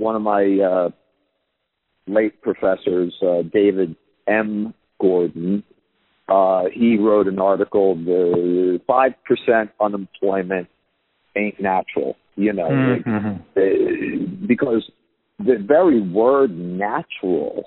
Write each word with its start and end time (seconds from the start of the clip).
one 0.00 0.16
of 0.16 0.22
my 0.22 0.58
uh, 0.58 0.88
late 2.06 2.40
professors, 2.42 3.14
uh, 3.22 3.42
David 3.52 3.94
M. 4.26 4.74
Gordon, 5.00 5.62
uh, 6.28 6.64
he 6.72 6.96
wrote 6.96 7.26
an 7.26 7.38
article, 7.38 7.94
the 7.94 8.80
5% 8.88 9.68
unemployment 9.80 10.68
ain't 11.36 11.60
natural, 11.60 12.16
you 12.36 12.52
know, 12.52 12.68
Mm-hmm. 12.70 13.40
uh, 13.56 14.46
because 14.46 14.90
the 15.38 15.56
very 15.60 16.00
word 16.00 16.50
natural, 16.56 17.64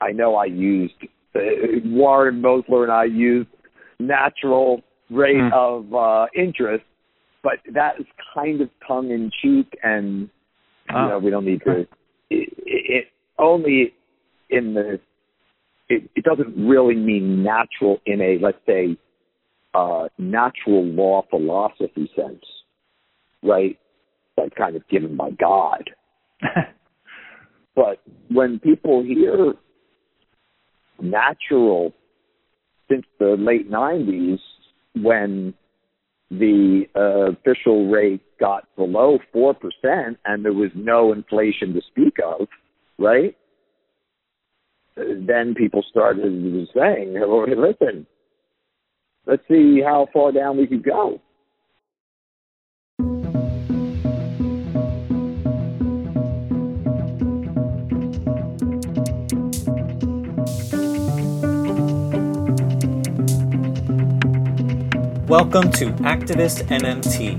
I 0.00 0.12
know 0.12 0.36
I 0.36 0.46
used, 0.46 0.94
uh, 1.34 1.40
Warren 1.84 2.40
Mosler 2.42 2.82
and 2.84 2.92
I 2.92 3.04
used 3.04 3.48
natural 3.98 4.82
rate 5.10 5.36
Mm. 5.36 5.52
of 5.52 5.94
uh, 5.94 6.26
interest, 6.34 6.84
but 7.42 7.54
that 7.74 8.00
is 8.00 8.06
kind 8.34 8.60
of 8.60 8.68
tongue 8.86 9.10
in 9.10 9.30
cheek 9.42 9.78
and 9.82 10.22
you 10.90 10.96
Ah. 10.96 11.08
know, 11.08 11.18
we 11.18 11.30
don't 11.30 11.44
need 11.44 11.62
to. 11.64 11.80
It, 12.30 12.52
it 12.64 13.04
only 13.38 13.92
in 14.50 14.74
the. 14.74 14.98
It, 15.90 16.08
it 16.14 16.24
doesn't 16.24 16.54
really 16.56 16.94
mean 16.94 17.42
natural 17.42 17.98
in 18.06 18.20
a 18.20 18.38
let's 18.40 18.58
say 18.66 18.96
uh, 19.74 20.08
natural 20.18 20.84
law 20.84 21.24
philosophy 21.30 22.10
sense, 22.16 22.44
right? 23.42 23.78
That's 24.36 24.54
kind 24.56 24.76
of 24.76 24.86
given 24.88 25.16
by 25.16 25.30
God. 25.30 25.90
But 27.78 28.00
when 28.28 28.58
people 28.58 29.04
hear 29.04 29.54
natural 31.00 31.92
since 32.90 33.04
the 33.20 33.36
late 33.38 33.70
90s, 33.70 34.40
when 35.00 35.54
the 36.30 36.84
uh, 36.94 37.32
official 37.32 37.88
rate 37.90 38.22
got 38.38 38.64
below 38.76 39.18
4% 39.34 39.54
and 40.24 40.44
there 40.44 40.52
was 40.52 40.70
no 40.74 41.12
inflation 41.12 41.72
to 41.74 41.80
speak 41.88 42.16
of, 42.24 42.46
right? 42.98 43.36
Then 44.96 45.54
people 45.54 45.84
started 45.88 46.24
saying, 46.74 47.14
listen, 47.14 48.06
let's 49.26 49.42
see 49.48 49.80
how 49.80 50.08
far 50.12 50.32
down 50.32 50.56
we 50.58 50.66
could 50.66 50.84
go. 50.84 51.20
Welcome 65.28 65.70
to 65.72 65.90
Activist 66.08 66.62
MMT, 66.68 67.34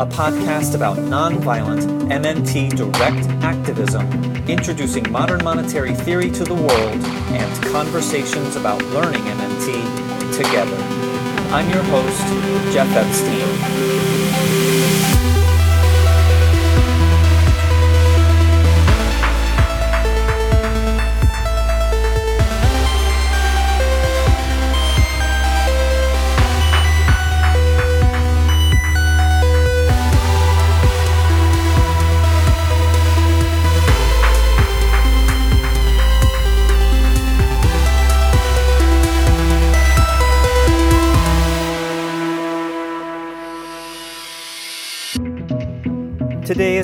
a 0.00 0.06
podcast 0.06 0.74
about 0.74 0.96
nonviolent 0.96 1.82
MMT 2.10 2.74
direct 2.74 3.28
activism, 3.44 4.10
introducing 4.48 5.12
modern 5.12 5.44
monetary 5.44 5.94
theory 5.94 6.30
to 6.30 6.42
the 6.42 6.54
world 6.54 7.04
and 7.04 7.64
conversations 7.66 8.56
about 8.56 8.82
learning 8.84 9.20
MMT 9.20 10.34
together. 10.34 10.76
I'm 11.52 11.68
your 11.68 11.82
host, 11.82 12.72
Jeff 12.72 12.88
Epstein. 12.96 14.93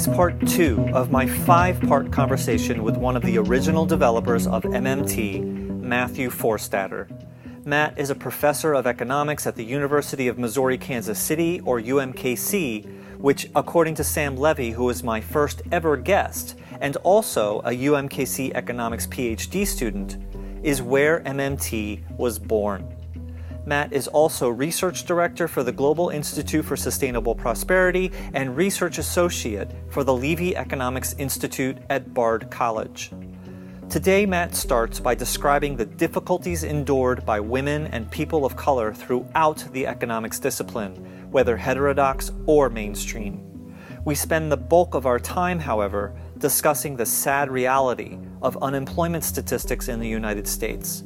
Is 0.00 0.06
part 0.06 0.40
two 0.46 0.88
of 0.94 1.10
my 1.10 1.26
five 1.26 1.78
part 1.82 2.10
conversation 2.10 2.82
with 2.82 2.96
one 2.96 3.18
of 3.18 3.22
the 3.22 3.36
original 3.36 3.84
developers 3.84 4.46
of 4.46 4.62
MMT, 4.62 5.42
Matthew 5.82 6.30
Forstater. 6.30 7.06
Matt 7.66 7.98
is 7.98 8.08
a 8.08 8.14
professor 8.14 8.72
of 8.72 8.86
economics 8.86 9.46
at 9.46 9.56
the 9.56 9.62
University 9.62 10.26
of 10.26 10.38
Missouri 10.38 10.78
Kansas 10.78 11.18
City, 11.18 11.60
or 11.66 11.78
UMKC, 11.78 13.18
which, 13.18 13.50
according 13.54 13.94
to 13.96 14.02
Sam 14.02 14.38
Levey, 14.38 14.70
who 14.70 14.84
was 14.84 15.02
my 15.02 15.20
first 15.20 15.60
ever 15.70 15.98
guest, 15.98 16.56
and 16.80 16.96
also 17.02 17.58
a 17.66 17.72
UMKC 17.72 18.54
economics 18.54 19.06
PhD 19.06 19.66
student, 19.66 20.16
is 20.62 20.80
where 20.80 21.20
MMT 21.24 22.16
was 22.16 22.38
born. 22.38 22.88
Matt 23.70 23.92
is 23.92 24.08
also 24.08 24.48
research 24.48 25.04
director 25.04 25.46
for 25.46 25.62
the 25.62 25.70
Global 25.70 26.08
Institute 26.08 26.64
for 26.64 26.76
Sustainable 26.76 27.36
Prosperity 27.36 28.10
and 28.34 28.56
research 28.56 28.98
associate 28.98 29.70
for 29.90 30.02
the 30.02 30.12
Levy 30.12 30.56
Economics 30.56 31.14
Institute 31.18 31.78
at 31.88 32.12
Bard 32.12 32.50
College. 32.50 33.12
Today, 33.88 34.26
Matt 34.26 34.56
starts 34.56 34.98
by 34.98 35.14
describing 35.14 35.76
the 35.76 35.84
difficulties 35.84 36.64
endured 36.64 37.24
by 37.24 37.38
women 37.38 37.86
and 37.92 38.10
people 38.10 38.44
of 38.44 38.56
color 38.56 38.92
throughout 38.92 39.64
the 39.70 39.86
economics 39.86 40.40
discipline, 40.40 40.96
whether 41.30 41.56
heterodox 41.56 42.32
or 42.46 42.70
mainstream. 42.70 43.40
We 44.04 44.16
spend 44.16 44.50
the 44.50 44.56
bulk 44.56 44.94
of 44.96 45.06
our 45.06 45.20
time, 45.20 45.60
however, 45.60 46.12
discussing 46.38 46.96
the 46.96 47.06
sad 47.06 47.48
reality 47.48 48.18
of 48.42 48.60
unemployment 48.64 49.22
statistics 49.22 49.86
in 49.86 50.00
the 50.00 50.08
United 50.08 50.48
States. 50.48 51.04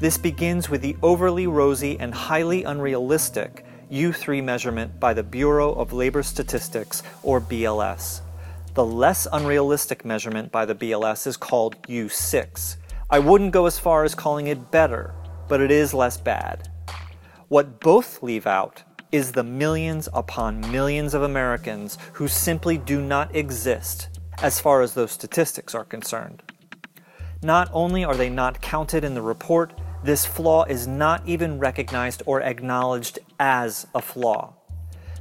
This 0.00 0.16
begins 0.16 0.70
with 0.70 0.80
the 0.80 0.96
overly 1.02 1.48
rosy 1.48 1.98
and 1.98 2.14
highly 2.14 2.62
unrealistic 2.62 3.64
U3 3.90 4.44
measurement 4.44 5.00
by 5.00 5.12
the 5.12 5.24
Bureau 5.24 5.72
of 5.72 5.92
Labor 5.92 6.22
Statistics, 6.22 7.02
or 7.24 7.40
BLS. 7.40 8.20
The 8.74 8.84
less 8.84 9.26
unrealistic 9.32 10.04
measurement 10.04 10.52
by 10.52 10.66
the 10.66 10.74
BLS 10.76 11.26
is 11.26 11.36
called 11.36 11.82
U6. 11.88 12.76
I 13.10 13.18
wouldn't 13.18 13.50
go 13.50 13.66
as 13.66 13.80
far 13.80 14.04
as 14.04 14.14
calling 14.14 14.46
it 14.46 14.70
better, 14.70 15.14
but 15.48 15.60
it 15.60 15.72
is 15.72 15.92
less 15.92 16.16
bad. 16.16 16.70
What 17.48 17.80
both 17.80 18.22
leave 18.22 18.46
out 18.46 18.84
is 19.10 19.32
the 19.32 19.42
millions 19.42 20.08
upon 20.12 20.60
millions 20.70 21.12
of 21.12 21.22
Americans 21.22 21.98
who 22.12 22.28
simply 22.28 22.78
do 22.78 23.00
not 23.00 23.34
exist 23.34 24.10
as 24.42 24.60
far 24.60 24.80
as 24.80 24.94
those 24.94 25.10
statistics 25.10 25.74
are 25.74 25.84
concerned. 25.84 26.44
Not 27.42 27.68
only 27.72 28.04
are 28.04 28.16
they 28.16 28.30
not 28.30 28.60
counted 28.60 29.02
in 29.02 29.14
the 29.14 29.22
report, 29.22 29.72
this 30.02 30.24
flaw 30.24 30.64
is 30.64 30.86
not 30.86 31.26
even 31.26 31.58
recognized 31.58 32.22
or 32.26 32.40
acknowledged 32.42 33.18
as 33.40 33.86
a 33.94 34.02
flaw. 34.02 34.54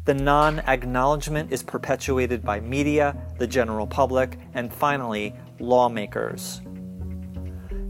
The 0.06 0.14
non 0.14 0.60
acknowledgement 0.60 1.52
is 1.52 1.64
perpetuated 1.64 2.44
by 2.44 2.60
media, 2.60 3.16
the 3.40 3.48
general 3.48 3.88
public, 3.88 4.38
and 4.54 4.74
finally, 4.74 5.36
lawmakers. 5.60 6.62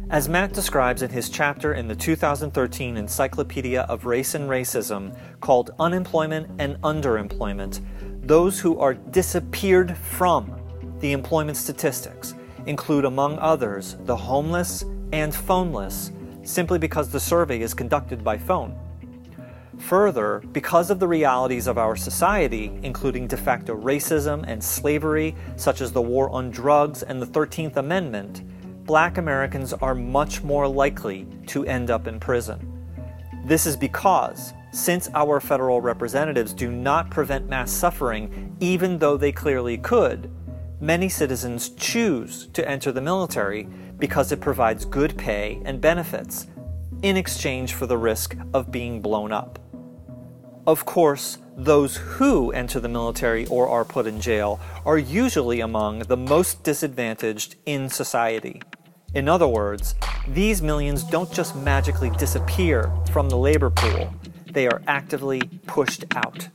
As 0.09 0.29
Matt 0.29 0.53
describes 0.53 1.01
in 1.01 1.09
his 1.09 1.29
chapter 1.29 1.73
in 1.73 1.87
the 1.87 1.95
2013 1.95 2.95
Encyclopedia 2.95 3.81
of 3.81 4.05
Race 4.05 4.35
and 4.35 4.49
Racism 4.49 5.15
called 5.41 5.71
Unemployment 5.79 6.49
and 6.59 6.77
Underemployment, 6.81 7.81
those 8.25 8.59
who 8.59 8.79
are 8.79 8.93
disappeared 8.93 9.97
from 9.97 10.59
the 11.01 11.11
employment 11.11 11.57
statistics 11.57 12.35
include, 12.65 13.05
among 13.05 13.37
others, 13.39 13.97
the 14.05 14.15
homeless 14.15 14.83
and 15.11 15.33
phoneless, 15.33 16.11
simply 16.47 16.79
because 16.79 17.09
the 17.09 17.19
survey 17.19 17.61
is 17.61 17.73
conducted 17.73 18.23
by 18.23 18.37
phone. 18.37 18.77
Further, 19.79 20.41
because 20.53 20.89
of 20.89 20.99
the 20.99 21.07
realities 21.07 21.67
of 21.67 21.77
our 21.77 21.95
society, 21.95 22.71
including 22.81 23.27
de 23.27 23.37
facto 23.37 23.79
racism 23.79 24.43
and 24.47 24.63
slavery, 24.63 25.35
such 25.55 25.81
as 25.81 25.91
the 25.91 26.01
war 26.01 26.29
on 26.31 26.49
drugs 26.49 27.03
and 27.03 27.21
the 27.21 27.27
13th 27.27 27.75
Amendment, 27.75 28.43
black 28.85 29.17
Americans 29.17 29.73
are 29.73 29.93
much 29.93 30.41
more 30.41 30.67
likely 30.67 31.27
to 31.45 31.65
end 31.65 31.91
up 31.91 32.07
in 32.07 32.19
prison. 32.19 32.73
This 33.45 33.67
is 33.67 33.77
because, 33.77 34.53
since 34.71 35.09
our 35.13 35.39
federal 35.39 35.79
representatives 35.79 36.53
do 36.53 36.71
not 36.71 37.11
prevent 37.11 37.47
mass 37.47 37.71
suffering, 37.71 38.55
even 38.59 38.97
though 38.97 39.15
they 39.15 39.31
clearly 39.31 39.77
could, 39.77 40.31
many 40.79 41.09
citizens 41.09 41.69
choose 41.69 42.47
to 42.53 42.67
enter 42.67 42.91
the 42.91 43.01
military 43.01 43.67
because 43.97 44.31
it 44.31 44.39
provides 44.39 44.85
good 44.85 45.17
pay 45.17 45.61
and 45.65 45.81
benefits 45.81 46.47
in 47.01 47.17
exchange 47.17 47.73
for 47.73 47.85
the 47.85 47.97
risk 47.97 48.35
of 48.53 48.71
being 48.71 49.01
blown 49.01 49.31
up. 49.31 49.59
Of 50.65 50.85
course, 50.85 51.37
those 51.55 51.97
who 51.97 52.51
enter 52.51 52.79
the 52.79 52.89
military 52.89 53.45
or 53.47 53.67
are 53.69 53.85
put 53.85 54.05
in 54.05 54.19
jail 54.19 54.59
are 54.85 54.97
usually 54.97 55.61
among 55.61 55.99
the 55.99 56.17
most 56.17 56.63
disadvantaged 56.63 57.55
in 57.65 57.89
society. 57.89 58.61
In 59.13 59.29
other 59.29 59.47
words, 59.47 59.95
these 60.27 60.61
millions 60.61 61.03
don't 61.03 61.31
just 61.31 61.55
magically 61.55 62.09
disappear 62.11 62.91
from 63.11 63.29
the 63.29 63.37
labor 63.37 63.69
pool, 63.69 64.13
they 64.51 64.67
are 64.67 64.81
actively 64.87 65.41
pushed 65.65 66.03
out. 66.15 66.49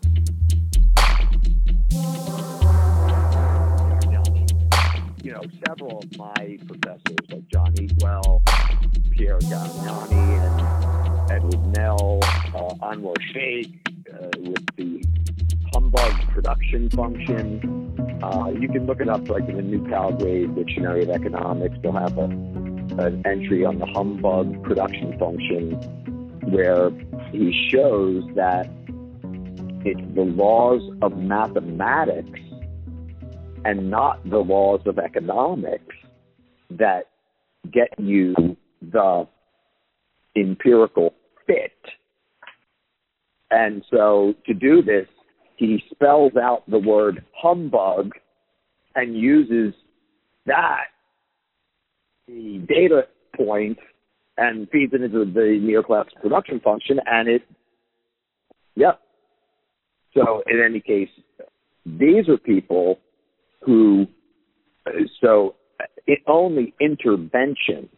You 5.22 5.30
know, 5.30 5.42
several 5.64 5.98
of 5.98 6.18
my 6.18 6.58
professors, 6.66 7.16
like 7.30 7.46
John 7.46 7.72
Eatwell, 7.74 8.42
Pierre 9.12 9.38
Garegnani, 9.38 10.10
and 10.10 11.30
Edward 11.30 11.64
Nell, 11.76 12.18
uh, 12.24 12.74
Anwar 12.86 13.14
Shaikh, 13.32 13.70
uh, 14.12 14.30
with 14.38 14.66
the 14.74 15.04
humbug 15.72 16.12
production 16.32 16.90
function. 16.90 18.20
Uh, 18.20 18.50
you 18.50 18.68
can 18.68 18.86
look 18.86 19.00
it 19.00 19.08
up 19.08 19.28
like 19.28 19.48
in 19.48 19.56
the 19.56 19.62
New 19.62 19.88
Palgrave 19.88 20.56
Dictionary 20.56 21.04
of 21.04 21.10
Economics. 21.10 21.76
They'll 21.84 21.92
have 21.92 22.18
a, 22.18 22.24
an 22.24 23.22
entry 23.24 23.64
on 23.64 23.78
the 23.78 23.86
humbug 23.86 24.60
production 24.64 25.16
function 25.20 25.74
where 26.50 26.90
he 27.30 27.52
shows 27.70 28.24
that 28.34 28.68
it's 29.84 30.14
the 30.16 30.22
laws 30.22 30.82
of 31.00 31.16
mathematics 31.16 32.40
and 33.64 33.90
not 33.90 34.28
the 34.28 34.38
laws 34.38 34.80
of 34.86 34.98
economics 34.98 35.94
that 36.70 37.04
get 37.72 37.88
you 37.98 38.56
the 38.80 39.26
empirical 40.36 41.14
fit. 41.46 41.72
And 43.50 43.84
so 43.90 44.34
to 44.46 44.54
do 44.54 44.82
this, 44.82 45.06
he 45.56 45.82
spells 45.92 46.32
out 46.36 46.68
the 46.68 46.78
word 46.78 47.24
humbug 47.34 48.12
and 48.94 49.16
uses 49.16 49.74
that 50.46 50.86
the 52.26 52.64
data 52.68 53.02
point 53.36 53.78
and 54.36 54.68
feeds 54.70 54.92
it 54.94 55.02
into 55.02 55.24
the 55.24 55.58
neoclassical 55.62 56.22
production 56.22 56.60
function 56.60 56.98
and 57.06 57.28
it 57.28 57.42
yep 58.74 59.00
so 60.14 60.42
in 60.46 60.62
any 60.64 60.80
case 60.80 61.08
these 61.84 62.28
are 62.28 62.38
people 62.38 62.98
who 63.64 64.06
so 65.20 65.54
it 66.06 66.20
only 66.26 66.74
intervention 66.80 67.88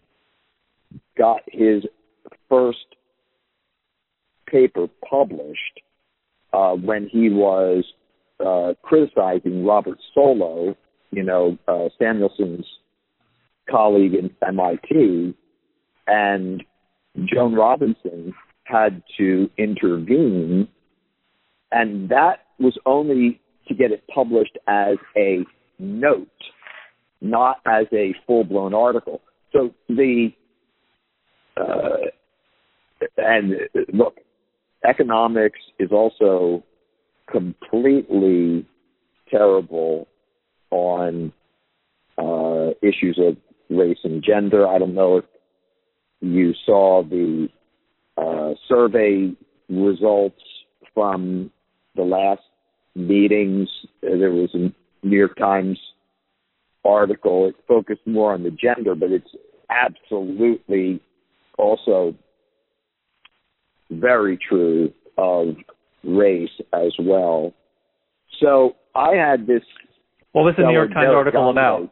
got 1.17 1.41
his 1.47 1.85
first 2.49 2.97
paper 4.47 4.87
published 5.09 5.81
uh, 6.53 6.73
when 6.73 7.09
he 7.11 7.31
was 7.31 7.85
uh, 8.45 8.75
criticizing 8.83 9.65
Robert 9.65 9.99
Solow, 10.17 10.77
you 11.11 11.23
know, 11.23 11.59
uh, 11.67 11.89
Samuelson's 11.99 12.67
colleague 13.71 14.15
in 14.15 14.31
MIT, 14.47 15.35
and 16.07 16.63
Joan 17.25 17.55
Robinson 17.55 18.35
had 18.65 19.03
to 19.19 19.51
intervene, 19.57 20.69
and 21.71 22.09
that 22.11 22.41
was 22.59 22.79
only 22.87 23.41
to 23.69 23.75
get 23.75 23.91
it 23.91 24.03
published 24.13 24.59
as 24.67 24.97
a 25.17 25.45
note, 25.79 26.29
not 27.21 27.59
as 27.67 27.87
a 27.93 28.15
full 28.27 28.45
blown 28.45 28.75
article. 28.75 29.21
So 29.53 29.73
the 29.89 30.31
uh, 31.57 32.09
and 33.17 33.53
look, 33.93 34.17
economics 34.89 35.61
is 35.79 35.91
also 35.93 36.65
completely 37.31 38.67
terrible 39.31 40.09
on 40.71 41.33
uh, 42.19 42.71
issues 42.83 43.19
of 43.19 43.37
race 43.71 43.99
and 44.05 44.23
gender. 44.23 44.67
I 44.67 44.79
don't 44.79 44.95
know 44.95 45.19
if 45.19 45.25
you 46.21 46.53
saw 46.67 47.03
the 47.03 47.49
uh, 48.17 48.55
survey 48.69 49.33
results 49.69 50.41
from 50.95 51.51
the 51.97 52.03
last 52.03 52.43
meetings. 52.95 53.69
There 54.03 54.31
was 54.31 54.51
a 54.55 54.73
New 55.07 55.19
York 55.19 55.37
Times 55.37 55.79
article. 56.85 57.49
It 57.49 57.55
focused 57.67 58.07
more 58.07 58.33
on 58.33 58.43
the 58.43 58.51
gender, 58.51 58.95
but 58.95 59.11
it's 59.11 59.31
absolutely 59.71 61.01
also 61.59 62.15
very 63.91 64.39
true 64.49 64.93
of 65.17 65.57
race 66.03 66.51
as 66.73 66.93
well. 67.01 67.53
So 68.41 68.77
I 68.95 69.15
had 69.15 69.47
this. 69.47 69.63
What 70.33 70.43
was 70.43 70.55
the 70.57 70.65
New 70.65 70.73
York 70.73 70.93
Times 70.93 71.11
article 71.15 71.51
about? 71.51 71.91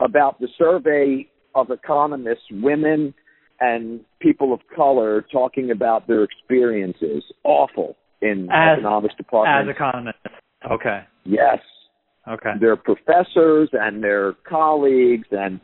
About 0.00 0.40
the 0.40 0.48
survey 0.58 1.28
of 1.54 1.70
economists, 1.70 2.44
women 2.50 3.14
and 3.60 4.00
people 4.20 4.52
of 4.52 4.60
color, 4.74 5.24
talking 5.32 5.70
about 5.70 6.06
their 6.06 6.22
experiences. 6.22 7.22
Awful 7.44 7.96
in 8.22 8.48
as, 8.50 8.78
economics 8.78 9.14
department. 9.16 9.68
As 9.68 9.74
economists. 9.74 10.20
Okay. 10.70 11.04
Yes. 11.24 11.58
Okay. 12.28 12.52
Their 12.60 12.76
professors 12.76 13.68
and 13.72 14.02
their 14.02 14.34
colleagues, 14.48 15.28
and 15.30 15.60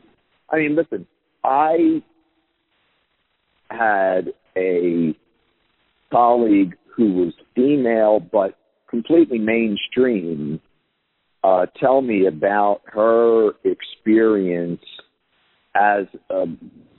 I 0.49 0.57
mean, 0.57 0.75
listen, 0.75 1.05
I 1.43 2.01
had 3.69 4.33
a 4.55 5.15
colleague 6.11 6.75
who 6.95 7.13
was 7.13 7.33
female 7.55 8.19
but 8.19 8.57
completely 8.89 9.39
mainstream 9.39 10.61
uh, 11.43 11.65
tell 11.79 12.01
me 12.01 12.27
about 12.27 12.81
her 12.85 13.51
experience 13.65 14.83
as 15.75 16.05
a 16.29 16.45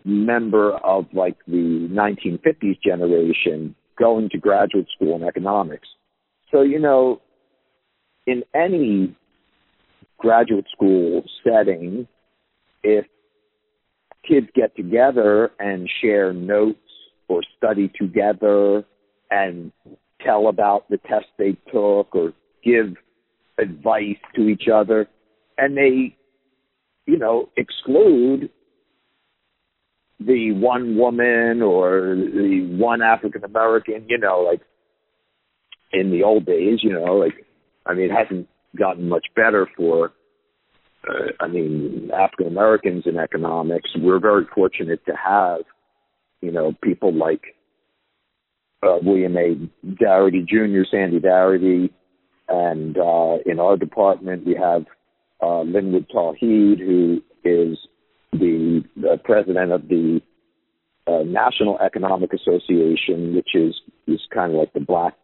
member 0.05 0.73
of 0.73 1.07
like 1.15 1.37
the 1.47 1.89
1950s 1.91 2.79
generation 2.85 3.75
going 3.99 4.29
to 4.31 4.39
graduate 4.39 4.89
school 4.95 5.17
in 5.17 5.23
economics. 5.23 5.89
So, 6.51 6.63
you 6.63 6.79
know, 6.79 7.21
in 8.27 8.43
any 8.55 9.17
graduate 10.19 10.67
school 10.73 11.23
setting, 11.43 12.07
if 12.83 13.07
kids 14.27 14.47
get 14.55 14.75
together 14.77 15.51
and 15.59 15.89
share 16.01 16.33
notes 16.33 16.79
or 17.29 17.43
study 17.57 17.91
together 17.99 18.85
and 19.31 19.73
tell 20.25 20.49
about 20.49 20.89
the 20.89 20.99
test 20.99 21.27
they 21.39 21.57
took 21.73 22.15
or 22.15 22.33
give 22.63 22.95
advice 23.59 24.17
to 24.35 24.49
each 24.49 24.65
other 24.73 25.07
and 25.59 25.77
they 25.77 26.17
you 27.07 27.17
know 27.19 27.49
exclude 27.57 28.51
the 30.21 30.53
one 30.53 30.97
woman 30.97 31.63
or 31.63 32.17
the 32.17 32.77
one 32.79 33.03
african 33.03 33.45
american 33.45 34.07
you 34.09 34.19
know 34.19 34.41
like 34.41 34.61
in 35.93 36.11
the 36.11 36.23
old 36.23 36.47
days 36.47 36.79
you 36.83 36.93
know 36.93 37.15
like 37.15 37.47
i 37.87 37.95
mean 37.95 38.11
it 38.11 38.15
hasn't 38.15 38.49
gotten 38.77 39.09
much 39.09 39.27
better 39.35 39.69
for 39.77 40.13
uh, 41.09 41.33
I 41.41 41.49
mean, 41.49 42.11
African 42.17 42.47
Americans 42.47 43.05
in 43.07 43.19
economics, 43.19 43.91
we're 43.97 44.21
very 44.21 44.45
fortunate 44.55 45.05
to 45.07 45.13
have, 45.13 45.61
you 46.41 46.51
know, 46.51 46.75
people 46.83 47.13
like 47.13 47.43
uh, 48.83 48.99
William 49.03 49.37
A. 49.37 49.57
Darity 49.87 50.47
Jr., 50.47 50.83
Sandy 50.91 51.21
Darity, 51.21 51.91
and 52.49 52.97
uh, 52.97 53.39
in 53.47 53.59
our 53.61 53.77
department 53.77 54.47
we 54.47 54.55
have 54.55 54.85
uh, 55.43 55.61
Linwood 55.61 56.07
Tauheed, 56.09 56.79
who 56.79 57.23
is 57.45 57.79
the, 58.39 58.85
the 58.97 59.19
president 59.25 59.73
of 59.73 59.89
the 59.89 60.21
uh, 61.07 61.23
National 61.25 61.79
Economic 61.81 62.33
Association, 62.33 63.35
which 63.35 63.55
is 63.55 63.75
is 64.07 64.21
kind 64.33 64.53
of 64.53 64.59
like 64.59 64.73
the 64.73 64.81
black. 64.81 65.15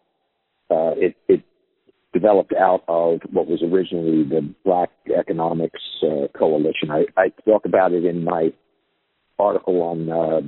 Uh, 0.71 0.93
it 0.97 1.17
it 1.29 1.43
developed 2.13 2.53
out 2.53 2.83
of 2.89 3.21
what 3.33 3.47
was 3.47 3.63
originally 3.63 4.25
the 4.25 4.55
Black 4.65 4.91
Economics 5.17 5.81
uh, 6.03 6.27
Coalition. 6.37 6.91
I, 6.91 7.05
I 7.17 7.29
talk 7.45 7.65
about 7.65 7.93
it 7.93 8.05
in 8.05 8.25
my 8.25 8.53
article 9.39 9.81
on 9.83 10.11
uh, 10.11 10.41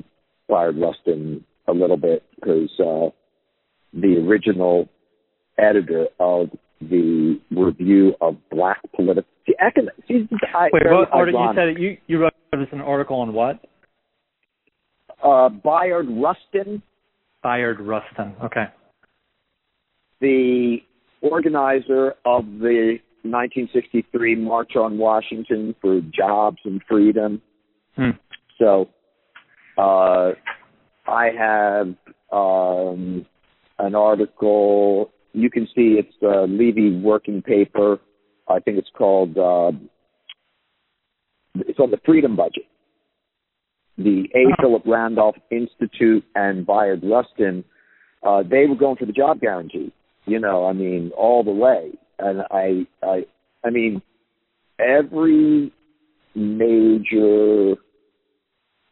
Bayard 0.48 0.76
Rustin 0.78 1.44
a 1.68 1.72
little 1.72 1.96
bit 1.96 2.24
because 2.34 2.70
uh, 2.80 3.10
the 3.92 4.16
original 4.18 4.88
editor 5.58 6.08
of 6.18 6.48
the 6.90 7.40
review 7.50 8.14
of 8.20 8.36
black 8.50 8.80
political. 8.94 9.28
See, 9.46 9.54
econ- 9.62 9.88
see, 10.08 10.28
I, 10.54 10.68
Wait, 10.72 10.82
what 10.86 11.12
article? 11.12 11.44
You 11.44 11.52
said 11.54 11.68
it, 11.68 11.78
you 11.78 11.96
you 12.06 12.20
wrote 12.20 12.32
this 12.52 12.68
an 12.72 12.80
article 12.80 13.20
on 13.20 13.32
what? 13.32 13.60
Uh, 15.22 15.48
Bayard 15.48 16.06
Rustin. 16.08 16.82
Bayard 17.42 17.80
Rustin. 17.80 18.34
Okay. 18.44 18.64
The 20.20 20.78
organizer 21.20 22.14
of 22.24 22.44
the 22.44 22.98
1963 23.22 24.36
March 24.36 24.76
on 24.76 24.98
Washington 24.98 25.74
for 25.80 26.00
Jobs 26.12 26.58
and 26.64 26.80
Freedom. 26.88 27.40
Hmm. 27.96 28.10
So 28.58 28.88
uh, 29.78 30.32
I 31.06 31.30
have 31.38 31.94
um, 32.32 33.26
an 33.78 33.94
article. 33.94 35.12
You 35.32 35.50
can 35.50 35.66
see 35.66 35.98
it's 35.98 36.14
a 36.22 36.46
Levy 36.46 37.00
working 37.00 37.42
paper. 37.42 37.98
I 38.48 38.60
think 38.60 38.78
it's 38.78 38.90
called. 38.96 39.36
Uh, 39.38 39.72
it's 41.54 41.78
on 41.78 41.90
the 41.90 42.00
Freedom 42.04 42.36
Budget. 42.36 42.64
The 43.98 44.28
A. 44.34 44.46
Uh-huh. 44.46 44.56
Philip 44.60 44.82
Randolph 44.86 45.36
Institute 45.50 46.24
and 46.34 46.66
Bayard 46.66 47.02
Rustin, 47.04 47.64
uh, 48.26 48.42
they 48.42 48.66
were 48.66 48.76
going 48.76 48.96
for 48.96 49.06
the 49.06 49.12
job 49.12 49.40
guarantee 49.40 49.92
you 50.26 50.38
know, 50.38 50.66
I 50.66 50.72
mean, 50.72 51.10
all 51.16 51.42
the 51.42 51.50
way. 51.50 51.92
And 52.18 52.42
I, 52.50 52.86
I, 53.02 53.26
I 53.64 53.70
mean, 53.70 54.02
every 54.78 55.72
major 56.34 57.74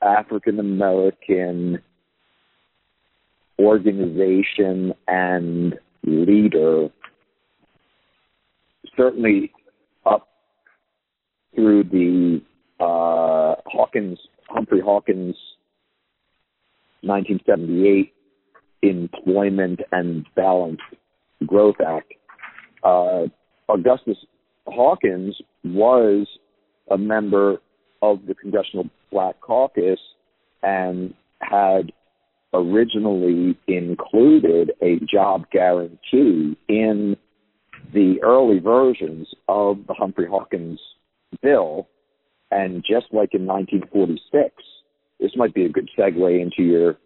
African 0.03 0.59
American 0.59 1.81
organization 3.59 4.95
and 5.07 5.79
leader, 6.05 6.89
certainly 8.97 9.53
up 10.07 10.29
through 11.55 11.85
the 11.85 12.41
uh, 12.79 13.55
Hawkins, 13.67 14.19
Humphrey 14.49 14.81
Hawkins 14.81 15.37
1978 17.03 18.13
Employment 18.83 19.81
and 19.93 20.27
Balanced 20.35 20.83
Growth 21.47 21.77
Act. 21.87 22.13
Uh, 22.83 23.25
Augustus 23.69 24.17
Hawkins 24.67 25.37
was 25.65 26.27
a 26.91 26.97
member 26.97 27.59
of 28.03 28.21
the 28.27 28.35
Congressional 28.35 28.89
Black 29.11 29.41
Caucus 29.41 29.99
and 30.63 31.15
had 31.41 31.93
originally 32.53 33.57
included 33.69 34.73
a 34.83 34.99
job 35.13 35.45
guarantee 35.51 36.57
in 36.69 37.17
the 37.93 38.17
early 38.23 38.59
versions 38.59 39.29
of 39.49 39.79
the 39.87 39.95
Humphrey 39.95 40.27
Hawkins 40.29 40.81
bill. 41.43 41.89
And 42.51 42.83
just 42.83 43.07
like 43.13 43.35
in 43.35 43.47
1946, 43.47 44.55
this 45.21 45.31
might 45.37 45.55
be 45.55 45.65
a 45.65 45.69
good 45.69 45.89
segue 45.97 46.43
into 46.43 46.63
your 46.63 46.97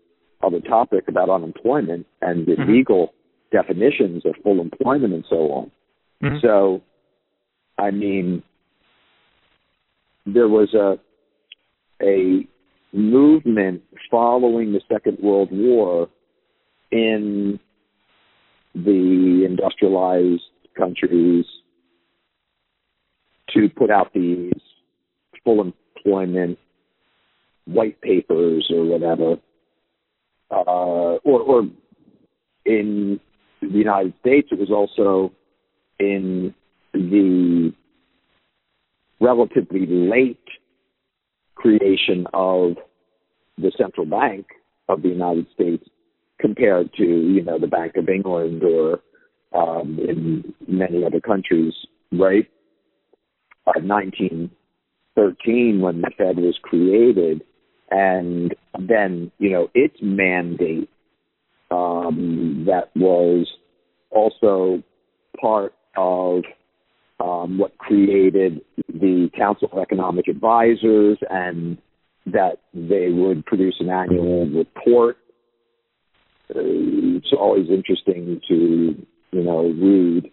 other 0.43 0.61
topic 0.61 1.05
about 1.09 1.31
unemployment 1.31 2.07
and 2.23 2.47
the 2.47 2.53
mm-hmm. 2.53 2.73
legal 2.73 3.15
definitions 3.53 4.25
of 4.25 4.35
full 4.43 4.61
employment 4.61 5.13
and 5.13 5.25
so 5.29 5.37
on. 5.53 5.71
Mm-hmm. 6.23 6.37
So, 6.43 6.83
I 7.79 7.91
mean, 7.91 8.43
there 10.27 10.49
was 10.49 10.73
a 10.75 10.99
a 12.03 12.47
movement 12.95 13.83
following 14.11 14.73
the 14.73 14.81
Second 14.91 15.19
World 15.21 15.49
War 15.51 16.09
in 16.91 17.59
the 18.75 19.45
industrialized 19.45 20.43
countries 20.77 21.45
to 23.51 23.69
put 23.69 23.91
out 23.91 24.13
these 24.15 24.53
full 25.45 25.61
employment 25.61 26.59
white 27.67 28.01
papers 28.01 28.71
or 28.75 28.85
whatever, 28.85 29.37
uh, 30.51 30.55
or, 31.25 31.41
or 31.41 31.63
in 32.65 33.21
the 33.61 33.69
United 33.69 34.15
States, 34.21 34.49
it 34.51 34.59
was 34.59 34.71
also 34.71 35.33
in 35.99 36.55
the 36.93 37.73
relatively 39.21 39.87
late 39.87 40.39
creation 41.64 42.26
of 42.35 42.76
the 43.56 43.73
central 43.78 44.04
bank 44.04 44.47
of 44.90 45.00
the 45.00 45.09
United 45.09 45.47
States 45.54 45.88
compared 46.38 46.92
to, 46.92 47.04
you 47.04 47.42
know, 47.42 47.59
the 47.59 47.66
Bank 47.66 47.97
of 47.97 48.11
England 48.11 48.62
or 48.62 49.00
um, 49.54 49.99
in 49.99 50.52
many 50.68 51.02
other 51.04 51.21
countries, 51.21 51.73
right? 52.12 52.47
Uh, 53.66 53.80
1913, 53.80 55.80
when 55.80 56.02
the 56.02 56.11
Fed 56.18 56.37
was 56.37 56.59
created, 56.61 57.42
and 57.90 58.54
then, 58.78 59.33
you 59.38 59.50
know, 59.50 59.71
its 59.75 59.97
mandate 60.02 60.90
um, 61.71 62.64
that 62.66 62.94
was 62.94 63.50
also 64.11 64.83
part 65.40 65.73
of 65.97 66.42
um, 67.21 67.59
what 67.59 67.76
created 67.78 68.61
the 68.88 69.30
Council 69.37 69.68
of 69.73 69.78
Economic 69.78 70.28
Advisors 70.28 71.18
and 71.30 71.78
that 72.26 72.59
they 72.73 73.11
would 73.11 73.44
produce 73.44 73.76
an 73.80 73.90
annual 73.90 74.47
report. 74.47 75.16
Uh, 76.50 76.61
it's 77.16 77.33
always 77.33 77.68
interesting 77.68 78.40
to, 78.49 79.06
you 79.33 79.42
know, 79.42 79.68
read. 79.68 80.30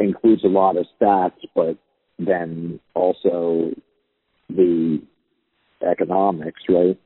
Includes 0.00 0.44
a 0.44 0.48
lot 0.48 0.76
of 0.76 0.86
stats, 1.00 1.38
but 1.54 1.78
then 2.18 2.80
also 2.94 3.70
the 4.48 5.00
economics, 5.88 6.62
right? 6.68 6.98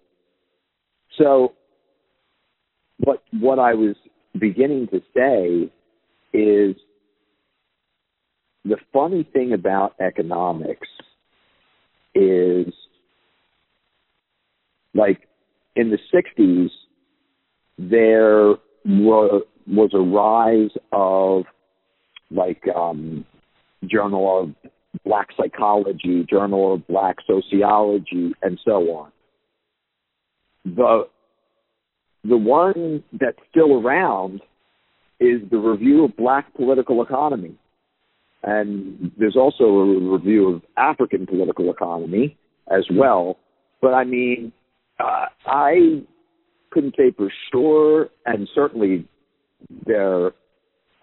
So 1.19 1.52
what 2.99 3.23
what 3.33 3.59
I 3.59 3.75
was 3.75 3.95
beginning 4.38 4.88
to 4.88 5.00
say 5.14 5.71
is 6.33 6.76
the 8.65 8.77
funny 8.93 9.29
thing 9.33 9.53
about 9.53 9.95
economics 10.00 10.88
is 12.15 12.73
like 14.95 15.29
in 15.77 15.91
the 15.91 15.99
60s 16.12 16.71
there 17.79 18.55
was, 18.85 19.43
was 19.67 19.91
a 19.95 19.99
rise 19.99 20.71
of 20.93 21.45
like 22.31 22.62
um, 22.75 23.25
journal 23.87 24.43
of 24.43 24.71
black 25.05 25.29
psychology 25.37 26.27
journal 26.29 26.75
of 26.75 26.87
black 26.88 27.17
sociology 27.27 28.33
and 28.43 28.59
so 28.65 28.73
on. 28.91 29.12
The 30.65 31.09
the 32.25 32.37
one 32.37 33.05
that's 33.12 33.38
still 33.50 33.81
around 33.81 34.43
is 35.21 35.41
the 35.50 35.57
review 35.57 36.05
of 36.05 36.17
black 36.17 36.53
political 36.55 37.03
economy 37.03 37.57
and 38.42 39.12
there's 39.18 39.37
also 39.37 39.64
a 39.64 40.12
review 40.12 40.49
of 40.49 40.62
African 40.76 41.26
political 41.26 41.71
economy 41.71 42.37
as 42.71 42.85
well. 42.92 43.38
But 43.80 43.95
I 43.95 44.04
mean, 44.04 44.52
uh, 45.00 45.26
I 45.47 46.02
couldn't 46.71 46.95
say 46.97 47.12
for 47.16 47.33
sure, 47.50 48.09
and 48.26 48.49
certainly 48.54 49.07
there 49.87 50.33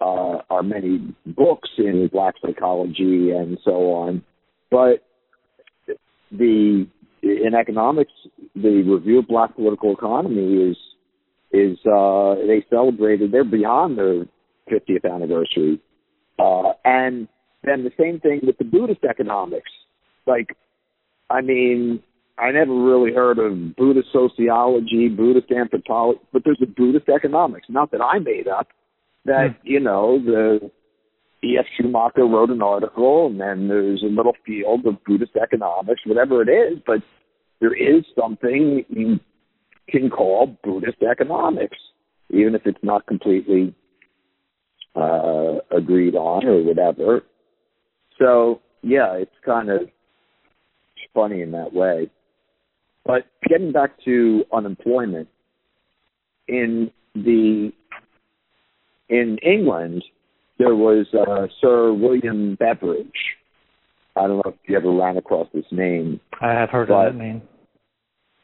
uh, 0.00 0.38
are 0.50 0.62
many 0.62 1.14
books 1.26 1.68
in 1.78 2.08
black 2.12 2.34
psychology 2.44 3.30
and 3.30 3.58
so 3.64 3.92
on. 3.92 4.22
But 4.70 5.04
the 6.30 6.86
in 7.22 7.54
economics, 7.54 8.12
the 8.54 8.82
review 8.82 9.20
of 9.20 9.28
black 9.28 9.54
political 9.54 9.92
economy 9.92 10.70
is 10.70 10.76
is 11.52 11.78
uh, 11.86 12.34
they 12.46 12.64
celebrated. 12.70 13.32
They're 13.32 13.44
beyond 13.44 13.98
their 13.98 14.26
50th 14.70 15.10
anniversary 15.10 15.80
uh, 16.38 16.72
and 16.84 17.28
then 17.64 17.84
the 17.84 17.92
same 17.98 18.20
thing 18.20 18.40
with 18.42 18.58
the 18.58 18.64
Buddhist 18.64 19.04
economics. 19.08 19.70
Like, 20.26 20.56
I 21.30 21.40
mean, 21.40 22.02
I 22.38 22.50
never 22.52 22.74
really 22.74 23.12
heard 23.12 23.38
of 23.38 23.76
Buddhist 23.76 24.08
sociology, 24.12 25.08
Buddhist 25.08 25.50
anthropology, 25.50 26.20
but 26.32 26.42
there's 26.44 26.60
a 26.62 26.66
Buddhist 26.66 27.08
economics. 27.08 27.66
Not 27.68 27.90
that 27.92 28.00
I 28.02 28.18
made 28.18 28.48
up. 28.48 28.68
That 29.24 29.56
hmm. 29.62 29.66
you 29.66 29.80
know 29.80 30.18
the 30.24 30.70
E.F. 31.42 31.66
Schumacher 31.76 32.24
wrote 32.24 32.50
an 32.50 32.62
article, 32.62 33.26
and 33.26 33.40
then 33.40 33.68
there's 33.68 34.02
a 34.02 34.14
little 34.14 34.34
field 34.44 34.86
of 34.86 35.02
Buddhist 35.04 35.36
economics, 35.40 36.02
whatever 36.04 36.42
it 36.42 36.48
is. 36.48 36.78
But 36.86 37.00
there 37.60 37.74
is 37.74 38.04
something 38.18 38.84
you 38.88 39.20
can 39.88 40.10
call 40.10 40.56
Buddhist 40.62 41.02
economics, 41.02 41.78
even 42.30 42.54
if 42.54 42.62
it's 42.66 42.82
not 42.82 43.06
completely 43.06 43.74
uh, 44.96 45.58
agreed 45.76 46.14
on 46.14 46.46
or 46.46 46.62
whatever. 46.62 47.22
So 48.18 48.60
yeah, 48.82 49.14
it's 49.14 49.30
kind 49.44 49.70
of 49.70 49.82
funny 51.14 51.42
in 51.42 51.52
that 51.52 51.72
way. 51.72 52.10
But 53.04 53.24
getting 53.48 53.72
back 53.72 53.92
to 54.04 54.44
unemployment 54.52 55.28
in 56.48 56.90
the 57.14 57.72
in 59.08 59.38
England, 59.38 60.04
there 60.58 60.74
was 60.74 61.06
uh, 61.14 61.46
Sir 61.60 61.92
William 61.92 62.56
Beveridge. 62.56 63.06
I 64.16 64.22
don't 64.22 64.38
know 64.38 64.52
if 64.52 64.54
you 64.68 64.76
ever 64.76 64.90
ran 64.90 65.18
across 65.18 65.46
this 65.52 65.66
name. 65.70 66.20
I 66.40 66.52
have 66.52 66.70
heard 66.70 66.90
of 66.90 67.12
that 67.12 67.18
name. 67.18 67.42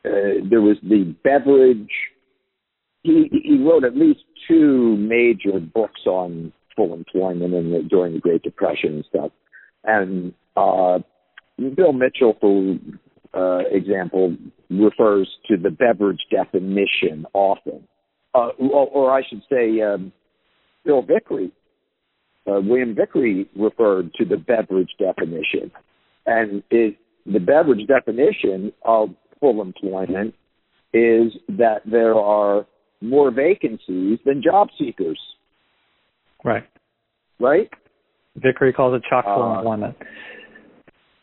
Uh, 0.04 0.44
there 0.49 0.61
was 0.61 0.76
the 0.82 1.14
Beveridge 1.25 1.90
he 3.02 3.28
he 3.30 3.59
wrote 3.59 3.85
at 3.85 3.97
least 3.97 4.21
two 4.49 4.97
major 4.97 5.59
books 5.61 6.00
on 6.06 6.52
full 6.76 6.94
employment 6.94 7.52
the, 7.52 7.87
during 7.88 8.14
the 8.14 8.21
Great 8.21 8.42
Depression 8.42 8.94
and 8.94 9.04
stuff. 9.09 9.30
And 9.85 10.32
uh, 10.56 10.99
Bill 11.59 11.92
Mitchell, 11.92 12.37
for 12.40 12.78
uh, 13.35 13.64
example, 13.71 14.37
refers 14.71 15.28
to 15.49 15.56
the 15.56 15.71
Beveridge 15.71 16.21
definition 16.30 17.26
often, 17.35 17.87
uh, 18.35 18.50
or, 18.59 18.88
or, 18.88 19.12
I 19.12 19.23
should 19.28 19.42
say, 19.50 19.80
um, 19.80 20.12
Bill 20.85 21.02
Vickrey, 21.02 21.50
uh, 22.47 22.61
William 22.61 22.94
Vickrey 22.94 23.47
referred 23.56 24.12
to 24.14 24.25
the 24.25 24.37
Beveridge 24.37 24.94
definition, 24.99 25.71
and 26.26 26.62
it, 26.71 26.97
the 27.26 27.40
Beveridge 27.40 27.87
definition 27.87 28.73
of 28.85 29.11
full 29.40 29.61
employment 29.61 30.35
is 30.94 31.32
that 31.49 31.80
there 31.87 32.14
are 32.14 32.66
more 33.02 33.30
vacancies 33.30 34.18
than 34.25 34.42
job 34.42 34.68
seekers. 34.78 35.18
Right. 36.44 36.64
Right? 37.38 37.68
Vickrey 38.38 38.75
calls 38.75 38.94
it 38.94 39.02
chock 39.09 39.25
full 39.25 39.42
uh, 39.42 39.59
employment. 39.59 39.97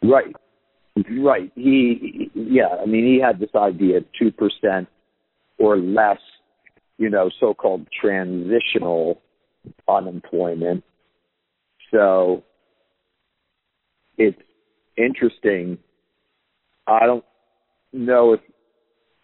Right. 0.04 0.36
Right. 1.20 1.52
He, 1.56 2.30
yeah, 2.34 2.68
I 2.82 2.86
mean, 2.86 3.06
he 3.06 3.22
had 3.22 3.40
this 3.40 3.50
idea 3.56 3.98
of 3.98 4.06
2% 4.22 4.88
or 5.58 5.78
less, 5.78 6.20
you 6.98 7.10
know, 7.10 7.30
so 7.40 7.54
called 7.54 7.88
transitional 8.00 9.22
unemployment. 9.88 10.84
So 11.92 12.44
it's 14.18 14.42
interesting. 14.98 15.78
I 16.88 17.06
don't 17.06 17.26
know 17.94 18.34
if 18.34 18.42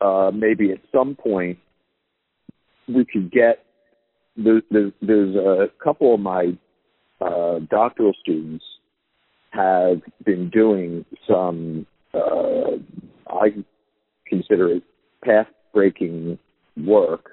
uh, 0.01 0.31
maybe 0.33 0.71
at 0.71 0.79
some 0.91 1.15
point 1.15 1.59
we 2.87 3.05
could 3.05 3.31
get 3.31 3.65
there, 4.37 4.61
there, 4.69 4.91
there's 5.01 5.35
a 5.35 5.67
couple 5.83 6.13
of 6.13 6.19
my 6.19 6.57
uh, 7.21 7.59
doctoral 7.69 8.13
students 8.21 8.63
have 9.51 10.01
been 10.25 10.49
doing 10.49 11.05
some 11.27 11.87
uh, 12.13 12.77
I 13.29 13.53
consider 14.27 14.69
it 14.69 14.83
path 15.23 15.47
breaking 15.73 16.37
work 16.85 17.31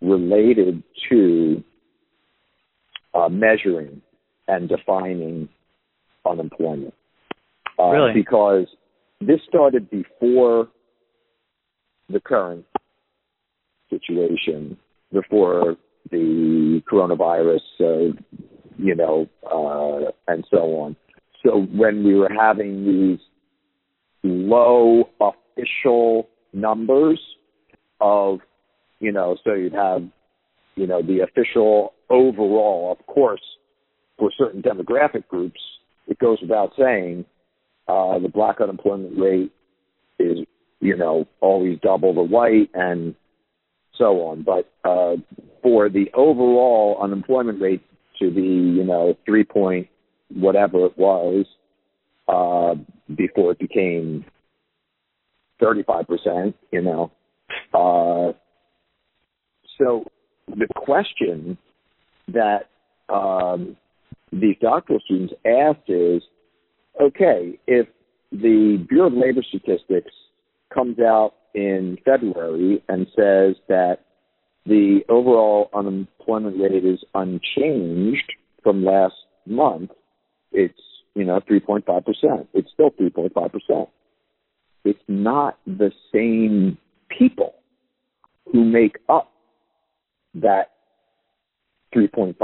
related 0.00 0.82
to 1.10 1.62
uh, 3.14 3.28
measuring 3.28 4.00
and 4.46 4.68
defining 4.68 5.48
unemployment. 6.24 6.94
Uh, 7.78 7.90
really? 7.90 8.12
Because 8.14 8.66
this 9.20 9.40
started 9.48 9.90
before 9.90 10.68
the 12.08 12.20
current 12.20 12.64
situation, 13.90 14.76
before 15.12 15.76
the 16.10 16.82
coronavirus, 16.90 17.60
uh, 17.80 18.16
you 18.78 18.94
know, 18.94 19.28
uh, 19.50 20.10
and 20.26 20.44
so 20.50 20.58
on. 20.80 20.96
So 21.44 21.62
when 21.74 22.04
we 22.04 22.14
were 22.14 22.30
having 22.36 22.84
these 22.84 23.18
low 24.22 25.08
official 25.20 26.28
numbers 26.52 27.20
of, 28.00 28.40
you 29.00 29.12
know, 29.12 29.36
so 29.44 29.54
you'd 29.54 29.72
have, 29.72 30.02
you 30.76 30.86
know, 30.86 31.02
the 31.02 31.20
official 31.20 31.94
overall, 32.10 32.96
of 32.98 33.06
course, 33.06 33.42
for 34.18 34.30
certain 34.36 34.62
demographic 34.62 35.26
groups, 35.28 35.60
it 36.06 36.18
goes 36.18 36.38
without 36.40 36.72
saying, 36.78 37.24
uh, 37.86 38.18
the 38.18 38.28
black 38.28 38.60
unemployment 38.60 39.18
rate 39.18 39.52
is, 40.18 40.38
you 40.80 40.96
know, 40.96 41.26
always 41.40 41.78
double 41.82 42.14
the 42.14 42.22
white 42.22 42.70
and 42.74 43.14
so 43.98 44.22
on. 44.22 44.42
But 44.42 44.70
uh, 44.88 45.16
for 45.62 45.88
the 45.88 46.10
overall 46.14 46.98
unemployment 47.02 47.60
rate 47.60 47.82
to 48.20 48.30
be, 48.30 48.42
you 48.42 48.84
know, 48.84 49.16
three 49.26 49.44
point 49.44 49.88
whatever 50.34 50.86
it 50.86 50.96
was 50.96 51.46
uh, 52.28 52.74
before 53.14 53.52
it 53.52 53.58
became 53.58 54.24
35%, 55.60 56.54
you 56.70 56.82
know. 56.82 57.10
Uh, 57.72 58.32
so 59.78 60.04
the 60.48 60.66
question 60.76 61.56
that 62.28 62.68
um, 63.08 63.76
these 64.32 64.56
doctoral 64.60 65.00
students 65.04 65.32
asked 65.46 65.88
is, 65.88 66.22
okay, 67.00 67.58
if 67.66 67.86
the 68.30 68.84
Bureau 68.88 69.06
of 69.06 69.14
Labor 69.14 69.42
Statistics 69.48 70.12
comes 70.72 70.98
out 70.98 71.34
in 71.58 71.98
February 72.04 72.84
and 72.88 73.08
says 73.16 73.56
that 73.68 73.98
the 74.64 75.00
overall 75.08 75.70
unemployment 75.74 76.60
rate 76.60 76.84
is 76.84 77.00
unchanged 77.14 78.32
from 78.62 78.84
last 78.84 79.14
month, 79.44 79.90
it's, 80.52 80.78
you 81.14 81.24
know, 81.24 81.40
3.5%. 81.50 82.46
It's 82.54 82.70
still 82.72 82.90
3.5%. 82.92 83.88
It's 84.84 85.02
not 85.08 85.58
the 85.66 85.90
same 86.14 86.78
people 87.08 87.54
who 88.52 88.64
make 88.64 88.98
up 89.08 89.32
that 90.34 90.70
3.5%. 91.92 92.36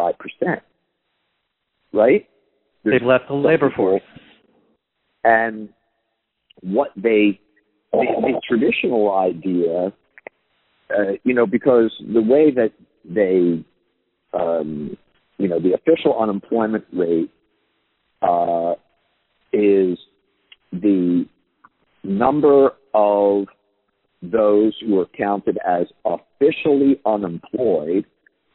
Right? 1.92 2.28
There's 2.82 3.00
They've 3.00 3.06
left 3.06 3.28
the 3.28 3.34
labor 3.34 3.72
force. 3.76 4.02
And 5.22 5.68
what 6.62 6.90
they, 6.96 7.40
the, 7.96 8.20
the 8.20 8.40
traditional 8.48 9.14
idea, 9.14 9.92
uh, 10.90 11.12
you 11.24 11.34
know, 11.34 11.46
because 11.46 11.92
the 12.12 12.22
way 12.22 12.50
that 12.50 12.72
they, 13.04 13.64
um, 14.38 14.96
you 15.38 15.48
know, 15.48 15.60
the 15.60 15.74
official 15.74 16.18
unemployment 16.18 16.84
rate 16.92 17.30
uh, 18.22 18.72
is 19.52 19.98
the 20.72 21.26
number 22.02 22.70
of 22.94 23.46
those 24.22 24.74
who 24.80 24.98
are 25.00 25.06
counted 25.16 25.58
as 25.66 25.86
officially 26.04 27.00
unemployed 27.04 28.04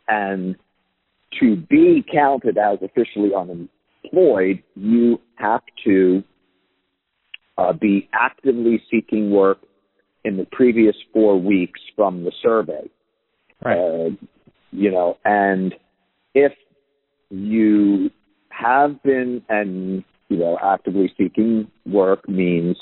and 0.08 0.56
to 1.40 1.56
be 1.56 2.04
counted 2.12 2.58
as 2.58 2.80
officially 2.82 3.32
unemployed, 3.36 4.64
you 4.76 5.20
have 5.36 5.62
to 5.86 6.24
uh, 7.60 7.74
be 7.74 8.10
actively 8.14 8.82
seeking 8.90 9.32
work 9.32 9.60
in 10.24 10.38
the 10.38 10.46
previous 10.52 10.96
four 11.14 11.40
weeks 11.40 11.82
from 11.96 12.24
the 12.24 12.32
survey. 12.42 12.90
Right. 13.64 13.78
Uh, 13.78 14.10
you 14.72 14.92
know, 14.92 15.18
and 15.26 15.76
if 16.34 16.54
you 17.30 18.12
have 18.50 19.02
been 19.04 19.42
and 19.50 20.04
you 20.30 20.38
know 20.38 20.58
actively 20.64 21.12
seeking 21.18 21.70
work 21.86 22.28
means 22.30 22.78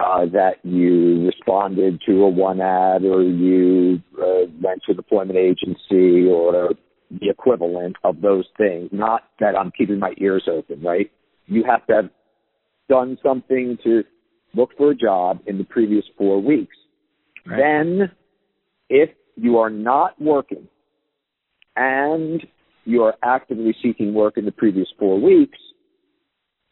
uh, 0.00 0.24
that 0.26 0.54
you 0.62 1.26
responded 1.26 2.00
to 2.06 2.22
a 2.22 2.28
one 2.28 2.60
ad 2.60 3.04
or 3.04 3.22
you 3.22 4.00
uh, 4.18 4.46
went 4.62 4.82
to 4.86 4.94
the 4.94 4.98
employment 4.98 5.38
agency 5.38 6.28
or 6.28 6.74
the 7.10 7.28
equivalent 7.28 7.96
of 8.02 8.20
those 8.22 8.46
things. 8.56 8.88
Not 8.92 9.24
that 9.40 9.56
I'm 9.56 9.72
keeping 9.76 9.98
my 9.98 10.14
ears 10.18 10.48
open, 10.50 10.82
right? 10.82 11.10
You 11.46 11.64
have 11.64 11.86
to 11.86 11.92
have 11.94 12.10
done 12.88 13.18
something 13.22 13.78
to 13.84 14.02
look 14.54 14.70
for 14.76 14.90
a 14.90 14.94
job 14.94 15.40
in 15.46 15.58
the 15.58 15.64
previous 15.64 16.04
four 16.16 16.40
weeks. 16.40 16.76
Right. 17.46 17.58
Then, 17.58 18.10
if 18.88 19.10
you 19.36 19.58
are 19.58 19.70
not 19.70 20.20
working 20.20 20.68
and 21.76 22.44
you 22.84 23.02
are 23.02 23.14
actively 23.22 23.74
seeking 23.82 24.14
work 24.14 24.36
in 24.36 24.44
the 24.44 24.52
previous 24.52 24.88
four 24.98 25.20
weeks, 25.20 25.58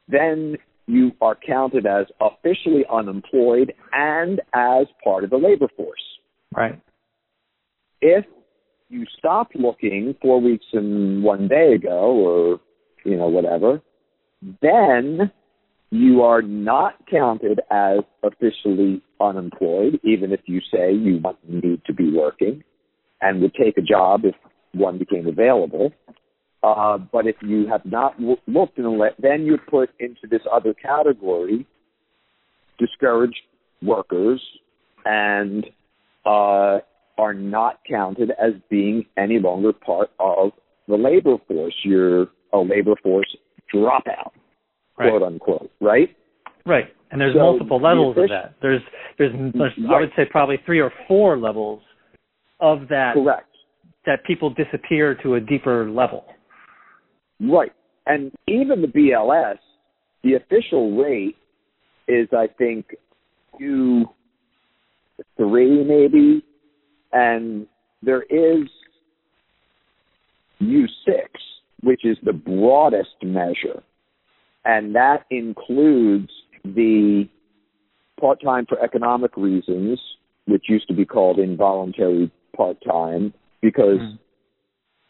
then 0.09 0.57
you 0.87 1.12
are 1.20 1.37
counted 1.46 1.87
as 1.87 2.07
officially 2.20 2.85
unemployed 2.92 3.72
and 3.92 4.40
as 4.53 4.87
part 5.03 5.25
of 5.25 5.31
the 5.31 5.37
labor 5.37 5.68
force. 5.77 6.01
Right. 6.55 6.81
If 8.01 8.25
you 8.88 9.07
stopped 9.18 9.57
looking 9.57 10.14
four 10.20 10.40
weeks 10.40 10.66
and 10.72 11.22
one 11.22 11.48
day 11.48 11.72
ago 11.75 11.88
or, 11.90 12.61
you 13.05 13.16
know, 13.16 13.29
whatever, 13.29 13.81
then 14.61 15.31
you 15.92 16.22
are 16.22 16.40
not 16.40 16.94
counted 17.11 17.61
as 17.70 17.98
officially 18.22 19.02
unemployed, 19.20 20.00
even 20.02 20.33
if 20.33 20.40
you 20.46 20.59
say 20.72 20.90
you 20.90 21.20
need 21.46 21.83
to 21.85 21.92
be 21.92 22.11
working 22.11 22.64
and 23.20 23.42
would 23.42 23.52
take 23.55 23.76
a 23.76 23.83
job 23.83 24.22
if 24.24 24.35
one 24.72 24.98
became 24.98 25.26
available. 25.28 25.92
Uh, 26.62 26.96
but 26.96 27.26
if 27.26 27.37
you 27.42 27.66
have 27.68 27.85
not 27.85 28.16
w- 28.18 28.38
looked 28.46 28.78
then 29.18 29.44
you're 29.44 29.59
put 29.59 29.90
into 30.00 30.26
this 30.31 30.40
other 30.50 30.72
category, 30.72 31.66
discouraged 32.78 33.42
workers, 33.83 34.40
and 35.05 35.66
uh, 36.24 36.78
are 37.18 37.35
not 37.35 37.81
counted 37.87 38.31
as 38.31 38.52
being 38.70 39.05
any 39.18 39.38
longer 39.38 39.74
part 39.74 40.09
of 40.18 40.52
the 40.88 40.96
labor 40.96 41.37
force. 41.46 41.74
You're 41.85 42.28
a 42.55 42.59
labor 42.59 42.94
force 43.02 43.37
dropout, 43.74 44.33
right. 45.02 45.10
quote 45.10 45.22
unquote, 45.22 45.70
right? 45.80 46.08
Right, 46.64 46.86
and 47.10 47.20
there's 47.20 47.34
so 47.34 47.40
multiple 47.40 47.80
levels 47.80 48.16
of 48.16 48.28
that. 48.28 48.54
There's, 48.62 48.80
there's, 49.18 49.32
there's 49.54 49.72
right. 49.78 49.96
I 49.96 50.00
would 50.00 50.10
say 50.16 50.22
probably 50.30 50.56
three 50.64 50.80
or 50.80 50.92
four 51.08 51.38
levels 51.38 51.82
of 52.60 52.88
that. 52.88 53.12
Correct. 53.14 53.48
That 54.04 54.24
people 54.26 54.50
disappear 54.50 55.16
to 55.22 55.34
a 55.34 55.40
deeper 55.40 55.88
level. 55.88 56.24
Right. 57.40 57.72
And 58.06 58.32
even 58.48 58.82
the 58.82 58.88
BLS, 58.88 59.58
the 60.24 60.34
official 60.34 60.96
rate 60.96 61.36
is, 62.08 62.28
I 62.36 62.48
think, 62.58 62.86
two, 63.58 64.06
three 65.36 65.84
maybe, 65.84 66.44
and 67.12 67.66
there 68.02 68.22
is 68.22 68.68
U6, 70.60 70.86
which 71.82 72.04
is 72.04 72.16
the 72.24 72.32
broadest 72.32 73.16
measure, 73.22 73.82
and 74.64 74.94
that 74.94 75.25
includes 75.31 76.31
the 76.64 77.29
part-time 78.20 78.66
for 78.68 78.83
economic 78.83 79.37
reasons, 79.37 80.01
which 80.46 80.64
used 80.68 80.87
to 80.88 80.94
be 80.94 81.05
called 81.05 81.38
involuntary 81.38 82.31
part-time, 82.57 83.33
because 83.61 83.98
mm 84.01 84.18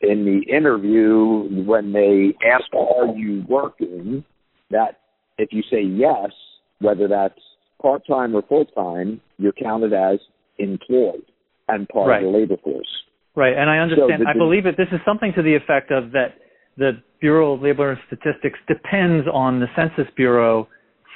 in 0.05 0.25
the 0.25 0.53
interview 0.53 1.63
when 1.65 1.93
they 1.93 2.35
ask, 2.45 2.65
"Are 2.75 3.15
you 3.15 3.45
working?" 3.49 4.25
That 4.71 4.99
if 5.39 5.53
you 5.53 5.63
say 5.71 5.81
yes, 5.81 6.33
whether 6.81 7.07
that's 7.07 7.39
part 7.81 8.05
time 8.05 8.35
or 8.35 8.43
full 8.43 8.65
time, 8.65 9.21
you're 9.39 9.53
counted 9.53 9.93
as 9.93 10.19
employed 10.59 11.23
and 11.69 11.89
part 11.89 12.09
right. 12.09 12.25
of 12.25 12.33
the 12.33 12.37
labor 12.37 12.57
force. 12.57 12.89
Right, 13.37 13.57
and 13.57 13.71
I 13.71 13.79
understand. 13.79 14.11
So 14.19 14.25
the, 14.25 14.31
I 14.31 14.33
believe 14.35 14.65
that 14.65 14.77
this 14.77 14.89
is 14.93 15.01
something 15.05 15.33
to 15.37 15.43
the 15.43 15.55
effect 15.55 15.91
of 15.93 16.11
that 16.13 16.35
the 16.77 16.93
Bureau 17.21 17.55
of 17.55 17.63
Labor 17.63 17.93
and 17.93 18.01
Statistics 18.07 18.59
depends 18.67 19.27
on 19.33 19.61
the 19.61 19.67
Census 19.77 20.13
Bureau 20.17 20.69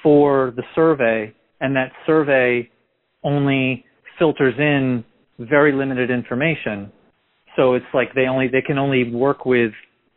for 0.02 0.52
the 0.56 0.62
survey, 0.74 1.34
and 1.60 1.74
that 1.74 1.90
survey 2.06 2.70
only 3.24 3.84
filters 4.18 4.54
in 4.58 5.04
very 5.38 5.72
limited 5.72 6.10
information. 6.10 6.92
So 7.56 7.74
it's 7.74 7.86
like 7.92 8.14
they 8.14 8.26
only 8.26 8.48
they 8.48 8.62
can 8.62 8.78
only 8.78 9.10
work 9.10 9.46
with 9.46 9.72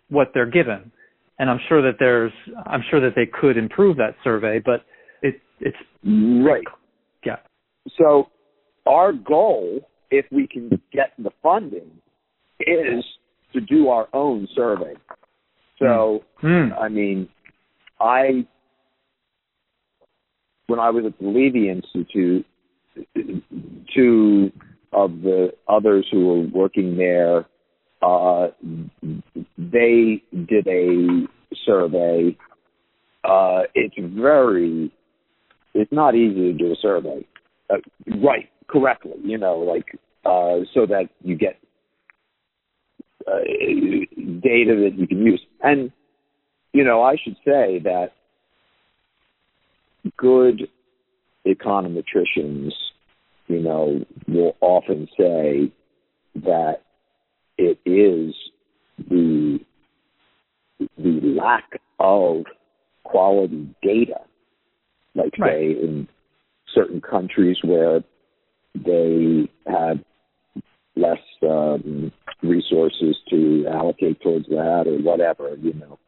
what 0.09 0.31
they're 0.33 0.49
given. 0.49 0.91
And 1.39 1.49
I'm 1.49 1.59
sure 1.69 1.81
that 1.81 1.97
there's 1.99 2.33
I'm 2.65 2.83
sure 2.89 2.99
that 3.01 3.15
they 3.15 3.25
could 3.25 3.57
improve 3.57 3.97
that 3.97 4.15
survey, 4.23 4.59
but 4.63 4.85
it 5.21 5.41
it's 5.59 5.77
right. 6.03 6.63
Yeah. 7.25 7.37
So 7.97 8.27
our 8.85 9.13
goal, 9.13 9.89
if 10.11 10.25
we 10.31 10.47
can 10.47 10.69
get 10.91 11.13
the 11.17 11.31
funding, 11.41 11.89
is 12.59 13.03
to 13.53 13.61
do 13.61 13.89
our 13.89 14.07
own 14.13 14.47
survey. 14.55 14.93
So 15.79 16.23
mm. 16.43 16.77
I 16.77 16.89
mean, 16.89 17.29
I 17.99 18.45
when 20.67 20.79
I 20.79 20.91
was 20.91 21.05
at 21.05 21.17
the 21.19 21.27
Levy 21.27 21.69
Institute, 21.69 22.45
two 23.95 24.51
of 24.93 25.21
the 25.21 25.51
others 25.67 26.07
who 26.11 26.27
were 26.27 26.47
working 26.47 26.97
there, 26.97 27.45
uh, 28.01 28.47
they 29.57 30.23
did 30.31 30.67
a 30.67 31.27
survey. 31.65 32.37
Uh, 33.23 33.63
it's 33.75 33.95
very, 33.97 34.91
it's 35.73 35.91
not 35.91 36.15
easy 36.15 36.51
to 36.51 36.53
do 36.53 36.71
a 36.71 36.75
survey, 36.81 37.25
uh, 37.69 37.77
right, 38.23 38.49
correctly, 38.67 39.15
you 39.23 39.37
know, 39.37 39.57
like, 39.57 39.85
uh, 40.25 40.63
so 40.73 40.85
that 40.85 41.09
you 41.23 41.35
get 41.35 41.57
uh, 43.27 43.39
data 44.41 44.75
that 44.83 44.91
you 44.97 45.07
can 45.07 45.25
use. 45.25 45.45
And, 45.61 45.91
you 46.73 46.83
know, 46.83 47.01
I 47.03 47.15
should 47.21 47.35
say 47.45 47.79
that 47.83 48.11
good 50.17 50.67
econometricians 51.47 52.71
you 53.49 53.59
know, 53.59 54.05
will 54.27 54.55
often 54.61 55.07
say 55.17 55.71
that 56.35 56.83
it 57.57 57.77
is 57.83 58.33
the 59.09 59.59
the 60.97 61.19
lack 61.35 61.81
of 61.99 62.43
quality 63.03 63.75
data, 63.81 64.21
like 65.15 65.37
right. 65.37 65.51
say 65.51 65.65
in 65.71 66.07
certain 66.73 67.01
countries 67.01 67.57
where 67.63 68.01
they 68.75 69.49
have 69.67 69.97
less 70.95 71.17
um, 71.41 72.13
resources 72.41 73.17
to 73.29 73.65
allocate 73.71 74.21
towards 74.21 74.47
that 74.47 74.85
or 74.87 74.97
whatever, 75.01 75.55
you 75.61 75.73
know, 75.73 75.99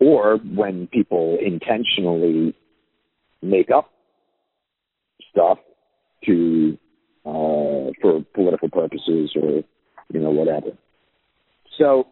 or 0.00 0.38
when 0.38 0.86
people 0.88 1.38
intentionally 1.44 2.54
make 3.42 3.70
up 3.70 3.90
stuff 5.30 5.58
to 6.24 6.78
uh, 7.24 7.90
for 8.00 8.24
political 8.34 8.68
purposes 8.68 9.32
or 9.40 9.62
you 10.12 10.20
know 10.20 10.30
whatever. 10.30 10.70
So 11.78 12.06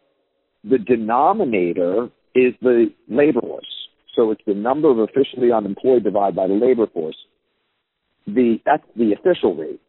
the 0.63 0.79
denominator 0.79 2.09
is 2.35 2.55
the 2.61 2.93
labor 3.09 3.41
force. 3.41 3.67
So 4.17 4.31
it's 4.31 4.43
the 4.47 4.55
number 4.55 4.91
of 4.91 4.99
officially 4.99 5.53
unemployed 5.53 6.05
divided 6.05 6.37
by 6.37 6.47
the 6.47 6.55
labor 6.55 6.87
force. 6.87 7.17
The 8.27 8.59
that's 8.65 8.85
the 8.97 9.13
official 9.13 9.55
rate. 9.57 9.81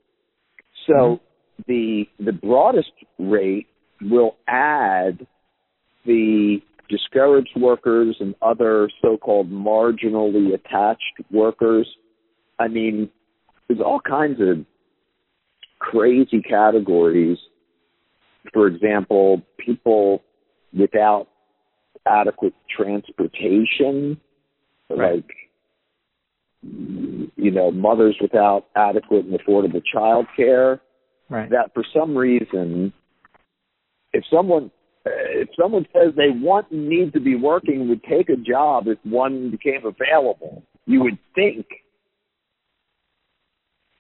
So 0.88 0.94
mm-hmm. 0.94 1.25
The 1.68 2.06
the 2.20 2.32
broadest 2.32 2.92
rate 3.20 3.68
will 4.02 4.36
add 4.48 5.26
the 6.06 6.60
discouraged 6.90 7.56
workers 7.56 8.16
and 8.20 8.36
other 8.42 8.90
so-called 9.02 9.50
marginally 9.50 10.54
attached 10.54 11.02
workers. 11.32 11.88
I 12.60 12.68
mean, 12.68 13.10
there's 13.68 13.80
all 13.80 14.00
kinds 14.00 14.40
of 14.40 14.66
crazy 15.80 16.42
categories. 16.42 17.38
For 18.54 18.68
example, 18.68 19.42
people 19.58 20.22
without 20.78 21.28
adequate 22.06 22.54
transportation, 22.76 24.20
right. 24.90 25.16
like 25.16 25.26
you 27.38 27.52
know, 27.52 27.72
mothers 27.72 28.18
without 28.22 28.66
adequate 28.76 29.26
and 29.26 29.40
affordable 29.40 29.82
child 29.92 30.26
care. 30.36 30.82
Right. 31.30 31.50
That 31.50 31.74
for 31.74 31.84
some 31.94 32.18
reason, 32.18 32.94
if 34.14 34.24
someone 34.32 34.72
if 35.06 35.50
someone 35.60 35.86
says 35.94 36.14
they 36.16 36.30
want 36.30 36.72
and 36.72 36.90
need 36.90 37.14
to 37.14 37.20
be 37.20 37.36
working 37.36 37.88
would 37.90 38.04
take 38.04 38.30
a 38.30 38.36
job 38.36 38.88
if 38.88 38.98
one 39.04 39.52
became 39.52 39.86
available, 39.86 40.64
you 40.86 41.04
would 41.04 41.18
think 41.36 41.66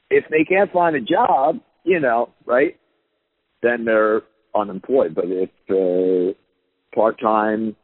if 0.10 0.26
they 0.30 0.44
can't 0.44 0.72
find 0.72 0.96
a 0.96 1.02
job, 1.02 1.60
you 1.84 2.00
know, 2.00 2.30
right, 2.46 2.78
then 3.62 3.86
they're 3.86 4.22
unemployed. 4.56 5.16
But 5.16 5.26
if 5.28 5.50
uh, 5.70 6.34
part 6.94 7.20
time, 7.20 7.76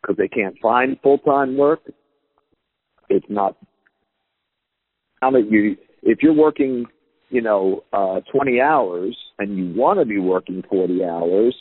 because 0.00 0.16
they 0.16 0.28
can't 0.28 0.56
find 0.60 0.98
full 1.02 1.18
time 1.18 1.56
work, 1.56 1.80
it's 3.08 3.26
not. 3.28 3.56
How 5.20 5.30
that 5.32 5.50
you, 5.50 5.76
if 6.02 6.22
you're 6.22 6.32
working, 6.32 6.86
you 7.30 7.40
know, 7.40 7.84
uh, 7.92 8.20
20 8.32 8.60
hours 8.60 9.16
and 9.38 9.56
you 9.56 9.72
want 9.74 9.98
to 9.98 10.04
be 10.04 10.18
working 10.18 10.62
40 10.68 11.04
hours, 11.04 11.54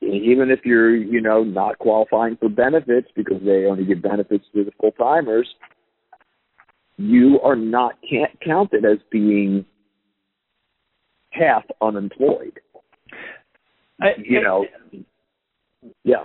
even 0.00 0.50
if 0.50 0.60
you're, 0.64 0.94
you 0.94 1.20
know, 1.20 1.42
not 1.42 1.78
qualifying 1.78 2.36
for 2.36 2.48
benefits 2.48 3.08
because 3.16 3.40
they 3.44 3.64
only 3.66 3.84
give 3.84 4.02
benefits 4.02 4.44
to 4.54 4.64
the 4.64 4.72
full 4.80 4.92
timers, 4.92 5.48
you 6.96 7.40
are 7.42 7.56
not 7.56 7.94
can't 8.08 8.38
counted 8.44 8.84
as 8.84 8.98
being 9.10 9.64
half 11.30 11.62
unemployed. 11.80 12.58
I, 14.00 14.08
you 14.22 14.42
know, 14.42 14.66
yeah. 16.04 16.24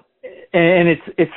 And 0.54 0.88
it's 0.88 1.02
it's 1.18 1.32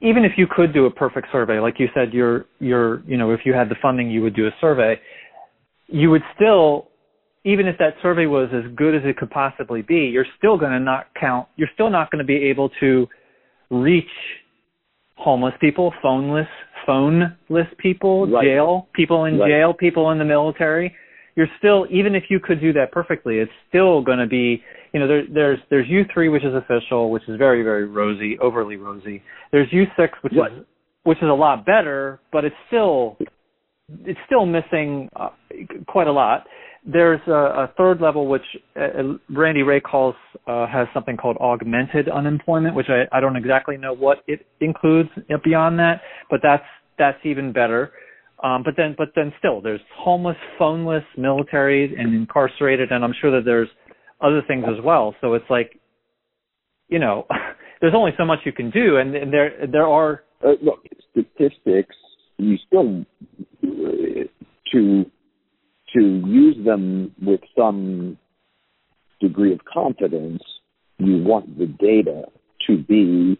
even 0.00 0.24
if 0.24 0.32
you 0.36 0.46
could 0.46 0.72
do 0.72 0.86
a 0.86 0.90
perfect 0.90 1.28
survey, 1.32 1.60
like 1.60 1.78
you 1.78 1.88
said, 1.94 2.12
you're 2.12 2.46
you're 2.60 3.02
you 3.04 3.16
know 3.16 3.30
if 3.30 3.40
you 3.44 3.54
had 3.54 3.68
the 3.68 3.76
funding, 3.80 4.10
you 4.10 4.22
would 4.22 4.34
do 4.36 4.46
a 4.46 4.50
survey. 4.60 4.98
You 5.86 6.10
would 6.10 6.22
still, 6.34 6.88
even 7.44 7.66
if 7.66 7.76
that 7.78 7.94
survey 8.02 8.26
was 8.26 8.48
as 8.52 8.70
good 8.74 8.94
as 8.94 9.02
it 9.04 9.16
could 9.16 9.30
possibly 9.30 9.82
be, 9.82 10.06
you're 10.12 10.26
still 10.38 10.56
going 10.56 10.72
to 10.72 10.80
not 10.80 11.08
count. 11.18 11.48
You're 11.56 11.68
still 11.74 11.90
not 11.90 12.10
going 12.10 12.20
to 12.20 12.26
be 12.26 12.48
able 12.48 12.70
to 12.80 13.06
reach 13.70 14.04
homeless 15.16 15.54
people, 15.60 15.92
phoneless, 16.04 16.48
phoneless 16.86 17.68
people, 17.78 18.26
right. 18.26 18.44
jail, 18.44 18.88
people 18.94 19.24
in 19.24 19.38
right. 19.38 19.48
jail, 19.48 19.74
people 19.74 20.10
in 20.10 20.18
the 20.18 20.24
military. 20.24 20.94
You're 21.36 21.48
still, 21.58 21.86
even 21.90 22.14
if 22.14 22.24
you 22.30 22.38
could 22.38 22.60
do 22.60 22.72
that 22.74 22.92
perfectly, 22.92 23.38
it's 23.38 23.50
still 23.68 24.02
going 24.02 24.18
to 24.18 24.26
be, 24.26 24.62
you 24.92 25.00
know, 25.00 25.08
there, 25.08 25.22
there's 25.32 25.58
there's 25.68 25.86
U3, 25.88 26.30
which 26.30 26.44
is 26.44 26.54
official, 26.54 27.10
which 27.10 27.24
is 27.28 27.36
very 27.36 27.64
very 27.64 27.86
rosy, 27.86 28.38
overly 28.38 28.76
rosy. 28.76 29.20
There's 29.50 29.68
U6, 29.70 30.08
which 30.22 30.32
right. 30.36 30.52
is 30.52 30.64
which 31.02 31.18
is 31.18 31.28
a 31.28 31.34
lot 31.34 31.66
better, 31.66 32.20
but 32.32 32.44
it's 32.44 32.54
still 32.68 33.18
it's 34.04 34.18
still 34.26 34.46
missing 34.46 35.08
uh, 35.16 35.30
quite 35.86 36.06
a 36.06 36.12
lot 36.12 36.46
there's 36.86 37.20
a, 37.26 37.32
a, 37.32 37.72
third 37.78 38.00
level 38.00 38.26
which 38.28 38.44
uh, 38.76 39.14
Randy 39.30 39.62
Wray 39.62 39.80
calls 39.80 40.14
uh, 40.46 40.66
has 40.66 40.86
something 40.92 41.16
called 41.16 41.36
augmented 41.38 42.08
unemployment, 42.08 42.74
which 42.74 42.88
I, 42.88 43.04
I 43.16 43.20
don't 43.20 43.36
exactly 43.36 43.76
know 43.76 43.94
what 43.94 44.18
it 44.26 44.46
includes 44.60 45.08
beyond 45.42 45.78
that, 45.78 46.02
but 46.30 46.40
that's 46.42 46.64
that's 46.98 47.18
even 47.24 47.52
better. 47.52 47.92
Um, 48.42 48.62
but 48.62 48.74
then, 48.76 48.94
but 48.98 49.08
then 49.16 49.32
still, 49.38 49.62
there's 49.62 49.80
homeless, 49.96 50.36
phoneless, 50.60 51.04
military, 51.16 51.94
and 51.96 52.14
incarcerated, 52.14 52.92
and 52.92 53.02
I'm 53.02 53.14
sure 53.18 53.30
that 53.30 53.46
there's 53.46 53.68
other 54.20 54.42
things 54.46 54.64
as 54.68 54.84
well. 54.84 55.14
So 55.22 55.32
it's 55.32 55.48
like, 55.48 55.80
you 56.88 56.98
know, 56.98 57.26
there's 57.80 57.94
only 57.94 58.12
so 58.18 58.26
much 58.26 58.40
you 58.44 58.52
can 58.52 58.70
do, 58.70 58.98
and, 58.98 59.14
and 59.16 59.32
there 59.32 59.66
there 59.72 59.86
are 59.86 60.24
uh, 60.44 60.52
look 60.62 60.80
statistics. 61.10 61.96
You 62.36 62.58
still 62.66 63.06
to 64.72 65.10
to 65.94 66.00
use 66.26 66.56
them 66.64 67.14
with 67.22 67.40
some 67.56 68.18
degree 69.20 69.52
of 69.52 69.60
confidence, 69.64 70.42
you 70.98 71.22
want 71.22 71.56
the 71.58 71.66
data 71.66 72.24
to 72.66 72.78
be 72.78 73.38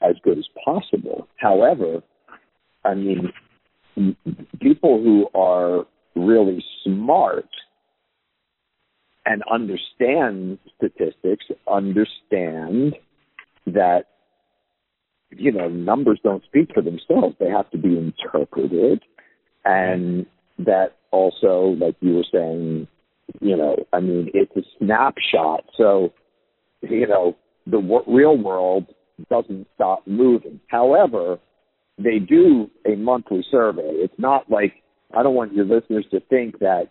as 0.00 0.14
good 0.22 0.38
as 0.38 0.46
possible. 0.64 1.26
However, 1.36 2.00
I 2.84 2.94
mean, 2.94 3.32
people 4.60 5.02
who 5.02 5.28
are 5.34 5.84
really 6.14 6.64
smart 6.84 7.48
and 9.26 9.42
understand 9.50 10.58
statistics 10.76 11.46
understand 11.66 12.94
that 13.66 14.04
you 15.36 15.52
know, 15.52 15.68
numbers 15.68 16.20
don't 16.22 16.44
speak 16.44 16.70
for 16.72 16.82
themselves. 16.82 17.36
They 17.38 17.48
have 17.48 17.70
to 17.70 17.78
be 17.78 17.98
interpreted. 17.98 19.02
And 19.64 20.26
that 20.58 20.96
also, 21.10 21.76
like 21.78 21.96
you 22.00 22.16
were 22.16 22.26
saying, 22.32 22.86
you 23.40 23.56
know, 23.56 23.76
I 23.92 24.00
mean, 24.00 24.30
it's 24.34 24.54
a 24.56 24.62
snapshot. 24.78 25.64
So, 25.76 26.12
you 26.82 27.06
know, 27.06 27.36
the 27.66 27.80
w- 27.80 28.04
real 28.06 28.36
world 28.36 28.86
doesn't 29.30 29.66
stop 29.74 30.06
moving. 30.06 30.60
However, 30.68 31.38
they 31.98 32.18
do 32.18 32.70
a 32.84 32.96
monthly 32.96 33.44
survey. 33.50 33.82
It's 33.82 34.18
not 34.18 34.50
like, 34.50 34.74
I 35.16 35.22
don't 35.22 35.34
want 35.34 35.54
your 35.54 35.64
listeners 35.64 36.04
to 36.10 36.20
think 36.20 36.58
that 36.58 36.90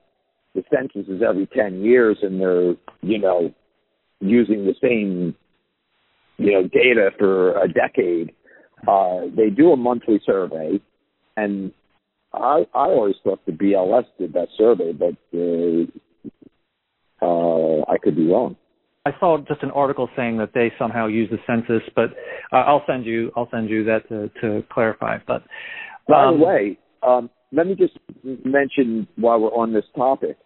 the 0.56 0.64
census 0.74 1.08
is 1.10 1.22
every 1.28 1.48
10 1.48 1.82
years 1.82 2.18
and 2.22 2.40
they're, 2.40 2.76
you 3.02 3.20
know, 3.20 3.54
using 4.20 4.66
the 4.66 4.76
same, 4.82 5.36
you 6.38 6.52
know, 6.54 6.64
data 6.64 7.12
for 7.20 7.62
a 7.62 7.68
decade. 7.68 8.32
Uh, 8.88 9.22
they 9.36 9.50
do 9.50 9.72
a 9.72 9.78
monthly 9.78 10.22
survey 10.26 10.80
and 11.36 11.72
I, 12.34 12.66
I 12.74 12.88
always 12.88 13.16
thought 13.24 13.46
the 13.46 13.52
BLS 13.52 14.06
did 14.20 14.34
that 14.34 14.48
survey, 14.58 14.92
but 14.92 15.16
uh, 15.38 15.86
uh, 17.22 17.82
I 17.92 17.98
could 18.02 18.16
be 18.16 18.28
wrong. 18.28 18.56
I 19.06 19.12
saw 19.20 19.38
just 19.38 19.62
an 19.64 19.72
article 19.72 20.10
saying 20.16 20.38
that 20.38 20.54
they 20.54 20.72
somehow 20.80 21.08
use 21.08 21.30
the 21.30 21.38
census, 21.46 21.88
but 21.96 22.12
uh, 22.52 22.58
I'll 22.58 22.84
send 22.88 23.06
you 23.06 23.32
I'll 23.36 23.50
send 23.52 23.70
you 23.70 23.84
that 23.84 24.08
to, 24.10 24.30
to 24.42 24.64
clarify. 24.72 25.18
But 25.28 25.42
um, 25.42 25.48
by 26.08 26.22
the 26.22 26.28
um, 26.30 26.40
way, 26.42 26.80
um, 27.06 27.30
let 27.52 27.68
me 27.68 27.76
just 27.76 27.98
mention 28.24 29.08
while 29.18 29.40
we're 29.40 29.50
on 29.50 29.74
this 29.74 29.84
topic 29.96 30.38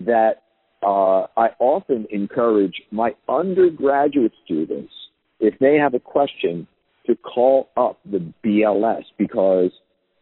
that 0.00 0.42
uh, 0.82 1.26
I 1.36 1.48
often 1.58 2.06
encourage 2.10 2.82
my 2.90 3.14
undergraduate 3.28 4.32
students 4.44 4.92
if 5.38 5.58
they 5.58 5.76
have 5.76 5.92
a 5.92 6.00
question 6.00 6.66
to 7.06 7.16
call 7.16 7.68
up 7.76 7.98
the 8.10 8.32
BLS 8.44 9.04
because 9.18 9.70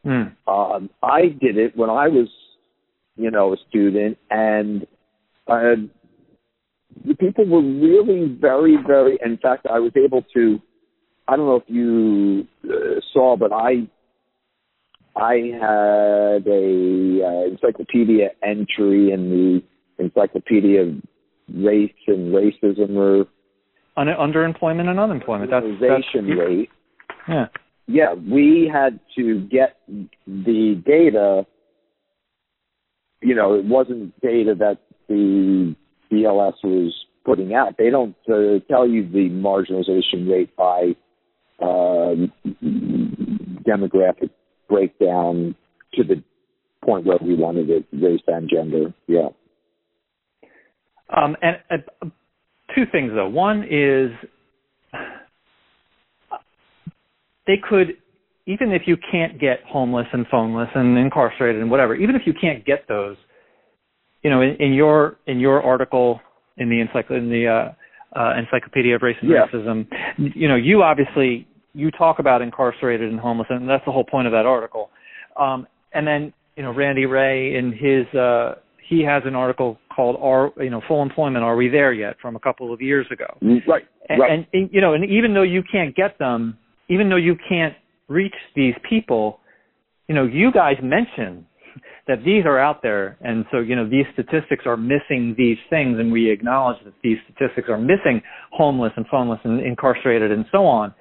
mm. 0.05 0.33
um, 0.47 0.91
I 1.03 1.29
did 1.41 1.57
it 1.57 1.77
when 1.77 1.91
I 1.91 2.09
was, 2.09 2.29
you 3.17 3.31
know, 3.31 3.53
a 3.53 3.57
student, 3.69 4.19
and 4.31 4.87
uh, 5.47 5.77
the 7.07 7.15
people 7.19 7.47
were 7.47 7.63
really 7.63 8.37
very, 8.41 8.77
very. 8.87 9.19
In 9.25 9.39
fact, 9.39 9.67
I 9.71 9.79
was 9.79 9.93
able 9.97 10.23
to. 10.35 10.61
I 11.27 11.37
don't 11.37 11.47
know 11.47 11.57
if 11.57 11.65
you 11.67 12.47
uh, 12.65 13.01
saw, 13.13 13.37
but 13.37 13.53
I 13.53 13.89
I 15.17 15.51
had 15.53 16.47
a 16.47 17.21
uh, 17.25 17.51
encyclopedia 17.51 18.31
entry 18.43 19.11
in 19.11 19.31
the 19.31 19.63
Encyclopedia 20.03 20.83
of 20.83 20.95
Race 21.53 21.93
and 22.07 22.33
Racism 22.33 22.97
or 22.97 23.27
Un- 23.97 24.07
underemployment 24.07 24.89
and 24.89 25.01
unemployment. 25.01 25.51
That's, 25.51 25.67
that's 25.81 26.05
rate. 26.15 26.71
Yeah. 27.29 27.47
Yeah, 27.89 28.13
we 28.13 28.71
had 28.73 29.01
to 29.17 29.41
get 29.49 29.77
the 30.27 30.83
data. 30.87 31.47
You 33.23 33.35
know, 33.35 33.55
it 33.55 33.65
wasn't 33.65 34.19
data 34.21 34.55
that 34.59 34.79
the 35.09 35.75
BLS 36.13 36.53
was 36.63 36.95
putting 37.25 37.55
out. 37.55 37.77
They 37.79 37.89
don't 37.89 38.15
uh, 38.29 38.61
tell 38.69 38.87
you 38.87 39.09
the 39.09 39.31
marginalization 39.31 40.31
rate 40.31 40.55
by 40.55 40.95
uh, 41.61 42.29
demographic 43.67 44.31
breakdown 44.69 45.57
to 45.95 46.05
the 46.05 46.23
point 46.85 47.07
where 47.07 47.19
we 47.23 47.35
wanted 47.35 47.71
it, 47.71 47.87
race 47.93 48.21
and 48.27 48.51
gender. 48.51 48.95
Yeah. 49.07 49.29
Um, 51.15 51.37
and 51.41 51.57
uh, 51.71 52.09
two 52.75 52.85
things 52.93 53.13
though. 53.15 53.29
One 53.29 53.65
is 53.65 54.11
they 57.49 57.57
could, 57.57 57.97
even 58.47 58.71
if 58.71 58.83
you 58.87 58.97
can't 59.11 59.41
get 59.41 59.61
homeless 59.67 60.07
and 60.13 60.25
phoneless 60.27 60.69
and 60.77 60.97
incarcerated 60.97 61.61
and 61.61 61.71
whatever, 61.71 61.97
even 61.97 62.15
if 62.15 62.23
you 62.27 62.35
can't 62.41 62.65
get 62.65 62.87
those, 62.87 63.17
you 64.23 64.31
know, 64.31 64.43
in, 64.43 64.55
in 64.61 64.73
your 64.73 65.17
in 65.27 65.41
your 65.41 65.61
article 65.63 66.21
in 66.59 66.69
the 66.69 66.85
encycl- 66.85 67.17
in 67.17 67.31
the 67.31 67.47
uh, 67.49 68.19
uh, 68.19 68.35
Encyclopedia 68.39 68.95
of 68.95 69.03
Race 69.03 69.17
and 69.21 69.31
yeah. 69.31 69.47
Racism, 69.53 69.87
you 70.35 70.47
know, 70.49 70.57
you 70.57 70.83
obviously 70.83 71.49
you 71.73 71.91
talk 71.91 72.19
about 72.19 72.43
incarcerated 72.43 73.11
and 73.11 73.19
homeless, 73.19 73.49
and 73.51 73.69
that's 73.69 73.85
the 73.85 73.93
whole 73.93 74.05
point 74.05 74.27
of 74.27 74.33
that 74.33 74.47
article. 74.47 74.91
Um, 75.37 75.67
and 75.93 76.07
then 76.07 76.33
you 76.57 76.63
know, 76.63 76.73
Randy 76.75 77.07
Wray 77.07 77.57
in 77.57 77.73
his 77.73 78.13
uh, 78.19 78.57
he 78.89 79.03
has 79.05 79.23
an 79.25 79.35
article 79.35 79.79
called 79.95 80.17
"Are 80.21 80.51
you 80.63 80.71
know 80.71 80.83
Full 80.87 81.03
Employment? 81.03 81.45
Are 81.45 81.57
we 81.57 81.69
there 81.69 81.93
yet?" 81.93 82.17
from 82.21 82.37
a 82.37 82.41
couple 82.41 82.75
of 82.75 82.83
years 82.83 83.07
ago. 83.11 83.27
Mm, 83.43 83.67
right. 83.67 83.85
And, 84.11 84.21
right. 84.21 84.33
and, 84.33 84.47
and 84.53 84.69
you 84.73 84.81
know, 84.81 84.95
and 84.95 85.05
even 85.05 85.33
though 85.33 85.43
you 85.43 85.63
can't 85.71 85.95
get 85.95 86.19
them, 86.19 86.59
even 86.89 87.09
though 87.09 87.17
you 87.17 87.37
can't 87.49 87.75
reach 88.09 88.35
these 88.57 88.75
people, 88.89 89.41
you 90.09 90.15
know, 90.15 90.25
you 90.25 90.51
guys 90.53 90.77
mention 90.83 91.47
that 92.09 92.25
these 92.25 92.45
are 92.47 92.59
out 92.59 92.83
there. 92.83 93.19
And 93.21 93.45
so 93.53 93.59
you 93.59 93.77
know 93.77 93.89
these 93.89 94.07
statistics 94.15 94.65
are 94.67 94.77
missing 94.77 95.35
these 95.37 95.59
things 95.71 95.99
and 95.99 96.11
we 96.11 96.31
acknowledge 96.31 96.83
that 96.85 96.95
these 97.03 97.19
statistics 97.25 97.69
are 97.69 97.79
missing 97.79 98.23
homeless 98.51 98.93
and 98.97 99.07
phoneless 99.07 99.39
and 99.45 99.61
incarcerated 99.61 100.33
and 100.33 100.47
so 100.51 100.65
on. 100.67 100.95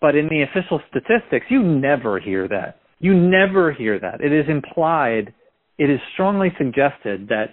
But 0.00 0.14
in 0.14 0.28
the 0.28 0.42
official 0.42 0.80
statistics 0.88 1.46
you 1.50 1.62
never 1.62 2.20
hear 2.20 2.48
that. 2.48 2.78
You 3.00 3.12
never 3.14 3.72
hear 3.72 3.98
that. 3.98 4.20
It 4.20 4.32
is 4.32 4.46
implied 4.48 5.34
it 5.78 5.90
is 5.90 6.00
strongly 6.14 6.48
suggested 6.56 7.28
that 7.28 7.50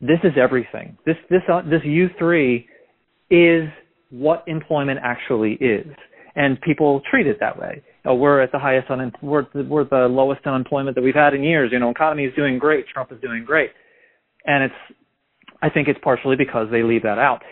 this 0.00 0.18
is 0.24 0.32
everything. 0.40 0.96
This 1.04 1.16
this 1.28 1.42
uh, 1.52 1.62
this 1.62 1.82
u3 1.82 2.64
is 3.28 3.68
what 4.10 4.44
employment 4.46 5.00
actually 5.02 5.54
is 5.54 5.86
and 6.36 6.60
people 6.60 7.02
treat 7.10 7.26
it 7.26 7.38
that 7.40 7.58
way 7.58 7.82
oh, 8.06 8.14
we're 8.14 8.40
at 8.40 8.52
the 8.52 8.58
highest 8.58 8.90
un- 8.90 9.12
we're, 9.20 9.46
we're 9.68 9.84
the 9.84 10.06
lowest 10.08 10.46
unemployment 10.46 10.94
that 10.94 11.02
we've 11.02 11.14
had 11.14 11.34
in 11.34 11.42
years. 11.42 11.70
You 11.72 11.78
know, 11.78 11.90
economy 11.90 12.24
is 12.24 12.34
doing 12.34 12.58
great. 12.58 12.86
Trump 12.88 13.12
is 13.12 13.20
doing 13.20 13.44
great, 13.44 13.70
and 14.46 14.64
it's 14.64 14.98
I 15.60 15.68
think 15.68 15.88
it's 15.88 15.98
partially 16.02 16.36
because 16.36 16.68
they 16.70 16.82
leave 16.82 17.02
that 17.02 17.18
out. 17.18 17.42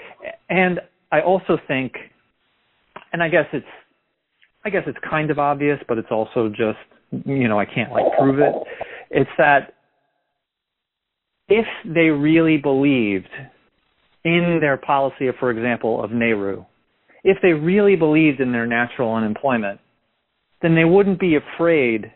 And 0.49 0.81
I 1.11 1.21
also 1.21 1.59
think, 1.67 1.95
and 3.13 3.23
I 3.23 3.29
guess 3.29 3.47
it's 3.53 3.67
I 4.65 4.71
guess 4.71 4.85
it's 4.87 4.99
kind 5.09 5.31
of 5.31 5.39
obvious, 5.39 5.79
but 5.89 5.99
it's 5.99 6.11
also 6.11 6.49
just 6.49 6.79
you 7.27 7.49
know 7.49 7.59
I 7.59 7.67
can't 7.67 7.93
like 7.93 8.05
prove 8.19 8.39
it. 8.39 8.55
It's 9.11 9.31
that 9.39 9.75
if 11.49 11.67
they 11.85 12.09
really 12.09 12.57
believed 12.57 13.29
in 14.25 14.59
their 14.63 14.79
policy, 14.79 15.27
of, 15.27 15.35
for 15.39 15.51
example, 15.51 16.03
of 16.03 16.11
NAIRU, 16.11 16.65
if 17.25 17.39
they 17.43 17.53
really 17.53 17.97
believed 17.97 18.41
in 18.41 18.53
their 18.53 18.67
natural 18.67 19.15
unemployment, 19.15 19.81
then 20.63 20.75
they 20.75 20.85
wouldn't 20.85 21.19
be 21.19 21.37
afraid 21.37 22.13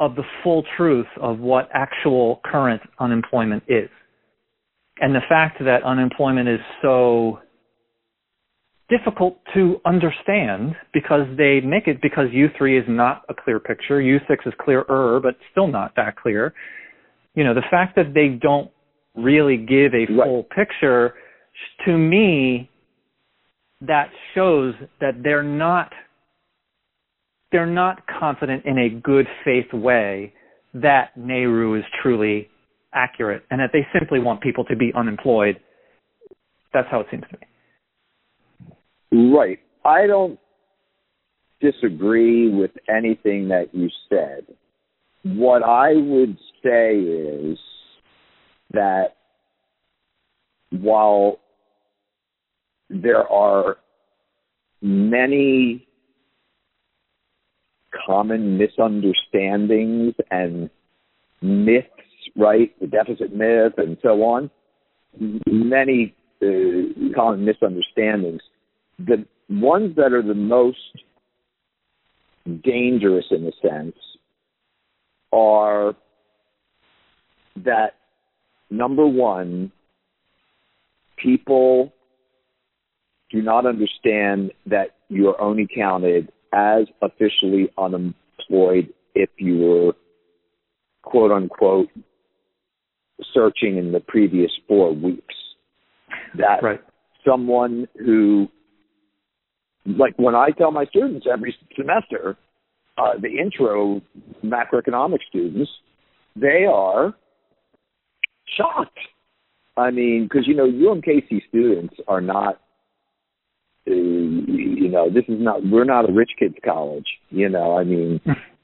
of 0.00 0.14
the 0.14 0.22
full 0.42 0.64
truth 0.76 1.06
of 1.20 1.38
what 1.38 1.68
actual 1.72 2.40
current 2.44 2.82
unemployment 2.98 3.62
is. 3.68 3.90
And 5.00 5.14
the 5.14 5.20
fact 5.28 5.58
that 5.60 5.82
unemployment 5.84 6.48
is 6.48 6.60
so 6.82 7.40
difficult 8.88 9.38
to 9.54 9.80
understand 9.84 10.74
because 10.94 11.26
they 11.36 11.60
make 11.60 11.86
it 11.86 12.00
because 12.00 12.28
U3 12.28 12.80
is 12.80 12.84
not 12.88 13.22
a 13.28 13.34
clear 13.34 13.60
picture. 13.60 14.00
U6 14.00 14.46
is 14.46 14.54
clearer, 14.60 15.20
but 15.22 15.36
still 15.50 15.66
not 15.66 15.94
that 15.96 16.16
clear. 16.16 16.54
You 17.34 17.44
know, 17.44 17.54
the 17.54 17.64
fact 17.70 17.96
that 17.96 18.14
they 18.14 18.28
don't 18.28 18.70
really 19.14 19.56
give 19.56 19.94
a 19.94 20.06
full 20.06 20.36
right. 20.36 20.50
picture, 20.50 21.14
to 21.84 21.96
me, 21.96 22.70
that 23.80 24.10
shows 24.34 24.74
that 25.00 25.22
they're 25.22 25.42
not 25.42 25.92
they're 27.50 27.66
not 27.66 28.02
confident 28.06 28.64
in 28.66 28.78
a 28.78 28.90
good 28.90 29.26
faith 29.44 29.72
way 29.72 30.34
that 30.74 31.16
NAIRU 31.18 31.78
is 31.78 31.84
truly 32.02 32.48
accurate 32.92 33.42
and 33.50 33.60
that 33.60 33.70
they 33.72 33.86
simply 33.98 34.18
want 34.18 34.42
people 34.42 34.64
to 34.64 34.76
be 34.76 34.92
unemployed. 34.94 35.58
That's 36.74 36.88
how 36.90 37.00
it 37.00 37.06
seems 37.10 37.24
to 37.30 37.38
me. 39.10 39.32
Right. 39.32 39.60
I 39.84 40.06
don't 40.06 40.38
disagree 41.60 42.50
with 42.50 42.72
anything 42.88 43.48
that 43.48 43.68
you 43.72 43.88
said. 44.08 44.46
What 45.22 45.62
I 45.62 45.94
would 45.94 46.36
say 46.62 46.98
is 46.98 47.58
that 48.72 49.16
while 50.70 51.38
there 52.90 53.26
are 53.26 53.76
many 54.80 55.86
common 58.06 58.58
misunderstandings 58.58 60.14
and 60.30 60.70
myths, 61.42 61.88
right? 62.36 62.78
The 62.80 62.86
deficit 62.86 63.34
myth 63.34 63.74
and 63.76 63.96
so 64.02 64.22
on. 64.22 64.50
Many 65.46 66.14
uh, 66.42 67.14
common 67.14 67.44
misunderstandings. 67.44 68.42
The 68.98 69.26
ones 69.48 69.96
that 69.96 70.12
are 70.12 70.22
the 70.22 70.34
most 70.34 70.78
dangerous 72.62 73.26
in 73.30 73.46
a 73.46 73.68
sense 73.68 73.96
are 75.32 75.94
that 77.64 77.94
number 78.70 79.06
one, 79.06 79.72
people 81.16 81.92
do 83.30 83.42
not 83.42 83.66
understand 83.66 84.52
that 84.66 84.96
you 85.08 85.28
are 85.28 85.40
only 85.40 85.66
counted 85.74 86.32
as 86.52 86.86
officially 87.02 87.68
unemployed 87.76 88.92
if 89.14 89.30
you 89.36 89.58
were 89.58 89.92
quote 91.02 91.30
unquote 91.30 91.88
searching 93.34 93.76
in 93.76 93.92
the 93.92 94.00
previous 94.00 94.50
four 94.66 94.94
weeks. 94.94 95.34
That 96.36 96.62
right. 96.62 96.80
someone 97.26 97.88
who, 97.98 98.48
like 99.86 100.14
when 100.16 100.34
I 100.34 100.50
tell 100.56 100.70
my 100.70 100.84
students 100.86 101.26
every 101.30 101.54
semester, 101.76 102.36
uh, 102.96 103.18
the 103.20 103.28
intro 103.28 104.00
macroeconomic 104.44 105.18
students, 105.28 105.70
they 106.36 106.64
are 106.70 107.14
shocked. 108.56 108.98
I 109.76 109.90
mean, 109.90 110.24
because 110.24 110.46
you 110.46 110.54
know, 110.54 110.66
UMKC 110.66 111.48
students 111.48 111.94
are 112.06 112.20
not 112.20 112.60
you 113.90 114.88
know, 114.88 115.08
this 115.10 115.24
is 115.28 115.40
not, 115.40 115.60
we're 115.64 115.84
not 115.84 116.08
a 116.08 116.12
rich 116.12 116.32
kids 116.38 116.54
college, 116.64 117.06
you 117.30 117.48
know, 117.48 117.76
I 117.76 117.84
mean, 117.84 118.20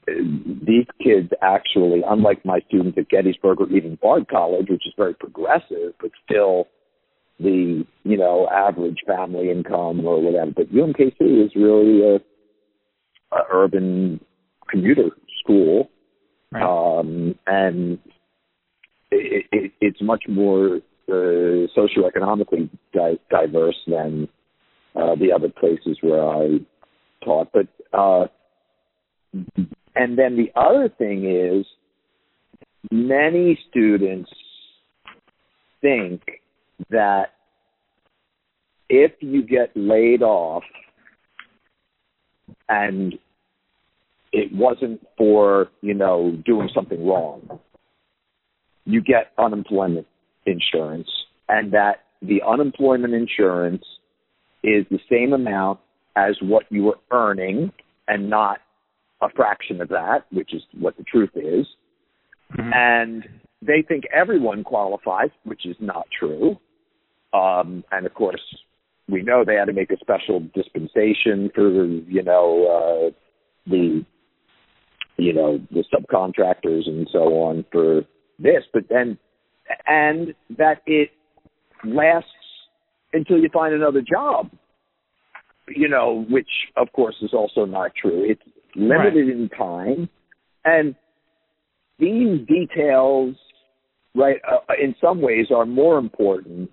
these 0.07 0.85
kids 1.03 1.29
actually, 1.41 2.01
unlike 2.07 2.45
my 2.45 2.59
students 2.67 2.97
at 2.97 3.09
Gettysburg 3.09 3.61
or 3.61 3.69
even 3.69 3.97
Bard 4.01 4.27
College, 4.29 4.67
which 4.69 4.85
is 4.85 4.93
very 4.97 5.13
progressive, 5.13 5.93
but 5.99 6.11
still 6.23 6.67
the, 7.39 7.85
you 8.03 8.17
know, 8.17 8.47
average 8.51 8.99
family 9.07 9.49
income 9.49 10.05
or 10.05 10.21
whatever, 10.21 10.51
but 10.55 10.71
UMKC 10.71 11.45
is 11.45 11.51
really 11.55 12.01
a, 12.03 13.35
a 13.35 13.41
urban 13.51 14.19
commuter 14.69 15.09
school. 15.43 15.89
Right. 16.51 16.63
Um, 16.63 17.35
and 17.47 17.99
it, 19.11 19.45
it, 19.51 19.71
it's 19.81 20.01
much 20.01 20.25
more 20.29 20.79
uh, 21.09 21.67
socioeconomically 21.75 22.69
di- 22.93 23.19
diverse 23.29 23.77
than 23.87 24.27
uh, 24.95 25.15
the 25.15 25.31
other 25.33 25.49
places 25.49 25.97
where 26.01 26.23
I 26.23 26.59
taught. 27.23 27.49
But 27.53 27.67
uh, 27.93 28.27
and 29.95 30.17
then 30.17 30.37
the 30.37 30.51
other 30.55 30.89
thing 30.89 31.25
is, 31.29 31.65
many 32.91 33.59
students 33.69 34.29
think 35.81 36.21
that 36.89 37.33
if 38.89 39.11
you 39.19 39.43
get 39.43 39.71
laid 39.75 40.21
off 40.21 40.63
and 42.69 43.15
it 44.31 44.53
wasn't 44.53 45.05
for 45.17 45.69
you 45.81 45.93
know 45.93 46.37
doing 46.45 46.69
something 46.73 47.05
wrong, 47.05 47.59
you 48.85 49.01
get 49.01 49.31
unemployment 49.37 50.07
insurance, 50.45 51.09
and 51.49 51.73
that 51.73 52.03
the 52.21 52.41
unemployment 52.47 53.13
insurance 53.13 53.83
is 54.65 54.85
the 54.89 54.99
same 55.09 55.33
amount 55.33 55.79
as 56.15 56.35
what 56.41 56.63
you 56.69 56.83
were 56.83 56.99
earning 57.11 57.71
and 58.07 58.29
not 58.29 58.59
a 59.21 59.27
fraction 59.35 59.81
of 59.81 59.89
that, 59.89 60.25
which 60.31 60.53
is 60.53 60.61
what 60.77 60.97
the 60.97 61.03
truth 61.03 61.31
is. 61.35 61.65
Mm-hmm. 62.53 62.71
And 62.73 63.23
they 63.61 63.83
think 63.87 64.05
everyone 64.13 64.63
qualifies, 64.63 65.29
which 65.43 65.65
is 65.65 65.75
not 65.79 66.07
true. 66.17 66.57
Um, 67.33 67.83
and 67.91 68.05
of 68.05 68.13
course, 68.13 68.41
we 69.09 69.21
know 69.21 69.43
they 69.45 69.55
had 69.55 69.65
to 69.65 69.73
make 69.73 69.91
a 69.91 69.97
special 69.97 70.39
dispensation 70.53 71.51
for 71.53 71.85
you 71.85 72.23
know 72.23 73.11
uh, 73.11 73.69
the 73.69 74.05
you 75.17 75.33
know 75.33 75.59
the 75.71 75.83
subcontractors 75.93 76.87
and 76.87 77.07
so 77.11 77.19
on 77.19 77.65
for 77.71 78.01
this, 78.39 78.63
but 78.73 78.83
then 78.89 79.17
and 79.85 80.33
that 80.57 80.81
it 80.85 81.09
lasts 81.83 82.29
until 83.15 83.39
you 83.39 83.49
find 83.51 83.73
another 83.73 84.01
job. 84.01 84.49
You 85.67 85.89
know, 85.89 86.25
which 86.29 86.49
of 86.77 86.91
course 86.93 87.15
is 87.21 87.33
also 87.33 87.65
not 87.65 87.91
true. 87.99 88.23
It's 88.23 88.41
limited 88.75 89.27
right. 89.27 89.35
in 89.35 89.49
time, 89.49 90.09
and 90.63 90.95
these 91.97 92.45
details, 92.47 93.35
right, 94.13 94.37
uh, 94.47 94.73
in 94.81 94.93
some 95.01 95.21
ways 95.21 95.47
are 95.55 95.65
more 95.65 95.97
important. 95.97 96.69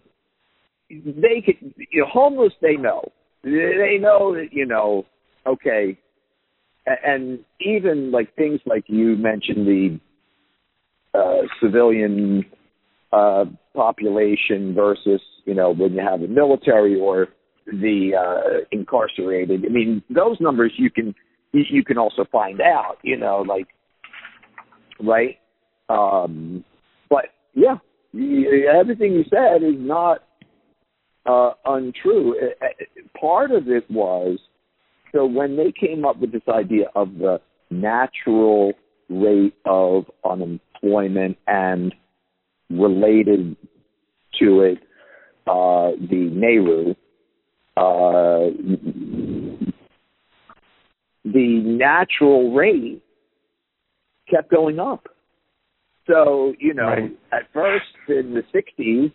They 0.90 1.42
could, 1.44 1.72
you 1.90 2.02
know, 2.02 2.06
homeless. 2.12 2.52
They 2.60 2.74
know. 2.74 3.02
They 3.42 3.96
know 3.98 4.34
that 4.34 4.48
you 4.52 4.66
know. 4.66 5.06
Okay, 5.46 5.98
and 6.86 7.38
even 7.60 8.10
like 8.10 8.34
things 8.36 8.60
like 8.66 8.84
you 8.88 9.16
mentioned 9.16 9.66
the 9.66 10.00
uh, 11.18 11.46
civilian 11.62 12.44
uh, 13.12 13.44
population 13.74 14.74
versus 14.74 15.20
you 15.44 15.54
know 15.54 15.70
when 15.70 15.92
you 15.92 16.00
have 16.00 16.20
the 16.20 16.28
military 16.28 16.98
or 16.98 17.28
the 17.66 18.12
uh, 18.18 18.64
incarcerated. 18.72 19.64
I 19.64 19.68
mean, 19.68 20.02
those 20.10 20.36
numbers 20.40 20.72
you 20.76 20.90
can 20.90 21.14
you 21.52 21.84
can 21.84 21.98
also 21.98 22.24
find 22.30 22.60
out. 22.60 22.96
You 23.02 23.16
know, 23.16 23.44
like 23.46 23.68
right. 25.00 25.38
Um, 25.88 26.64
but 27.10 27.26
yeah, 27.54 27.76
everything 28.14 29.12
you 29.12 29.24
said 29.28 29.62
is 29.62 29.76
not 29.76 30.18
uh, 31.26 31.50
untrue. 31.64 32.34
Part 33.20 33.50
of 33.50 33.68
it 33.68 33.90
was 33.90 34.38
so 35.12 35.26
when 35.26 35.56
they 35.56 35.72
came 35.72 36.04
up 36.04 36.18
with 36.18 36.32
this 36.32 36.42
idea 36.48 36.86
of 36.94 37.18
the 37.18 37.40
natural 37.70 38.72
rate 39.08 39.54
of 39.66 40.04
unemployment 40.24 41.36
and 41.46 41.94
related 42.78 43.56
to 44.38 44.60
it 44.60 44.78
uh, 45.46 45.90
the 45.98 46.30
NAIRU, 46.32 46.90
uh, 47.76 48.54
the 51.24 51.62
natural 51.64 52.54
rate 52.54 53.02
kept 54.30 54.50
going 54.50 54.78
up. 54.78 55.08
So, 56.06 56.54
you 56.58 56.74
know, 56.74 56.84
right. 56.84 57.16
at 57.32 57.52
first 57.52 57.84
in 58.08 58.34
the 58.34 58.42
60s, 58.54 59.12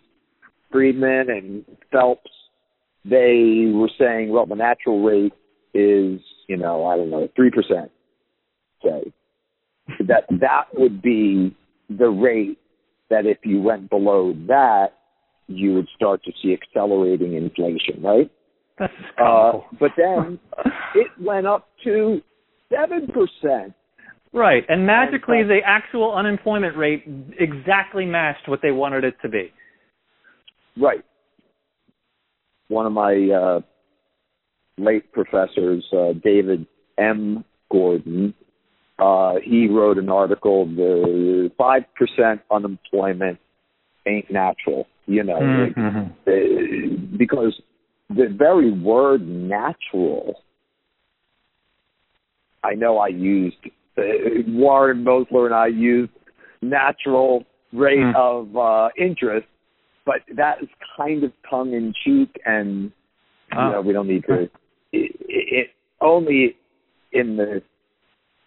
Friedman 0.70 1.30
and 1.30 1.64
Phelps, 1.90 2.30
they 3.04 3.70
were 3.72 3.90
saying, 3.98 4.30
well, 4.30 4.46
the 4.46 4.54
natural 4.54 5.02
rate 5.02 5.32
is, 5.74 6.20
you 6.46 6.56
know, 6.56 6.86
I 6.86 6.96
don't 6.96 7.10
know, 7.10 7.28
3%, 7.38 7.88
say. 8.82 9.12
That 10.06 10.24
that 10.28 10.64
would 10.74 11.00
be 11.00 11.56
the 11.88 12.10
rate 12.10 12.58
that 13.10 13.26
if 13.26 13.38
you 13.44 13.60
went 13.60 13.90
below 13.90 14.34
that, 14.46 14.88
you 15.46 15.74
would 15.74 15.88
start 15.96 16.22
to 16.24 16.32
see 16.42 16.52
accelerating 16.54 17.34
inflation, 17.34 18.02
right? 18.02 18.30
That's 18.78 18.92
uh, 19.20 19.52
but 19.80 19.90
then 19.96 20.38
it 20.94 21.08
went 21.20 21.46
up 21.46 21.68
to 21.84 22.20
seven 22.70 23.08
percent. 23.08 23.74
Right, 24.32 24.64
and 24.68 24.86
magically 24.86 25.42
the 25.42 25.60
actual 25.64 26.14
unemployment 26.14 26.76
rate 26.76 27.02
exactly 27.38 28.04
matched 28.04 28.46
what 28.46 28.60
they 28.62 28.72
wanted 28.72 29.04
it 29.04 29.14
to 29.22 29.28
be. 29.28 29.50
Right. 30.76 31.02
One 32.68 32.84
of 32.84 32.92
my 32.92 33.28
uh, 33.34 33.60
late 34.76 35.10
professors, 35.12 35.82
uh, 35.92 36.12
David 36.22 36.66
M. 36.98 37.42
Gordon, 37.72 38.34
uh, 38.98 39.34
he 39.44 39.68
wrote 39.68 39.98
an 39.98 40.08
article, 40.08 40.66
the 40.66 41.50
5% 41.58 42.40
unemployment 42.50 43.38
ain't 44.06 44.30
natural, 44.30 44.86
you 45.06 45.22
know, 45.22 45.38
mm-hmm. 45.38 45.98
uh, 46.26 47.16
because 47.16 47.60
the 48.10 48.26
very 48.26 48.72
word 48.72 49.26
natural, 49.26 50.42
I 52.64 52.74
know 52.74 52.98
I 52.98 53.08
used, 53.08 53.56
uh, 53.96 54.02
Warren 54.48 55.04
Mosler 55.04 55.46
and 55.46 55.54
I 55.54 55.68
used 55.68 56.12
natural 56.60 57.44
rate 57.72 57.98
mm. 57.98 58.16
of 58.16 58.56
uh, 58.56 58.88
interest, 58.98 59.46
but 60.04 60.22
that 60.36 60.62
is 60.62 60.68
kind 60.96 61.22
of 61.22 61.32
tongue 61.48 61.72
in 61.72 61.92
cheek 62.04 62.40
and, 62.44 62.90
you 63.52 63.58
oh. 63.58 63.70
know, 63.72 63.80
we 63.80 63.92
don't 63.92 64.08
need 64.08 64.24
to, 64.24 64.44
it, 64.92 65.12
it 65.20 65.70
only 66.00 66.56
in 67.12 67.36
the, 67.36 67.62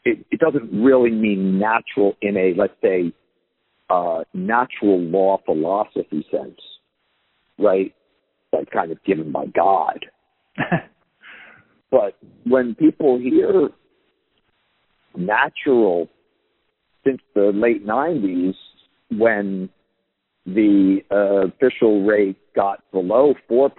it, 0.04 0.26
it 0.32 0.39
doesn't 0.39 0.72
really 0.72 1.12
mean 1.12 1.60
natural 1.60 2.16
in 2.22 2.38
a, 2.38 2.54
let's 2.58 2.74
say, 2.82 3.14
uh, 3.89 4.24
natural 4.34 4.99
law 4.99 5.39
philosophy 5.45 6.26
sense, 6.32 6.60
right? 7.60 7.93
Like 8.54 8.72
kind 8.72 8.91
of 8.91 9.04
given 9.04 9.32
by 9.32 9.47
God. 9.47 10.06
but 11.91 12.18
when 12.45 12.76
people 12.76 13.20
hear 13.20 13.70
natural 15.16 16.08
since 17.04 17.22
the 17.36 17.52
late 17.54 17.86
90s, 17.86 18.54
when 19.18 19.70
the 20.45 20.99
uh, 21.12 21.47
official 21.47 22.06
rate 22.06 22.38
got 22.56 22.80
below 22.91 23.34
4% 23.49 23.70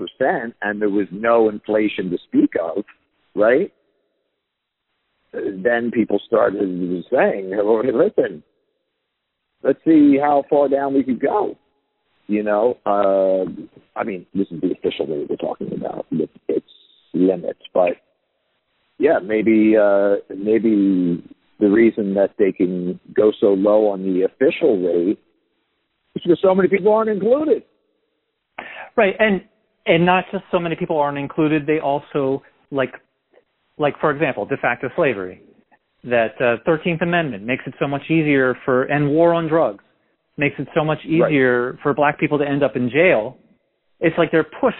and 0.62 0.80
there 0.80 0.90
was 0.90 1.06
no 1.10 1.48
inflation 1.48 2.10
to 2.10 2.18
speak 2.28 2.52
of, 2.60 2.84
right? 3.34 3.72
Then 5.32 5.90
people 5.90 6.20
started 6.26 6.60
saying, 7.10 7.50
listen, 7.50 8.42
let's 9.62 9.78
see 9.84 10.18
how 10.20 10.44
far 10.50 10.68
down 10.68 10.94
we 10.94 11.02
could 11.02 11.20
go. 11.20 11.56
You 12.26 12.42
know, 12.42 12.78
uh, 12.86 13.44
I 13.98 14.04
mean, 14.04 14.26
this 14.34 14.46
is 14.50 14.60
the 14.60 14.72
official 14.72 15.06
rate 15.06 15.28
we're 15.28 15.36
talking 15.36 15.72
about 15.74 16.06
with 16.10 16.30
its 16.48 16.66
limits, 17.14 17.60
but 17.74 17.92
yeah, 18.98 19.18
maybe 19.22 19.74
uh, 19.76 20.16
maybe 20.30 21.22
the 21.58 21.68
reason 21.68 22.14
that 22.14 22.30
they 22.38 22.52
can 22.52 23.00
go 23.14 23.32
so 23.40 23.48
low 23.48 23.88
on 23.88 24.02
the 24.02 24.22
official 24.22 24.78
rate 24.78 25.18
is 26.14 26.22
because 26.22 26.38
so 26.42 26.54
many 26.54 26.68
people 26.68 26.92
aren't 26.92 27.10
included. 27.10 27.64
Right, 28.96 29.14
and 29.18 29.42
and 29.86 30.06
not 30.06 30.24
just 30.30 30.44
so 30.52 30.58
many 30.58 30.76
people 30.76 30.98
aren't 30.98 31.18
included. 31.18 31.66
They 31.66 31.80
also 31.80 32.42
like 32.70 32.94
like 33.78 33.94
for 34.00 34.10
example, 34.10 34.46
de 34.46 34.56
facto 34.56 34.88
slavery. 34.96 35.42
That 36.04 36.34
uh, 36.40 36.56
Thirteenth 36.66 37.00
Amendment 37.00 37.44
makes 37.44 37.62
it 37.66 37.74
so 37.78 37.86
much 37.86 38.02
easier 38.06 38.56
for 38.64 38.84
and 38.84 39.08
war 39.10 39.34
on 39.34 39.48
drugs 39.48 39.84
makes 40.36 40.56
it 40.58 40.66
so 40.74 40.84
much 40.84 40.98
easier 41.04 41.72
right. 41.72 41.80
for 41.82 41.94
black 41.94 42.18
people 42.18 42.38
to 42.38 42.44
end 42.44 42.62
up 42.62 42.74
in 42.74 42.90
jail. 42.90 43.36
It's 44.00 44.16
like 44.18 44.32
they're 44.32 44.42
pushed 44.42 44.76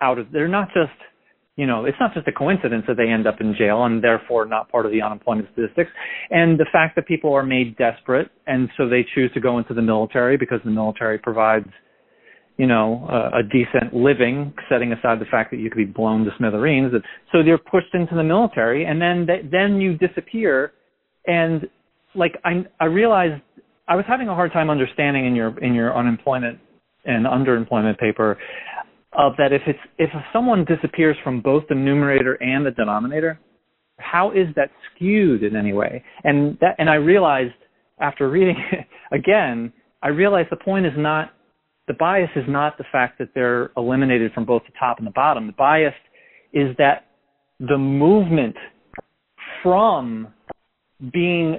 out 0.00 0.18
of. 0.18 0.30
They're 0.30 0.46
not 0.46 0.68
just 0.68 0.92
you 1.60 1.66
know, 1.66 1.84
it's 1.84 1.98
not 2.00 2.14
just 2.14 2.26
a 2.26 2.32
coincidence 2.32 2.84
that 2.88 2.96
they 2.96 3.08
end 3.08 3.26
up 3.26 3.38
in 3.38 3.54
jail 3.54 3.84
and 3.84 4.02
therefore 4.02 4.46
not 4.46 4.70
part 4.70 4.86
of 4.86 4.92
the 4.92 5.02
unemployment 5.02 5.46
statistics. 5.52 5.90
And 6.30 6.58
the 6.58 6.64
fact 6.72 6.96
that 6.96 7.06
people 7.06 7.34
are 7.34 7.42
made 7.42 7.76
desperate 7.76 8.30
and 8.46 8.70
so 8.78 8.88
they 8.88 9.04
choose 9.14 9.30
to 9.34 9.40
go 9.40 9.58
into 9.58 9.74
the 9.74 9.82
military 9.82 10.38
because 10.38 10.60
the 10.64 10.70
military 10.70 11.18
provides, 11.18 11.68
you 12.60 12.66
know, 12.66 13.06
a, 13.08 13.38
a 13.38 13.42
decent 13.42 13.94
living, 13.94 14.52
setting 14.68 14.92
aside 14.92 15.18
the 15.18 15.24
fact 15.30 15.50
that 15.50 15.56
you 15.56 15.70
could 15.70 15.78
be 15.78 15.86
blown 15.86 16.26
to 16.26 16.30
smithereens. 16.36 16.92
So 17.32 17.42
they're 17.42 17.56
pushed 17.56 17.94
into 17.94 18.14
the 18.14 18.22
military 18.22 18.84
and 18.84 19.00
then 19.00 19.26
then 19.50 19.80
you 19.80 19.96
disappear. 19.96 20.72
And 21.26 21.66
like 22.14 22.32
I 22.44 22.66
I 22.78 22.84
realized 22.84 23.40
I 23.88 23.96
was 23.96 24.04
having 24.06 24.28
a 24.28 24.34
hard 24.34 24.52
time 24.52 24.68
understanding 24.68 25.24
in 25.24 25.34
your 25.34 25.58
in 25.64 25.72
your 25.72 25.96
unemployment 25.96 26.58
and 27.06 27.24
underemployment 27.24 27.98
paper 27.98 28.36
of 29.14 29.32
that 29.38 29.54
if 29.54 29.62
it's 29.66 29.78
if 29.96 30.10
someone 30.30 30.66
disappears 30.66 31.16
from 31.24 31.40
both 31.40 31.64
the 31.70 31.74
numerator 31.74 32.34
and 32.42 32.66
the 32.66 32.72
denominator, 32.72 33.40
how 34.00 34.32
is 34.32 34.48
that 34.56 34.70
skewed 34.94 35.44
in 35.44 35.56
any 35.56 35.72
way? 35.72 36.04
And 36.24 36.58
that 36.60 36.74
and 36.76 36.90
I 36.90 36.96
realized 36.96 37.54
after 38.00 38.28
reading 38.28 38.56
it 38.72 38.86
again, 39.12 39.72
I 40.02 40.08
realized 40.08 40.48
the 40.50 40.56
point 40.56 40.84
is 40.84 40.92
not 40.94 41.32
the 41.90 41.94
bias 41.94 42.30
is 42.36 42.44
not 42.46 42.78
the 42.78 42.84
fact 42.92 43.18
that 43.18 43.30
they're 43.34 43.72
eliminated 43.76 44.30
from 44.32 44.44
both 44.44 44.62
the 44.64 44.72
top 44.78 44.98
and 44.98 45.06
the 45.08 45.10
bottom. 45.10 45.48
The 45.48 45.52
bias 45.54 45.94
is 46.52 46.68
that 46.78 47.06
the 47.58 47.76
movement 47.76 48.54
from 49.60 50.28
being 51.12 51.58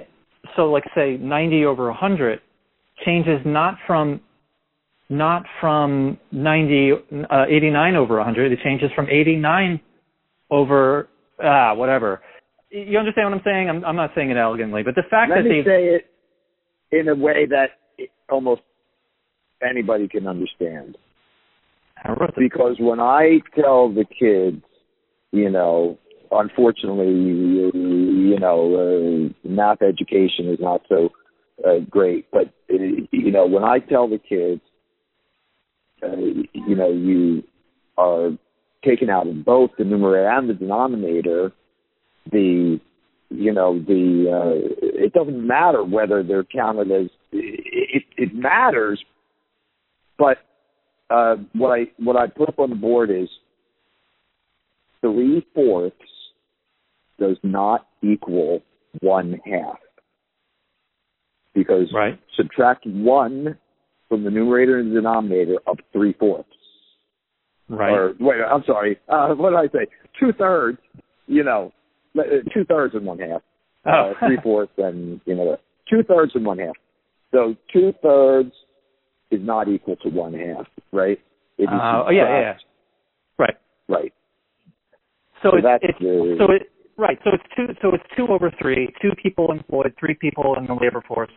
so 0.56 0.70
like 0.70 0.84
say 0.94 1.18
90 1.18 1.66
over 1.66 1.88
100 1.88 2.40
changes 3.04 3.40
not 3.44 3.76
from 3.86 4.22
not 5.10 5.42
from 5.60 6.18
90, 6.30 6.92
uh, 7.28 7.44
89 7.50 7.96
over 7.96 8.16
100. 8.16 8.52
It 8.52 8.60
changes 8.64 8.90
from 8.96 9.08
89 9.10 9.78
over, 10.50 11.10
ah, 11.44 11.74
whatever. 11.74 12.22
You 12.70 12.98
understand 12.98 13.28
what 13.28 13.34
I'm 13.34 13.42
saying? 13.44 13.68
I'm, 13.68 13.84
I'm 13.84 13.96
not 13.96 14.12
saying 14.14 14.30
it 14.30 14.38
elegantly, 14.38 14.82
but 14.82 14.94
the 14.94 15.02
fact 15.10 15.28
Let 15.28 15.42
that 15.42 15.48
they 15.50 15.62
say 15.62 15.88
it 15.88 16.06
in 16.98 17.08
a 17.08 17.14
way 17.14 17.44
that 17.50 17.72
almost 18.30 18.62
anybody 19.68 20.08
can 20.08 20.26
understand. 20.26 20.96
Because 22.36 22.76
when 22.80 23.00
I 23.00 23.40
tell 23.54 23.88
the 23.88 24.04
kids, 24.04 24.62
you 25.30 25.48
know, 25.48 25.98
unfortunately, 26.30 27.12
you 27.12 28.38
know, 28.40 29.30
uh, 29.34 29.48
math 29.48 29.82
education 29.82 30.48
is 30.48 30.58
not 30.60 30.82
so 30.88 31.10
uh, 31.64 31.78
great, 31.88 32.26
but 32.32 32.52
you 32.68 33.30
know, 33.30 33.46
when 33.46 33.62
I 33.62 33.78
tell 33.78 34.08
the 34.08 34.18
kids 34.18 34.60
uh, 36.02 36.16
you 36.16 36.74
know, 36.74 36.90
you 36.90 37.42
are 37.96 38.30
taken 38.84 39.08
out 39.08 39.28
of 39.28 39.44
both 39.44 39.70
the 39.78 39.84
numerator 39.84 40.28
and 40.28 40.48
the 40.48 40.54
denominator, 40.54 41.52
the 42.30 42.80
you 43.30 43.52
know 43.52 43.78
the 43.78 44.26
uh, 44.28 44.76
it 44.82 45.12
doesn't 45.12 45.46
matter 45.46 45.84
whether 45.84 46.22
they're 46.22 46.44
counted 46.44 46.90
as 46.90 47.08
it, 47.32 48.02
it 48.16 48.34
matters, 48.34 49.02
but 50.22 50.38
uh, 51.12 51.34
what 51.52 51.70
I 51.70 51.84
what 51.98 52.16
I 52.16 52.28
put 52.28 52.48
up 52.48 52.60
on 52.60 52.70
the 52.70 52.76
board 52.76 53.10
is 53.10 53.28
three 55.00 55.44
fourths 55.52 55.96
does 57.18 57.36
not 57.42 57.88
equal 58.02 58.62
one 59.00 59.40
half 59.44 59.78
because 61.54 61.92
right. 61.92 62.18
subtract 62.36 62.86
one 62.86 63.58
from 64.08 64.22
the 64.22 64.30
numerator 64.30 64.78
and 64.78 64.92
the 64.92 65.00
denominator 65.00 65.56
of 65.66 65.78
three 65.92 66.14
fourths. 66.18 66.48
Right. 67.68 67.92
Or 67.92 68.14
wait, 68.20 68.36
I'm 68.48 68.62
sorry. 68.64 68.98
Uh, 69.08 69.34
what 69.34 69.50
did 69.50 69.56
I 69.56 69.66
say? 69.72 69.90
Two 70.20 70.32
thirds. 70.32 70.78
You 71.26 71.42
know, 71.42 71.72
uh, 72.16 72.22
two 72.54 72.64
thirds 72.64 72.94
and 72.94 73.04
one 73.04 73.18
half. 73.18 73.42
Oh. 73.86 74.12
Uh, 74.12 74.26
three 74.26 74.38
fourths 74.40 74.72
and 74.78 75.20
you 75.24 75.34
know, 75.34 75.56
two 75.90 76.04
thirds 76.04 76.32
and 76.36 76.46
one 76.46 76.58
half. 76.58 76.76
So 77.32 77.56
two 77.72 77.92
thirds 78.02 78.52
is 79.32 79.40
not 79.42 79.68
equal 79.68 79.96
to 79.96 80.08
one 80.08 80.34
half, 80.34 80.66
right? 80.92 81.18
Uh, 81.60 82.04
oh 82.06 82.10
yeah, 82.10 82.28
yeah, 82.28 82.40
yeah. 82.40 82.54
Right. 83.38 83.56
Right. 83.88 84.12
So, 85.42 85.50
so 85.50 85.56
it's, 85.56 85.66
it's 85.82 85.98
the, 85.98 86.36
so 86.38 86.52
it 86.52 86.70
right. 86.96 87.18
So 87.24 87.30
it's 87.32 87.44
two. 87.56 87.74
So 87.82 87.94
it's 87.94 88.04
two 88.16 88.26
over 88.28 88.50
three. 88.60 88.92
Two 89.00 89.10
people 89.20 89.50
employed, 89.50 89.94
three 89.98 90.14
people 90.14 90.56
in 90.58 90.66
the 90.66 90.74
labor 90.74 91.02
force. 91.06 91.30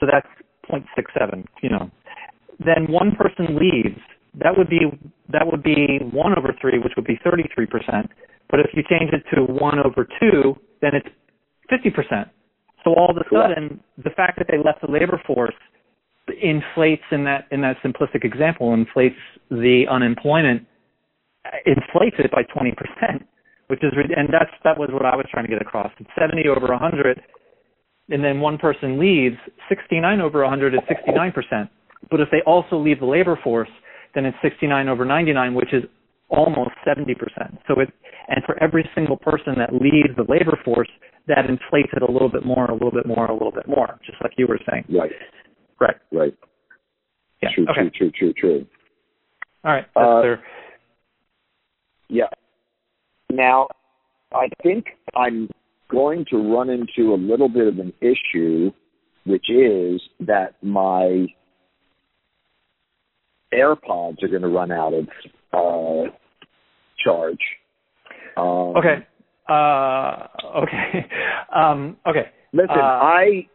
So 0.00 0.06
that's 0.10 0.26
0.67. 0.70 1.44
You 1.62 1.70
know, 1.70 1.90
then 2.58 2.90
one 2.90 3.14
person 3.16 3.58
leaves, 3.58 4.00
that 4.40 4.56
would 4.56 4.68
be 4.68 4.80
that 5.30 5.46
would 5.46 5.62
be 5.62 5.98
one 6.12 6.36
over 6.36 6.54
three, 6.60 6.78
which 6.78 6.92
would 6.96 7.06
be 7.06 7.18
33 7.22 7.66
percent. 7.66 8.10
But 8.50 8.60
if 8.60 8.66
you 8.74 8.82
change 8.88 9.12
it 9.12 9.24
to 9.34 9.42
one 9.42 9.78
over 9.78 10.06
two, 10.20 10.56
then 10.82 10.92
it's 10.94 11.08
50 11.70 11.90
percent. 11.90 12.28
So 12.84 12.92
all 12.94 13.10
of 13.10 13.16
a 13.16 13.24
sudden, 13.32 13.80
the 14.02 14.10
fact 14.10 14.38
that 14.38 14.46
they 14.50 14.58
left 14.58 14.82
the 14.82 14.90
labor 14.90 15.20
force 15.26 15.54
inflates 16.28 17.04
in 17.10 17.24
that 17.24 17.46
in 17.50 17.60
that 17.60 17.76
simplistic 17.84 18.24
example 18.24 18.72
inflates 18.72 19.16
the 19.50 19.84
unemployment 19.90 20.66
inflates 21.66 22.16
it 22.18 22.30
by 22.30 22.42
20 22.42 22.72
percent, 22.72 23.28
which 23.68 23.80
is 23.82 23.92
and 24.16 24.28
that's 24.32 24.50
that 24.64 24.78
was 24.78 24.88
what 24.92 25.04
I 25.04 25.16
was 25.16 25.26
trying 25.30 25.44
to 25.44 25.50
get 25.50 25.60
across. 25.60 25.92
It's 25.98 26.10
70 26.18 26.48
over 26.48 26.66
100, 26.68 27.20
and 28.10 28.24
then 28.24 28.40
one 28.40 28.58
person 28.58 28.98
leaves. 28.98 29.36
69 29.68 30.20
over 30.20 30.40
100 30.40 30.74
is 30.74 30.80
69 30.88 31.32
percent. 31.32 31.70
But 32.10 32.20
if 32.20 32.28
they 32.30 32.42
also 32.46 32.76
leave 32.76 33.00
the 33.00 33.06
labor 33.06 33.38
force, 33.42 33.70
then 34.14 34.24
it's 34.24 34.36
69 34.42 34.88
over 34.88 35.04
99, 35.04 35.54
which 35.54 35.72
is 35.72 35.84
almost 36.28 36.72
70%. 36.86 37.16
So 37.68 37.80
it, 37.80 37.88
and 38.28 38.42
for 38.44 38.62
every 38.62 38.88
single 38.94 39.16
person 39.16 39.54
that 39.58 39.72
leaves 39.72 40.14
the 40.16 40.24
labor 40.28 40.58
force, 40.64 40.88
that 41.28 41.46
inflates 41.48 41.92
it 41.94 42.02
a 42.02 42.10
little 42.10 42.28
bit 42.28 42.44
more, 42.44 42.66
a 42.66 42.72
little 42.72 42.90
bit 42.90 43.06
more, 43.06 43.26
a 43.26 43.32
little 43.32 43.52
bit 43.52 43.66
more, 43.66 43.98
just 44.04 44.18
like 44.22 44.32
you 44.36 44.46
were 44.46 44.58
saying. 44.70 44.84
Right. 44.88 45.10
Right. 45.80 45.96
Right. 46.12 46.34
Yeah. 47.42 47.50
True, 47.54 47.66
okay. 47.70 47.90
true, 47.96 48.10
true, 48.10 48.12
true, 48.12 48.32
true. 48.32 48.66
All 49.64 49.72
right. 49.72 49.86
That's 49.94 50.06
uh, 50.06 50.20
clear. 50.20 50.42
Yeah. 52.08 52.28
Now, 53.30 53.68
I 54.32 54.48
think 54.62 54.86
I'm 55.16 55.48
going 55.90 56.24
to 56.30 56.36
run 56.36 56.70
into 56.70 57.14
a 57.14 57.16
little 57.16 57.48
bit 57.48 57.66
of 57.66 57.78
an 57.78 57.92
issue, 58.00 58.70
which 59.26 59.50
is 59.50 60.00
that 60.20 60.54
my 60.62 61.26
AirPods 63.52 64.22
are 64.22 64.28
going 64.28 64.42
to 64.42 64.48
run 64.48 64.72
out 64.72 64.92
of 64.92 65.08
uh, 65.52 66.10
charge. 67.02 67.38
Um, 68.36 68.76
okay. 68.76 69.06
Uh, 69.48 70.26
okay. 70.56 71.06
Um, 71.54 71.98
okay. 72.04 72.30
Listen, 72.52 72.80
uh, 72.80 72.82
I 72.82 73.46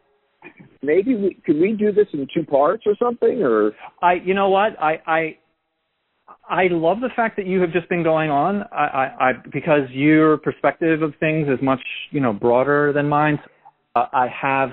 maybe 0.81 1.15
we 1.15 1.37
could 1.45 1.57
we 1.57 1.73
do 1.73 1.91
this 1.91 2.07
in 2.13 2.27
two 2.33 2.43
parts 2.43 2.83
or 2.85 2.95
something 3.01 3.41
or 3.41 3.71
I 4.01 4.13
you 4.13 4.33
know 4.33 4.49
what 4.49 4.79
I 4.81 5.01
I 5.05 5.37
I 6.49 6.67
love 6.71 6.99
the 7.01 7.09
fact 7.15 7.35
that 7.37 7.45
you 7.45 7.61
have 7.61 7.71
just 7.71 7.89
been 7.89 8.03
going 8.03 8.29
on 8.29 8.63
I, 8.71 8.85
I, 8.85 9.29
I 9.29 9.31
because 9.51 9.89
your 9.91 10.37
perspective 10.37 11.01
of 11.01 11.13
things 11.19 11.47
is 11.47 11.59
much 11.61 11.81
you 12.11 12.21
know 12.21 12.33
broader 12.33 12.93
than 12.93 13.09
mine. 13.09 13.39
Uh, 13.95 14.05
I 14.13 14.27
have 14.27 14.69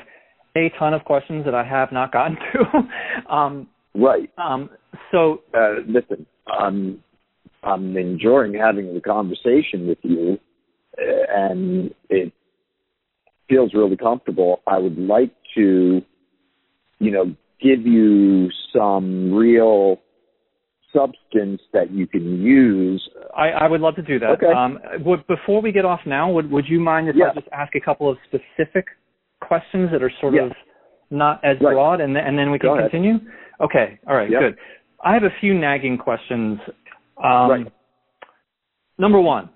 a 0.56 0.70
ton 0.78 0.94
of 0.94 1.04
questions 1.04 1.44
that 1.44 1.54
I 1.54 1.64
have 1.64 1.92
not 1.92 2.12
gotten 2.12 2.36
to. 2.52 3.32
um, 3.34 3.68
Right. 3.96 4.30
Um, 4.36 4.70
so 5.10 5.42
uh, 5.54 5.76
listen, 5.86 6.26
I'm 6.46 7.02
I'm 7.62 7.96
enjoying 7.96 8.54
having 8.54 8.94
the 8.94 9.00
conversation 9.00 9.88
with 9.88 9.98
you, 10.02 10.38
uh, 10.98 11.24
and 11.30 11.94
it 12.10 12.32
feels 13.48 13.72
really 13.72 13.96
comfortable. 13.96 14.60
I 14.66 14.78
would 14.78 14.98
like 14.98 15.32
to, 15.56 16.02
you 16.98 17.10
know, 17.10 17.34
give 17.60 17.86
you 17.86 18.48
some 18.72 19.32
real 19.32 20.00
substance 20.94 21.60
that 21.72 21.90
you 21.90 22.06
can 22.06 22.40
use. 22.40 23.06
I, 23.36 23.48
I 23.48 23.68
would 23.68 23.80
love 23.80 23.96
to 23.96 24.02
do 24.02 24.18
that. 24.18 24.30
Okay. 24.30 24.46
Um, 24.46 24.78
would, 25.04 25.26
before 25.26 25.60
we 25.60 25.72
get 25.72 25.84
off 25.84 26.00
now, 26.06 26.30
would 26.30 26.50
would 26.50 26.66
you 26.68 26.80
mind 26.80 27.08
if 27.08 27.16
yeah. 27.16 27.30
I 27.30 27.34
just 27.34 27.48
ask 27.52 27.74
a 27.74 27.80
couple 27.80 28.10
of 28.10 28.16
specific 28.26 28.86
questions 29.40 29.90
that 29.92 30.02
are 30.02 30.12
sort 30.20 30.34
yeah. 30.34 30.46
of 30.46 30.52
not 31.10 31.44
as 31.44 31.56
right. 31.60 31.72
broad, 31.72 32.00
and 32.00 32.16
and 32.16 32.38
then 32.38 32.50
we 32.50 32.58
can 32.58 32.78
continue? 32.78 33.14
Okay. 33.60 33.98
All 34.08 34.16
right. 34.16 34.30
Yep. 34.30 34.40
Good. 34.40 34.56
I 35.04 35.14
have 35.14 35.24
a 35.24 35.34
few 35.40 35.54
nagging 35.54 35.98
questions. 35.98 36.58
Um, 37.22 37.50
right. 37.50 37.72
Number 38.98 39.20
one, 39.20 39.50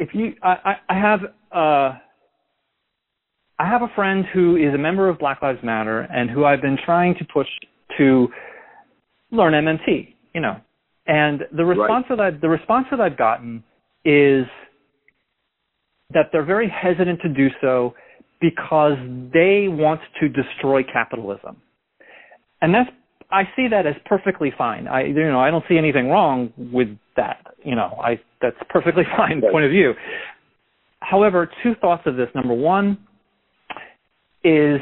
if 0.00 0.08
you, 0.14 0.34
I, 0.42 0.76
I 0.88 0.98
have, 0.98 1.20
uh, 1.52 1.98
I 3.58 3.66
have 3.68 3.82
a 3.82 3.88
friend 3.94 4.24
who 4.32 4.56
is 4.56 4.74
a 4.74 4.78
member 4.78 5.08
of 5.08 5.18
Black 5.18 5.40
Lives 5.42 5.60
Matter 5.62 6.00
and 6.00 6.30
who 6.30 6.44
I've 6.44 6.60
been 6.60 6.78
trying 6.84 7.14
to 7.16 7.24
push 7.24 7.48
to 7.96 8.28
learn 9.30 9.54
MMT. 9.54 10.14
You 10.34 10.40
know, 10.42 10.60
and 11.06 11.42
the 11.56 11.64
response 11.64 12.06
right. 12.10 12.18
that 12.18 12.22
I've, 12.22 12.40
the 12.40 12.48
response 12.48 12.86
that 12.90 13.00
I've 13.00 13.16
gotten 13.16 13.64
is 14.04 14.44
that 16.12 16.26
they're 16.32 16.44
very 16.44 16.68
hesitant 16.68 17.20
to 17.22 17.28
do 17.28 17.48
so 17.60 17.94
because 18.40 18.96
they 19.32 19.66
want 19.68 20.00
to 20.20 20.28
destroy 20.28 20.82
capitalism. 20.82 21.56
And 22.60 22.74
that's 22.74 22.90
I 23.30 23.42
see 23.56 23.66
that 23.68 23.86
as 23.86 23.94
perfectly 24.04 24.52
fine. 24.56 24.86
I 24.86 25.04
you 25.04 25.14
know, 25.14 25.40
I 25.40 25.50
don't 25.50 25.64
see 25.68 25.78
anything 25.78 26.08
wrong 26.10 26.52
with 26.56 26.88
that. 27.16 27.54
You 27.64 27.74
know, 27.74 27.98
I 28.02 28.20
that's 28.40 28.56
perfectly 28.68 29.04
fine 29.16 29.40
right. 29.40 29.52
point 29.52 29.64
of 29.64 29.70
view. 29.70 29.94
However, 31.00 31.50
two 31.62 31.74
thoughts 31.80 32.02
of 32.06 32.16
this. 32.16 32.28
Number 32.34 32.54
one 32.54 32.98
is 34.46 34.80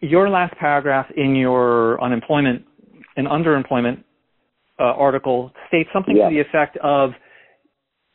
your 0.00 0.28
last 0.28 0.56
paragraph 0.56 1.06
in 1.16 1.34
your 1.34 2.02
unemployment 2.02 2.64
and 3.16 3.26
underemployment 3.26 4.02
uh, 4.78 4.84
article 4.84 5.52
states 5.68 5.90
something 5.92 6.16
yeah. 6.16 6.28
to 6.28 6.34
the 6.34 6.40
effect 6.40 6.78
of 6.82 7.10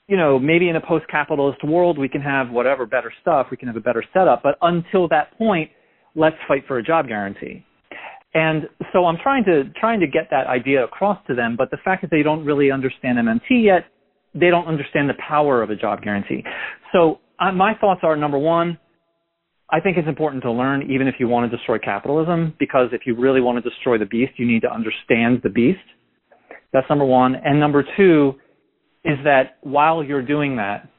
you 0.08 0.18
know, 0.18 0.38
maybe 0.38 0.70
in 0.70 0.76
a 0.76 0.82
post-capitalist 0.82 1.64
world, 1.64 1.98
we 1.98 2.08
can 2.08 2.22
have 2.22 2.50
whatever 2.50 2.86
better 2.86 3.12
stuff, 3.22 3.48
we 3.50 3.58
can 3.58 3.68
have 3.68 3.76
a 3.76 3.82
better 3.82 4.04
setup, 4.14 4.44
but 4.44 4.56
until 4.62 5.08
that 5.08 5.36
point, 5.38 5.72
let's 6.16 6.36
fight 6.48 6.64
for 6.68 6.78
a 6.78 6.84
job 6.84 7.08
guarantee. 7.08 7.66
And 8.34 8.68
so 8.92 9.06
I'm 9.06 9.18
trying 9.24 9.46
to 9.46 9.64
trying 9.80 10.02
to 10.02 10.08
get 10.08 10.28
that 10.30 10.46
idea 10.48 10.84
across 10.84 11.18
to 11.28 11.36
them, 11.36 11.56
but 11.58 11.72
the 11.72 11.78
fact 11.84 12.02
that 12.02 12.12
they 12.12 12.22
don't 12.22 12.46
really 12.46 12.70
understand 12.70 13.18
MMT 13.18 13.64
yet, 13.64 13.86
they 14.34 14.50
don't 14.50 14.68
understand 14.68 15.10
the 15.10 15.14
power 15.28 15.64
of 15.64 15.70
a 15.70 15.76
job 15.76 16.02
guarantee. 16.02 16.44
So 16.92 17.20
uh, 17.40 17.54
my 17.54 17.74
thoughts 17.76 18.02
are 18.04 18.16
number 18.18 18.38
one, 18.38 18.78
I 19.70 19.80
think 19.80 19.98
it's 19.98 20.08
important 20.08 20.44
to 20.44 20.52
learn 20.52 20.84
even 20.92 21.08
if 21.08 21.16
you 21.20 21.28
want 21.28 21.50
to 21.50 21.58
destroy 21.58 21.80
capitalism, 21.80 22.54
because 22.60 22.90
if 22.92 23.02
you 23.06 23.16
really 23.16 23.42
want 23.42 23.64
to 23.64 23.68
destroy 23.68 23.98
the 23.98 24.06
beast, 24.06 24.34
you 24.38 24.46
need 24.46 24.62
to 24.62 24.72
understand 24.72 25.42
the 25.44 25.50
beast. 25.50 25.80
That's 26.72 26.88
number 26.90 27.06
one. 27.06 27.36
And 27.36 27.60
number 27.60 27.84
two, 27.98 28.36
is 29.06 29.18
that 29.24 29.58
while 29.62 30.04
you're 30.04 30.26
doing 30.26 30.56
that, 30.58 30.90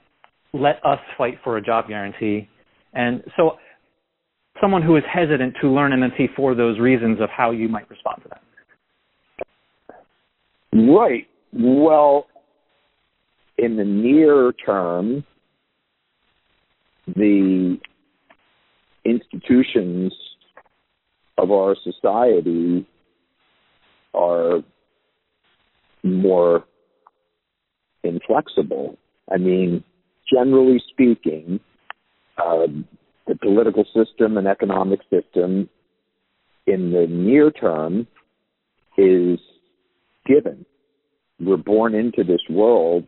let 0.53 0.77
us 0.85 0.99
fight 1.19 1.39
for 1.43 1.57
a 1.59 1.63
job 1.63 1.89
guarantee. 1.89 2.49
And 2.95 3.23
so 3.37 3.59
someone 4.61 4.83
who 4.83 4.97
is 4.97 5.03
hesitant 5.13 5.55
to 5.61 5.69
learn 5.69 5.93
MMT 5.93 6.35
for 6.35 6.55
those 6.55 6.79
reasons 6.79 7.21
of 7.21 7.29
how 7.31 7.51
you 7.51 7.69
might 7.69 7.91
respond 7.91 8.23
to 8.23 8.29
that. 8.31 8.41
Right. 10.73 11.27
Well, 11.53 12.27
in 13.59 13.77
the 13.77 13.85
near 13.85 14.53
term, 14.65 15.25
the 17.07 17.79
institutions 19.09 20.13
of 21.39 21.51
our 21.51 21.77
society 21.83 22.87
are 24.15 24.61
more 26.03 26.65
inflexible. 28.03 28.97
I 29.33 29.37
mean, 29.39 29.85
generally 30.33 30.83
speaking, 30.91 31.61
uh, 32.39 32.67
the 33.27 33.35
political 33.37 33.85
system 33.85 34.39
and 34.39 34.47
economic 34.47 35.01
system 35.11 35.69
in 36.67 36.93
the 36.93 37.07
near 37.09 37.51
term 37.51 38.07
is 38.97 39.39
given. 40.27 40.65
We're 41.39 41.57
born 41.57 41.95
into 41.95 42.25
this 42.25 42.41
world, 42.49 43.07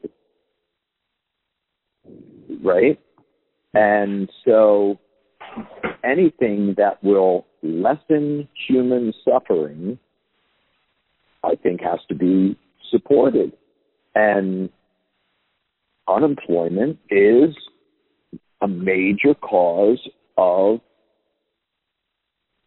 right? 2.62 3.01
And 3.74 4.30
so 4.44 4.99
anything 6.05 6.74
that 6.76 7.03
will 7.03 7.46
lessen 7.62 8.49
human 8.68 9.12
suffering, 9.24 9.99
I 11.44 11.55
think, 11.55 11.80
has 11.80 12.01
to 12.09 12.14
be 12.14 12.57
supported. 12.90 13.53
And 14.14 14.70
unemployment 16.09 16.99
is 17.11 17.55
a 18.61 18.68
major 18.68 19.34
cause 19.34 20.09
of 20.36 20.80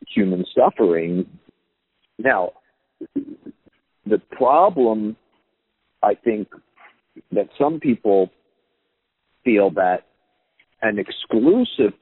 human 0.07 0.45
suffering. 0.55 1.25
Now, 2.17 2.51
the 4.05 4.19
problem, 4.32 5.15
I 6.03 6.15
think, 6.15 6.47
that 7.32 7.49
some 7.57 7.79
people 7.79 8.29
feel 9.43 9.71
that 9.71 10.05
an 10.82 10.99
exclusive 10.99 11.93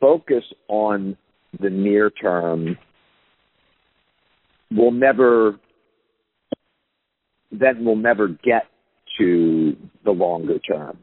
focus 0.00 0.44
on 0.68 1.16
the 1.60 1.70
near 1.70 2.10
term 2.10 2.76
will 4.70 4.90
never, 4.90 5.58
then 7.50 7.84
we'll 7.84 7.96
never 7.96 8.28
get 8.28 8.64
to 9.18 9.76
the 10.04 10.10
longer 10.10 10.58
term. 10.58 10.98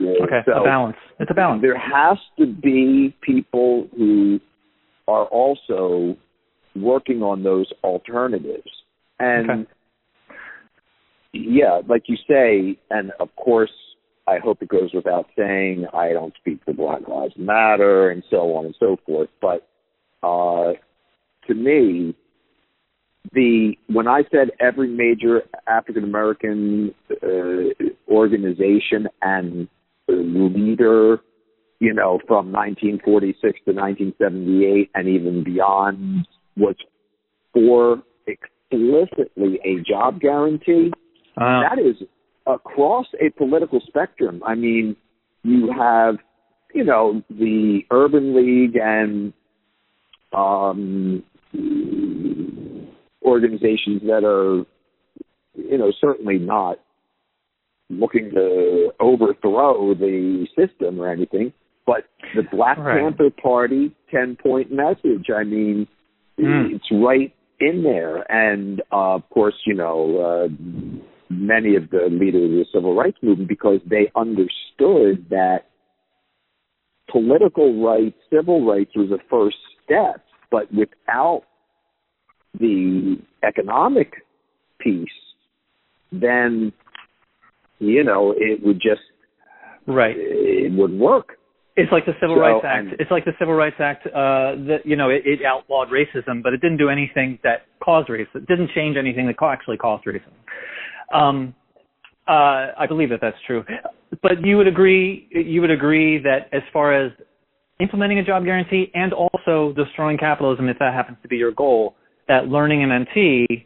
Okay, 0.00 0.40
so 0.46 0.60
a 0.60 0.64
balance. 0.64 0.96
It's 1.18 1.30
a 1.30 1.34
balance. 1.34 1.62
There 1.62 1.78
has 1.78 2.18
to 2.38 2.46
be 2.46 3.16
people 3.22 3.88
who 3.96 4.38
are 5.08 5.24
also 5.26 6.16
working 6.76 7.22
on 7.22 7.42
those 7.42 7.66
alternatives. 7.82 8.70
And 9.18 9.50
okay. 9.50 9.70
yeah, 11.32 11.80
like 11.88 12.04
you 12.06 12.16
say, 12.28 12.78
and 12.90 13.10
of 13.18 13.34
course, 13.36 13.70
I 14.28 14.38
hope 14.38 14.60
it 14.60 14.68
goes 14.68 14.90
without 14.92 15.26
saying, 15.36 15.86
I 15.94 16.12
don't 16.12 16.34
speak 16.36 16.60
for 16.64 16.74
Black 16.74 17.08
Lives 17.08 17.32
Matter 17.38 18.10
and 18.10 18.22
so 18.28 18.54
on 18.56 18.66
and 18.66 18.74
so 18.78 18.98
forth. 19.06 19.30
But 19.40 19.66
uh, 20.22 20.74
to 21.46 21.54
me, 21.54 22.14
the 23.32 23.74
when 23.86 24.06
I 24.06 24.22
said 24.30 24.50
every 24.60 24.88
major 24.88 25.42
African 25.66 26.04
American 26.04 26.94
uh, 27.10 27.84
organization 28.10 29.08
and 29.22 29.68
leader, 30.08 31.20
you 31.78 31.94
know, 31.94 32.20
from 32.26 32.52
1946 32.52 33.40
to 33.40 33.72
1978 33.72 34.90
and 34.94 35.08
even 35.08 35.42
beyond 35.42 36.26
was 36.56 36.76
for 37.54 38.02
explicitly 38.26 39.58
a 39.64 39.80
job 39.88 40.20
guarantee. 40.20 40.92
Uh, 41.36 41.62
that 41.62 41.78
is 41.78 41.96
across 42.48 43.06
a 43.20 43.30
political 43.30 43.80
spectrum. 43.86 44.42
I 44.44 44.54
mean, 44.54 44.96
you 45.42 45.72
have, 45.76 46.16
you 46.74 46.84
know, 46.84 47.22
the 47.30 47.80
Urban 47.90 48.34
League 48.34 48.76
and 48.76 49.32
um, 50.32 51.22
organizations 53.22 54.02
that 54.06 54.24
are, 54.24 54.64
you 55.54 55.78
know, 55.78 55.92
certainly 56.00 56.38
not 56.38 56.78
looking 57.90 58.30
to 58.34 58.90
overthrow 59.00 59.94
the 59.94 60.46
system 60.56 61.00
or 61.00 61.10
anything, 61.10 61.52
but 61.86 62.04
the 62.34 62.42
Black 62.50 62.78
right. 62.78 63.00
Panther 63.00 63.30
Party 63.30 63.94
10 64.10 64.36
point 64.36 64.70
message, 64.70 65.26
I 65.34 65.44
mean, 65.44 65.86
mm. 66.38 66.74
it's 66.74 66.84
right 66.92 67.34
in 67.60 67.82
there. 67.82 68.30
And 68.30 68.82
uh, 68.92 69.14
of 69.14 69.28
course, 69.30 69.54
you 69.66 69.74
know, 69.74 70.18
uh, 70.46 71.02
many 71.30 71.76
of 71.76 71.90
the 71.90 72.08
leaders 72.10 72.44
of 72.44 72.50
the 72.50 72.64
civil 72.72 72.94
rights 72.94 73.18
movement, 73.22 73.48
because 73.48 73.80
they 73.88 74.10
understood 74.16 75.26
that 75.30 75.60
political 77.10 77.82
rights, 77.82 78.16
civil 78.32 78.66
rights 78.66 78.90
was 78.94 79.10
a 79.10 79.18
first 79.30 79.56
step, 79.84 80.24
but 80.50 80.72
without 80.72 81.42
the 82.58 83.16
economic 83.46 84.12
piece, 84.80 85.08
then 86.12 86.72
you 87.78 88.02
know 88.02 88.34
it 88.36 88.64
would 88.64 88.80
just 88.80 89.02
right 89.86 90.16
it 90.16 90.72
wouldn't 90.72 91.00
work. 91.00 91.38
It's 91.76 91.92
like 91.92 92.06
the 92.06 92.12
Civil 92.20 92.34
so, 92.34 92.40
Rights 92.40 92.64
Act. 92.66 93.00
it's 93.00 93.10
like 93.10 93.24
the 93.24 93.38
Civil 93.38 93.54
Rights 93.54 93.76
Act 93.78 94.04
uh, 94.08 94.58
that 94.66 94.78
you 94.84 94.96
know 94.96 95.10
it, 95.10 95.22
it, 95.24 95.40
outlawed 95.46 95.88
racism, 95.88 96.42
but 96.42 96.52
it 96.52 96.60
didn't 96.60 96.78
do 96.78 96.88
anything 96.88 97.38
that 97.44 97.66
caused 97.82 98.08
racism. 98.08 98.42
It 98.42 98.48
didn't 98.48 98.70
change 98.74 98.96
anything 98.96 99.26
that 99.28 99.36
actually 99.40 99.76
caused 99.76 100.04
racism. 100.04 100.34
Um, 101.12 101.54
uh, 102.26 102.72
I 102.78 102.86
believe 102.86 103.08
that 103.10 103.20
that's 103.20 103.36
true. 103.46 103.64
But 104.22 104.44
you 104.44 104.56
would 104.56 104.68
agree 104.68 105.28
you 105.30 105.60
would 105.60 105.70
agree 105.70 106.18
that 106.22 106.48
as 106.52 106.62
far 106.72 106.92
as 106.92 107.12
implementing 107.80 108.18
a 108.18 108.24
job 108.24 108.44
guarantee 108.44 108.90
and 108.94 109.12
also 109.12 109.72
destroying 109.74 110.18
capitalism, 110.18 110.68
if 110.68 110.78
that 110.78 110.92
happens 110.94 111.18
to 111.22 111.28
be 111.28 111.36
your 111.36 111.52
goal, 111.52 111.94
that 112.26 112.48
learning 112.48 112.80
MMT 112.80 113.64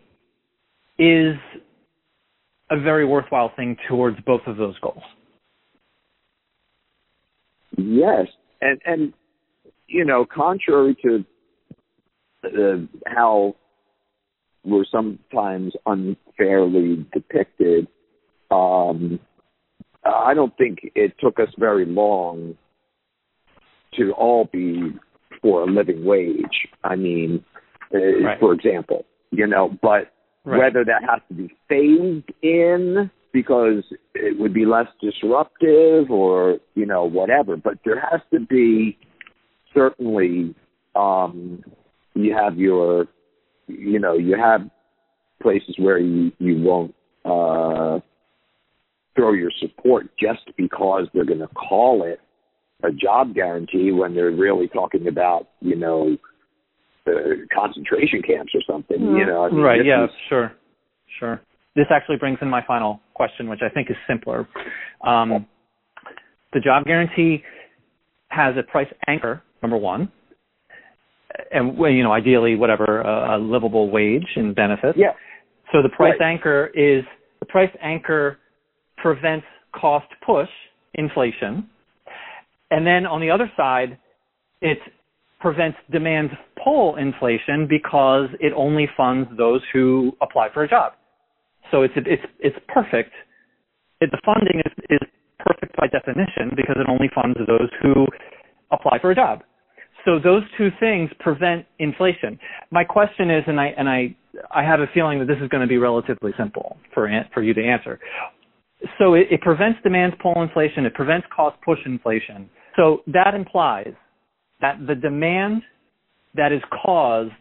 is 0.98 1.36
a 2.70 2.80
very 2.80 3.04
worthwhile 3.04 3.52
thing 3.56 3.76
towards 3.88 4.18
both 4.26 4.42
of 4.46 4.56
those 4.56 4.78
goals. 4.80 5.02
Yes, 7.76 8.26
and 8.60 8.80
and 8.84 9.12
you 9.86 10.04
know, 10.04 10.24
contrary 10.24 10.96
to 11.02 11.24
uh, 12.44 13.02
how 13.06 13.56
we're 14.64 14.84
sometimes 14.90 15.72
unfairly 15.86 17.06
depicted, 17.12 17.88
um, 18.50 19.18
I 20.04 20.34
don't 20.34 20.56
think 20.56 20.78
it 20.94 21.14
took 21.20 21.38
us 21.38 21.48
very 21.58 21.86
long 21.86 22.56
to 23.94 24.12
all 24.12 24.48
be 24.52 24.92
for 25.40 25.62
a 25.62 25.66
living 25.66 26.04
wage. 26.04 26.68
I 26.84 26.96
mean, 26.96 27.44
uh, 27.94 27.98
right. 27.98 28.40
for 28.40 28.52
example, 28.52 29.04
you 29.30 29.46
know, 29.46 29.76
but 29.82 30.12
right. 30.44 30.58
whether 30.58 30.84
that 30.84 31.02
has 31.08 31.20
to 31.28 31.34
be 31.34 31.54
phased 31.68 32.30
in 32.42 33.10
because 33.32 33.84
it 34.14 34.38
would 34.38 34.52
be 34.52 34.66
less 34.66 34.86
disruptive 35.00 36.10
or, 36.10 36.58
you 36.74 36.86
know, 36.86 37.04
whatever, 37.04 37.56
but 37.56 37.78
there 37.84 37.98
has 37.98 38.20
to 38.32 38.40
be 38.40 38.98
certainly 39.74 40.54
um 40.94 41.64
you 42.14 42.34
have 42.34 42.58
your 42.58 43.06
you 43.78 43.98
know, 43.98 44.14
you 44.14 44.36
have 44.36 44.62
places 45.40 45.74
where 45.78 45.98
you 45.98 46.32
you 46.38 46.62
won't 46.62 46.94
uh 47.24 47.98
throw 49.14 49.32
your 49.32 49.50
support 49.60 50.06
just 50.18 50.40
because 50.56 51.06
they're 51.12 51.24
going 51.24 51.38
to 51.38 51.48
call 51.48 52.04
it 52.04 52.20
a 52.82 52.90
job 52.90 53.34
guarantee 53.34 53.92
when 53.92 54.14
they're 54.14 54.30
really 54.30 54.68
talking 54.68 55.06
about, 55.06 55.48
you 55.60 55.76
know, 55.76 56.16
uh, 57.06 57.12
concentration 57.54 58.22
camps 58.22 58.52
or 58.54 58.62
something. 58.66 58.98
Mm-hmm. 58.98 59.16
You 59.16 59.26
know, 59.26 59.44
I 59.44 59.50
mean, 59.50 59.60
right? 59.60 59.84
Yeah, 59.84 60.04
is... 60.04 60.10
sure, 60.28 60.52
sure. 61.18 61.40
This 61.76 61.86
actually 61.90 62.16
brings 62.16 62.38
in 62.42 62.48
my 62.48 62.62
final 62.66 63.00
question, 63.14 63.48
which 63.48 63.60
I 63.62 63.72
think 63.72 63.90
is 63.90 63.96
simpler. 64.08 64.48
Um, 65.06 65.46
the 66.52 66.60
job 66.60 66.84
guarantee 66.84 67.42
has 68.28 68.54
a 68.58 68.62
price 68.62 68.88
anchor, 69.08 69.42
number 69.62 69.76
one, 69.76 70.10
and 71.50 71.76
you 71.78 72.02
know, 72.02 72.12
ideally, 72.12 72.54
whatever 72.54 73.00
a, 73.00 73.36
a 73.36 73.38
livable 73.38 73.90
wage 73.90 74.26
and 74.36 74.54
benefits. 74.54 74.98
Yeah. 74.98 75.12
So 75.72 75.82
the 75.82 75.88
price 75.88 76.14
right. 76.20 76.32
anchor 76.32 76.70
is 76.74 77.04
the 77.40 77.46
price 77.46 77.70
anchor 77.82 78.38
prevents 78.96 79.46
cost 79.74 80.06
push 80.24 80.48
inflation. 80.94 81.68
And 82.70 82.86
then 82.86 83.06
on 83.06 83.20
the 83.20 83.30
other 83.30 83.50
side, 83.56 83.98
it 84.60 84.78
prevents 85.40 85.76
demand 85.90 86.30
pull 86.62 86.96
inflation 86.96 87.66
because 87.68 88.28
it 88.40 88.52
only 88.56 88.88
funds 88.96 89.28
those 89.36 89.60
who 89.72 90.12
apply 90.22 90.48
for 90.54 90.62
a 90.62 90.68
job. 90.68 90.92
So 91.70 91.82
it's 91.82 91.94
it's 91.96 92.22
it's 92.38 92.56
perfect. 92.68 93.12
It, 94.00 94.10
the 94.10 94.20
funding 94.24 94.60
is, 94.64 94.72
is 94.90 95.08
perfect 95.38 95.76
by 95.76 95.86
definition 95.86 96.54
because 96.56 96.76
it 96.78 96.88
only 96.88 97.10
funds 97.14 97.38
those 97.46 97.68
who 97.82 98.06
apply 98.70 98.98
for 99.00 99.10
a 99.10 99.14
job. 99.14 99.42
So 100.04 100.18
those 100.18 100.42
two 100.58 100.68
things 100.80 101.10
prevent 101.20 101.64
inflation. 101.78 102.38
My 102.70 102.84
question 102.84 103.30
is, 103.30 103.44
and 103.46 103.60
I 103.60 103.66
and 103.78 103.88
I 103.88 104.16
I 104.50 104.62
have 104.62 104.80
a 104.80 104.86
feeling 104.92 105.18
that 105.20 105.26
this 105.26 105.38
is 105.42 105.48
going 105.48 105.60
to 105.60 105.68
be 105.68 105.78
relatively 105.78 106.32
simple 106.38 106.76
for 106.92 107.08
for 107.32 107.42
you 107.42 107.54
to 107.54 107.62
answer 107.62 108.00
so 108.98 109.14
it, 109.14 109.26
it 109.30 109.40
prevents 109.40 109.80
demand 109.82 110.14
pull 110.20 110.42
inflation. 110.42 110.86
It 110.86 110.94
prevents 110.94 111.26
cost 111.34 111.56
push 111.64 111.78
inflation. 111.84 112.48
So 112.76 113.02
that 113.06 113.34
implies 113.34 113.92
that 114.60 114.78
the 114.86 114.94
demand 114.94 115.62
that 116.34 116.52
is 116.52 116.62
caused 116.84 117.32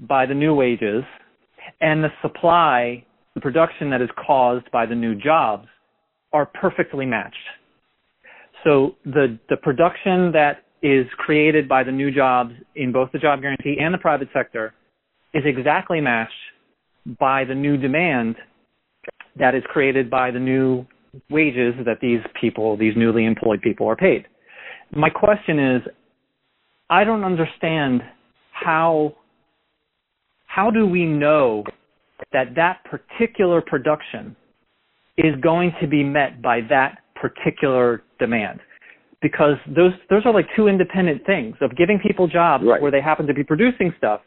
by 0.00 0.26
the 0.26 0.34
new 0.34 0.54
wages 0.54 1.04
and 1.80 2.02
the 2.02 2.08
supply, 2.20 3.04
the 3.34 3.40
production 3.40 3.90
that 3.90 4.02
is 4.02 4.10
caused 4.26 4.70
by 4.70 4.86
the 4.86 4.94
new 4.94 5.14
jobs 5.14 5.66
are 6.32 6.46
perfectly 6.46 7.06
matched. 7.06 7.36
So 8.64 8.96
the, 9.04 9.38
the 9.48 9.56
production 9.56 10.32
that 10.32 10.64
is 10.84 11.06
created 11.16 11.66
by 11.66 11.82
the 11.82 11.90
new 11.90 12.10
jobs 12.10 12.52
in 12.76 12.92
both 12.92 13.10
the 13.10 13.18
job 13.18 13.40
guarantee 13.40 13.78
and 13.80 13.94
the 13.94 13.98
private 13.98 14.28
sector 14.34 14.74
is 15.32 15.42
exactly 15.46 15.98
matched 15.98 16.32
by 17.18 17.42
the 17.42 17.54
new 17.54 17.78
demand 17.78 18.36
that 19.36 19.54
is 19.54 19.62
created 19.72 20.10
by 20.10 20.30
the 20.30 20.38
new 20.38 20.84
wages 21.30 21.74
that 21.86 22.00
these 22.02 22.20
people, 22.38 22.76
these 22.76 22.92
newly 22.96 23.24
employed 23.24 23.62
people 23.62 23.88
are 23.88 23.96
paid. 23.96 24.26
My 24.94 25.08
question 25.08 25.58
is, 25.58 25.82
I 26.90 27.02
don't 27.02 27.24
understand 27.24 28.02
how, 28.52 29.14
how 30.44 30.70
do 30.70 30.86
we 30.86 31.06
know 31.06 31.64
that 32.32 32.54
that 32.56 32.84
particular 32.84 33.62
production 33.62 34.36
is 35.16 35.34
going 35.40 35.72
to 35.80 35.86
be 35.86 36.04
met 36.04 36.42
by 36.42 36.60
that 36.68 36.98
particular 37.14 38.02
demand? 38.18 38.60
Because 39.24 39.56
those, 39.66 39.92
those 40.10 40.26
are 40.26 40.34
like 40.34 40.44
two 40.54 40.68
independent 40.68 41.24
things 41.24 41.56
of 41.62 41.74
giving 41.78 41.98
people 41.98 42.28
jobs 42.28 42.62
right. 42.66 42.82
where 42.82 42.90
they 42.90 43.00
happen 43.00 43.26
to 43.26 43.32
be 43.32 43.42
producing 43.42 43.94
stuff 43.96 44.20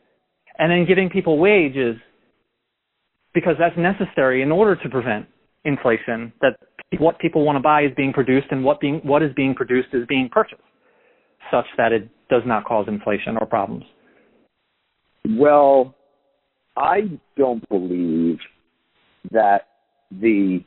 and 0.57 0.71
then 0.71 0.87
giving 0.87 1.07
people 1.07 1.37
wages 1.37 1.97
because 3.31 3.53
that's 3.59 3.77
necessary 3.77 4.41
in 4.41 4.51
order 4.51 4.75
to 4.75 4.89
prevent 4.89 5.27
inflation 5.65 6.33
that 6.41 6.57
what 6.97 7.19
people 7.19 7.45
want 7.45 7.55
to 7.55 7.61
buy 7.61 7.83
is 7.83 7.91
being 7.95 8.11
produced 8.11 8.47
and 8.49 8.63
what 8.63 8.79
being 8.79 8.99
what 9.03 9.21
is 9.21 9.29
being 9.35 9.53
produced 9.53 9.89
is 9.93 10.03
being 10.07 10.27
purchased 10.31 10.61
such 11.51 11.65
that 11.77 11.91
it 11.91 12.09
does 12.27 12.41
not 12.47 12.65
cause 12.65 12.87
inflation 12.87 13.37
or 13.39 13.45
problems 13.45 13.83
well 15.37 15.93
i 16.75 17.01
don't 17.37 17.67
believe 17.69 18.39
that 19.29 19.67
the 20.09 20.59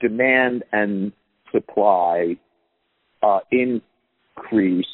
demand 0.00 0.62
and 0.72 1.12
supply 1.52 2.34
uh, 3.22 3.40
increase 3.50 4.86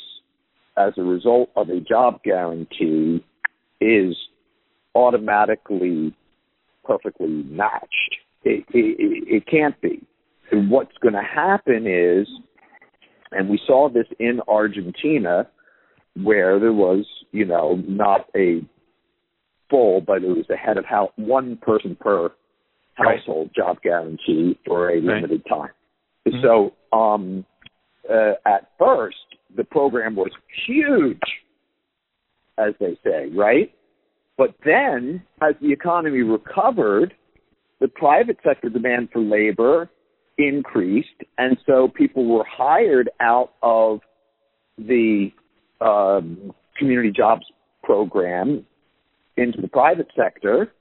as 0.76 0.92
a 0.96 1.02
result 1.02 1.50
of 1.56 1.68
a 1.68 1.80
job 1.80 2.22
guarantee 2.22 3.24
is 3.80 4.16
automatically 4.94 6.14
perfectly 6.84 7.44
matched. 7.48 8.16
It, 8.42 8.64
it, 8.70 9.24
it 9.26 9.46
can't 9.46 9.80
be. 9.80 10.02
And 10.50 10.70
what's 10.70 10.96
going 11.02 11.14
to 11.14 11.22
happen 11.22 11.86
is, 11.86 12.28
and 13.32 13.48
we 13.48 13.58
saw 13.66 13.88
this 13.88 14.06
in 14.18 14.40
Argentina, 14.46 15.48
where 16.22 16.60
there 16.60 16.72
was, 16.72 17.06
you 17.32 17.44
know, 17.44 17.82
not 17.88 18.28
a 18.36 18.60
full, 19.70 20.00
but 20.00 20.22
it 20.22 20.28
was 20.28 20.46
a 20.50 20.56
head 20.56 20.76
of 20.76 20.84
house, 20.84 21.10
one 21.16 21.56
person 21.56 21.96
per 21.98 22.30
household 22.94 23.46
right. 23.46 23.54
job 23.54 23.82
guarantee 23.82 24.58
for 24.64 24.90
a 24.90 25.00
limited 25.00 25.42
right. 25.50 25.58
time. 25.58 25.70
Mm-hmm. 26.28 26.42
So, 26.42 26.96
um, 26.96 27.44
uh, 28.10 28.32
at 28.46 28.70
first, 28.78 29.16
the 29.56 29.64
program 29.64 30.16
was 30.16 30.30
huge, 30.66 31.18
as 32.58 32.74
they 32.80 32.98
say, 33.04 33.28
right? 33.34 33.72
But 34.36 34.54
then, 34.64 35.22
as 35.42 35.54
the 35.60 35.72
economy 35.72 36.22
recovered, 36.22 37.14
the 37.80 37.88
private 37.88 38.38
sector 38.44 38.68
demand 38.68 39.10
for 39.12 39.20
labor 39.20 39.90
increased, 40.38 41.08
and 41.38 41.56
so 41.66 41.88
people 41.88 42.26
were 42.26 42.44
hired 42.44 43.10
out 43.20 43.52
of 43.62 44.00
the 44.76 45.30
um, 45.80 46.52
community 46.76 47.12
jobs 47.12 47.44
program 47.82 48.64
into 49.36 49.60
the 49.60 49.68
private 49.68 50.08
sector, 50.16 50.72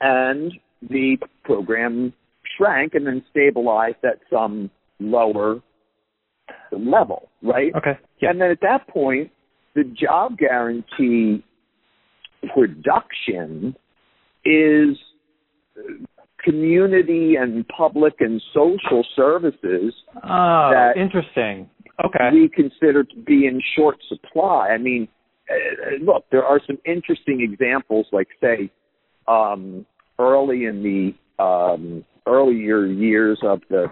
and 0.00 0.52
the 0.88 1.16
program 1.44 2.12
shrank 2.56 2.94
and 2.94 3.06
then 3.06 3.22
stabilized 3.30 4.04
at 4.04 4.20
some 4.30 4.70
lower 5.00 5.60
level, 6.72 7.28
right? 7.42 7.72
Okay. 7.76 7.98
Yeah. 8.20 8.30
And 8.30 8.40
then 8.40 8.50
at 8.50 8.60
that 8.62 8.88
point, 8.88 9.30
the 9.74 9.84
job 9.84 10.38
guarantee 10.38 11.44
production 12.54 13.76
is 14.44 14.96
community 16.42 17.36
and 17.36 17.66
public 17.68 18.14
and 18.20 18.42
social 18.52 19.04
services 19.14 19.94
oh, 20.24 20.70
that 20.72 20.94
interesting. 20.96 21.70
Okay. 22.04 22.30
We 22.32 22.48
consider 22.48 23.04
to 23.04 23.16
be 23.24 23.46
in 23.46 23.60
short 23.76 23.98
supply. 24.08 24.70
I 24.70 24.78
mean, 24.78 25.06
uh, 25.48 26.04
look, 26.04 26.24
there 26.32 26.44
are 26.44 26.60
some 26.66 26.78
interesting 26.84 27.40
examples, 27.40 28.06
like 28.12 28.28
say, 28.40 28.70
um, 29.28 29.86
early 30.18 30.64
in 30.64 30.82
the 30.82 31.42
um, 31.42 32.04
earlier 32.26 32.86
years 32.86 33.38
of 33.42 33.60
the 33.68 33.86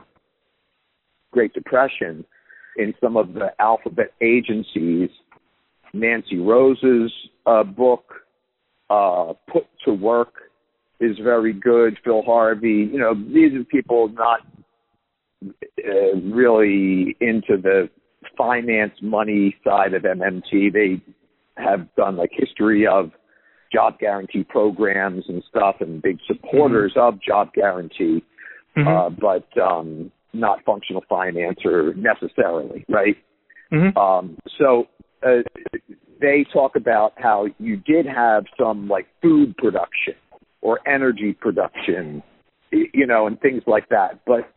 Great 1.31 1.53
Depression, 1.53 2.25
in 2.77 2.95
some 3.03 3.17
of 3.17 3.35
the 3.35 3.49
alphabet 3.59 4.13
agencies, 4.21 5.11
Nancy 5.93 6.39
Rose's 6.39 7.13
uh, 7.47 7.65
book 7.65 8.15
uh, 8.89 9.33
Put 9.51 9.67
to 9.85 9.93
Work 9.93 10.35
is 11.01 11.17
very 11.23 11.53
good. 11.53 11.99
Phil 12.05 12.23
Harvey, 12.23 12.89
you 12.93 12.99
know, 12.99 13.15
these 13.15 13.55
are 13.55 13.65
people 13.65 14.09
not 14.09 14.41
uh, 15.45 16.17
really 16.23 17.17
into 17.21 17.57
the 17.57 17.89
finance 18.37 18.93
money 19.03 19.57
side 19.65 19.95
of 19.95 20.03
MMT. 20.03 20.73
They 20.73 21.03
have 21.57 21.93
done 21.97 22.17
like 22.17 22.31
history 22.33 22.87
of 22.87 23.11
job 23.73 23.99
guarantee 23.99 24.45
programs 24.45 25.25
and 25.29 25.43
stuff 25.49 25.77
and 25.81 26.03
big 26.03 26.19
supporters 26.27 26.93
mm-hmm. 26.97 27.15
of 27.15 27.23
job 27.23 27.53
guarantee, 27.55 28.23
mm-hmm. 28.77 28.89
uh, 28.89 29.11
but 29.11 29.47
um, 29.61 30.11
not 30.33 30.65
functional 30.65 31.05
finance 31.09 31.59
or 31.65 31.95
necessarily, 31.95 32.85
right? 32.89 33.17
Mm-hmm. 33.73 33.97
Um, 33.97 34.39
so 34.59 34.87
uh, 35.23 35.43
they 36.21 36.45
talk 36.53 36.77
about 36.77 37.13
how 37.17 37.47
you 37.59 37.77
did 37.77 38.07
have 38.07 38.45
some 38.59 38.89
like 38.89 39.07
food 39.23 39.57
production 39.57 40.15
or 40.61 40.81
energy 40.89 41.33
production, 41.33 42.23
you 42.71 43.07
know, 43.07 43.27
and 43.27 43.41
things 43.41 43.63
like 43.67 43.89
that. 43.89 44.21
But 44.27 44.53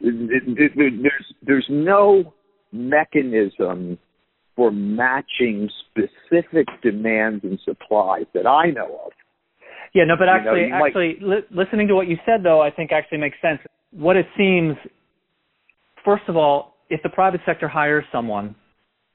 there's 0.00 1.34
there's 1.42 1.66
no 1.68 2.34
mechanism 2.72 3.98
for 4.56 4.70
matching 4.72 5.70
specific 5.88 6.66
demands 6.82 7.44
and 7.44 7.60
supplies 7.64 8.24
that 8.34 8.46
I 8.46 8.70
know 8.70 9.00
of. 9.06 9.12
Yeah, 9.94 10.04
no, 10.04 10.16
but 10.18 10.28
actually, 10.28 10.62
you 10.62 10.68
know, 10.70 10.84
actually, 10.84 11.16
might... 11.20 11.28
li- 11.28 11.46
listening 11.64 11.88
to 11.88 11.94
what 11.94 12.08
you 12.08 12.16
said, 12.26 12.42
though, 12.42 12.60
I 12.60 12.70
think 12.70 12.92
actually 12.92 13.18
makes 13.18 13.36
sense. 13.40 13.60
What 13.90 14.16
it 14.16 14.26
seems, 14.36 14.76
first 16.04 16.24
of 16.28 16.36
all, 16.36 16.74
if 16.90 17.02
the 17.02 17.08
private 17.08 17.40
sector 17.46 17.68
hires 17.68 18.04
someone, 18.12 18.54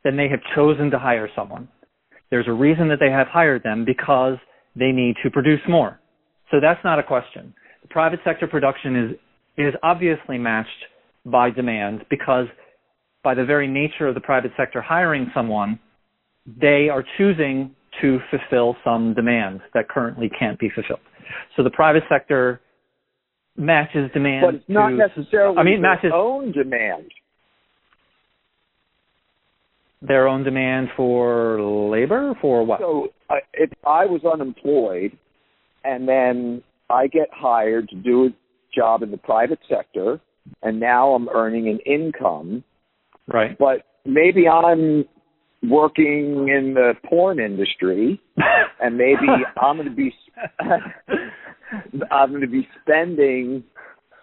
then 0.03 0.17
they 0.17 0.28
have 0.30 0.39
chosen 0.55 0.91
to 0.91 0.99
hire 0.99 1.30
someone. 1.36 1.67
There's 2.30 2.47
a 2.47 2.53
reason 2.53 2.88
that 2.89 2.99
they 2.99 3.11
have 3.11 3.28
hired 3.28 3.63
them 3.63 3.86
because 3.86 4.38
they 4.76 4.91
need 4.91 5.15
to 5.24 5.30
produce 5.30 5.61
more. 5.67 5.99
So 6.51 6.59
that's 6.59 6.84
not 6.84 6.99
a 6.99 7.03
question. 7.03 7.53
The 7.82 7.88
private 7.89 8.19
sector 8.24 8.47
production 8.47 8.95
is 8.95 9.17
is 9.55 9.74
obviously 9.84 10.39
matched 10.39 10.69
by 11.26 11.51
demand 11.51 12.05
because 12.09 12.47
by 13.24 13.36
the 13.36 13.45
very 13.45 13.67
nature 13.67 14.07
of 14.07 14.15
the 14.15 14.21
private 14.21 14.51
sector 14.57 14.82
hiring 14.82 15.30
someone, 15.34 15.80
they 16.45 16.89
are 16.89 17.03
choosing 17.17 17.76
to 18.01 18.19
fulfill 18.32 18.76
some 18.84 19.13
demand 19.13 19.61
that 19.74 19.88
currently 19.89 20.30
can't 20.38 20.59
be 20.59 20.69
fulfilled. 20.74 20.99
So 21.55 21.63
the 21.63 21.69
private 21.69 22.03
sector 22.09 22.61
matches 23.57 24.09
demand. 24.13 24.45
But 24.45 24.55
it's 24.55 24.63
not 24.67 24.89
to, 24.89 24.95
necessarily 24.95 25.57
I 25.57 25.63
mean, 25.63 25.81
matches, 25.81 26.11
own 26.13 26.51
demand. 26.51 27.11
Their 30.01 30.27
own 30.27 30.43
demand 30.43 30.89
for 30.97 31.61
labor? 31.61 32.33
For 32.41 32.65
what? 32.65 32.79
So 32.79 33.09
uh, 33.29 33.35
if 33.53 33.69
I 33.87 34.05
was 34.05 34.21
unemployed 34.31 35.17
and 35.85 36.07
then 36.07 36.61
I 36.89 37.07
get 37.07 37.29
hired 37.31 37.89
to 37.89 37.95
do 37.95 38.25
a 38.25 38.29
job 38.75 39.01
in 39.01 39.11
the 39.11 39.17
private 39.17 39.59
sector 39.69 40.19
and 40.61 40.79
now 40.79 41.13
I'm 41.13 41.29
earning 41.29 41.69
an 41.69 41.79
income. 41.85 42.63
Right. 43.27 43.57
But 43.57 43.85
maybe 44.05 44.47
I'm 44.47 45.05
working 45.69 46.49
in 46.49 46.73
the 46.73 46.93
porn 47.05 47.39
industry 47.39 48.21
and 48.81 48.97
maybe 48.97 49.27
I'm 49.61 49.77
going 49.77 49.87
to 49.87 49.95
be 49.95 50.13
I'm 52.11 52.30
going 52.30 52.41
to 52.41 52.47
be 52.47 52.68
spending 52.82 53.64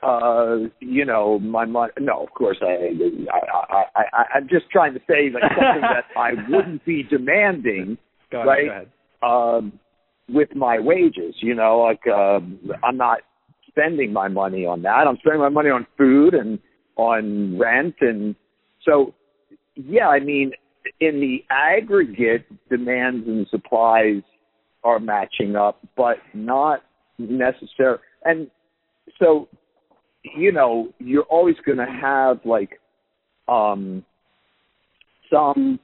uh 0.03 0.57
you 0.81 1.05
know 1.05 1.39
my 1.41 1.67
money. 1.67 1.93
No 2.01 2.23
of 2.23 2.31
course 2.31 2.57
I, 2.63 2.95
I 3.31 3.83
i 3.95 4.03
i 4.13 4.25
i'm 4.35 4.49
just 4.49 4.71
trying 4.71 4.95
to 4.95 5.01
say 5.01 5.29
like 5.31 5.43
something 5.43 5.83
that 5.83 6.05
i 6.17 6.31
wouldn't 6.49 6.83
be 6.87 7.03
demanding 7.03 7.99
go 8.33 8.43
right 8.43 8.89
um 9.23 9.79
with 10.31 10.57
my 10.57 10.79
wages 10.79 11.35
you 11.41 11.55
know 11.55 11.81
like 11.81 12.01
uh 12.07 12.41
i'm 12.83 12.97
not 12.97 13.19
spending 13.71 14.13
my 14.13 14.29
money 14.29 14.67
on 14.67 14.83
that. 14.83 15.07
I'm 15.07 15.17
spending 15.19 15.41
my 15.41 15.49
money 15.49 15.71
on 15.71 15.87
food 15.97 16.35
and 16.35 16.59
on 16.97 17.59
rent 17.59 17.95
and 18.01 18.35
so 18.85 19.15
yeah 19.75 20.09
i 20.09 20.21
mean 20.21 20.53
in 21.01 21.21
the 21.21 21.45
aggregate 21.51 22.45
demands 22.69 23.27
and 23.27 23.47
supplies 23.51 24.23
are 24.85 24.99
matching 24.99 25.57
up 25.57 25.79
but 25.97 26.17
not 26.35 26.83
necessary 27.29 27.99
and 28.25 28.51
so 29.19 29.49
you 30.23 30.53
know, 30.53 30.93
you're 30.99 31.25
always 31.25 31.57
going 31.65 31.79
to 31.79 31.87
have 31.87 32.41
like 32.45 32.81
um, 33.49 34.05
some, 35.33 35.79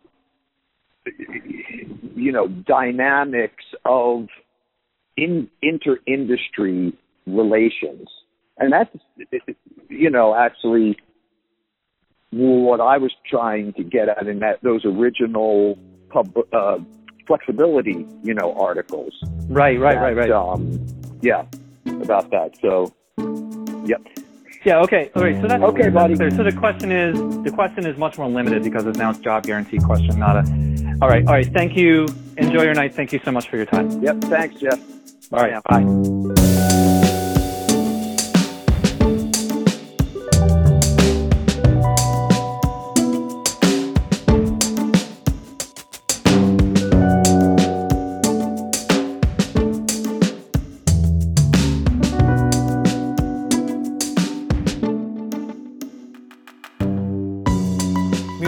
you 2.14 2.32
know, 2.32 2.48
dynamics 2.48 3.64
of 3.84 4.26
in 5.16 5.48
inter-industry 5.62 6.92
relations, 7.26 8.08
and 8.58 8.72
that's, 8.72 8.94
you 9.88 10.10
know, 10.10 10.34
actually 10.34 10.98
what 12.30 12.80
I 12.80 12.98
was 12.98 13.12
trying 13.28 13.72
to 13.74 13.84
get 13.84 14.08
at 14.08 14.26
in 14.26 14.40
that 14.40 14.62
those 14.62 14.84
original 14.84 15.78
pub, 16.10 16.36
uh, 16.52 16.78
flexibility, 17.26 18.06
you 18.22 18.34
know, 18.34 18.52
articles. 18.54 19.14
Right, 19.48 19.80
right, 19.80 19.94
that, 19.94 20.02
right, 20.02 20.16
right. 20.16 20.30
Um, 20.30 20.95
yeah, 21.26 21.44
about 22.00 22.30
that. 22.30 22.56
So, 22.62 22.94
yep. 23.84 24.00
Yeah. 24.64 24.78
Okay. 24.80 25.10
All 25.14 25.22
right. 25.22 25.40
So 25.40 25.48
that's 25.48 25.62
okay, 25.62 25.90
buddy. 25.90 26.16
So 26.16 26.42
the 26.42 26.52
question 26.52 26.90
is 26.90 27.16
the 27.42 27.50
question 27.50 27.84
is 27.86 27.96
much 27.96 28.18
more 28.18 28.28
limited 28.28 28.62
because 28.62 28.86
it's 28.86 28.98
now 28.98 29.10
a 29.10 29.14
job 29.14 29.44
guarantee 29.44 29.78
question, 29.78 30.18
not 30.18 30.36
a. 30.36 30.98
All 31.02 31.08
right. 31.08 31.26
All 31.26 31.34
right. 31.34 31.46
Thank 31.52 31.76
you. 31.76 32.08
Enjoy 32.36 32.62
your 32.62 32.74
night. 32.74 32.94
Thank 32.94 33.12
you 33.12 33.20
so 33.24 33.32
much 33.32 33.48
for 33.48 33.56
your 33.56 33.66
time. 33.66 34.02
Yep. 34.02 34.22
Thanks, 34.22 34.60
Jeff. 34.60 34.80
All 35.32 35.40
right. 35.40 35.62
Bye. 35.64 36.52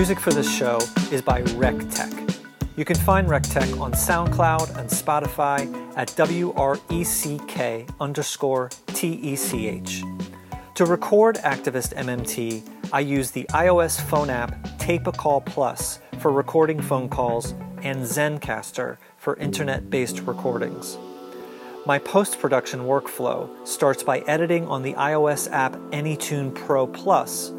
Music 0.09 0.25
for 0.25 0.33
this 0.33 0.51
show 0.51 0.79
is 1.13 1.21
by 1.21 1.43
WreckTech. 1.43 2.35
You 2.77 2.87
can 2.87 2.97
find 2.97 3.29
WreckTech 3.29 3.79
on 3.79 3.93
SoundCloud 3.93 4.79
and 4.79 4.89
Spotify 4.89 5.69
at 5.99 6.17
W-R-E-C-K 6.17 7.87
underscore 8.01 8.71
T-E-C-H. 8.87 10.03
To 10.77 10.87
record 10.87 11.37
Activist 11.37 11.95
MMT, 11.95 12.91
I 12.91 13.01
use 13.01 13.33
the 13.33 13.45
iOS 13.51 14.01
phone 14.01 14.31
app 14.31 14.79
Tape 14.79 15.07
a 15.07 15.13
Call 15.13 15.43
Plus 15.43 16.01
for 16.21 16.33
recording 16.33 16.81
phone 16.81 17.11
calls 17.11 17.53
and 17.83 17.99
Zencastr 17.99 18.97
for 19.19 19.37
internet 19.37 19.91
based 19.91 20.21
recordings. 20.21 20.97
My 21.85 21.99
post 21.99 22.41
production 22.41 22.81
workflow 22.81 23.51
starts 23.69 24.03
by 24.03 24.21
editing 24.21 24.67
on 24.69 24.83
the 24.83 24.95
iOS 24.95 25.53
app 25.53 25.75
AnyTune 25.91 26.55
Pro 26.55 26.87
Plus 26.87 27.53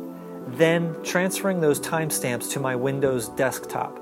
then 0.58 0.96
transferring 1.04 1.62
those 1.62 1.80
timestamps 1.80 2.52
to 2.52 2.60
my 2.60 2.76
Windows 2.76 3.30
desktop. 3.30 4.00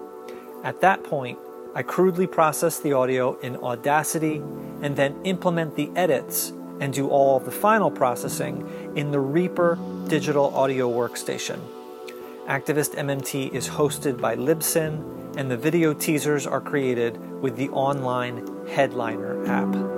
At 0.63 0.81
that 0.81 1.03
point, 1.03 1.39
I 1.75 1.83
crudely 1.83 2.27
process 2.27 2.79
the 2.79 2.93
audio 2.93 3.39
in 3.39 3.55
Audacity 3.57 4.37
and 4.81 4.95
then 4.95 5.15
implement 5.23 5.75
the 5.75 5.89
edits 5.95 6.51
and 6.79 6.93
do 6.93 7.09
all 7.09 7.39
the 7.39 7.51
final 7.51 7.91
processing 7.91 8.93
in 8.95 9.11
the 9.11 9.19
Reaper 9.19 9.77
digital 10.07 10.55
audio 10.55 10.89
workstation. 10.89 11.59
Activist 12.47 12.95
MMT 12.95 13.51
is 13.51 13.67
hosted 13.67 14.21
by 14.21 14.35
Libsyn, 14.35 15.35
and 15.37 15.51
the 15.51 15.57
video 15.57 15.93
teasers 15.93 16.47
are 16.47 16.61
created 16.61 17.17
with 17.41 17.57
the 17.57 17.69
online 17.69 18.67
Headliner 18.67 19.45
app. 19.47 19.96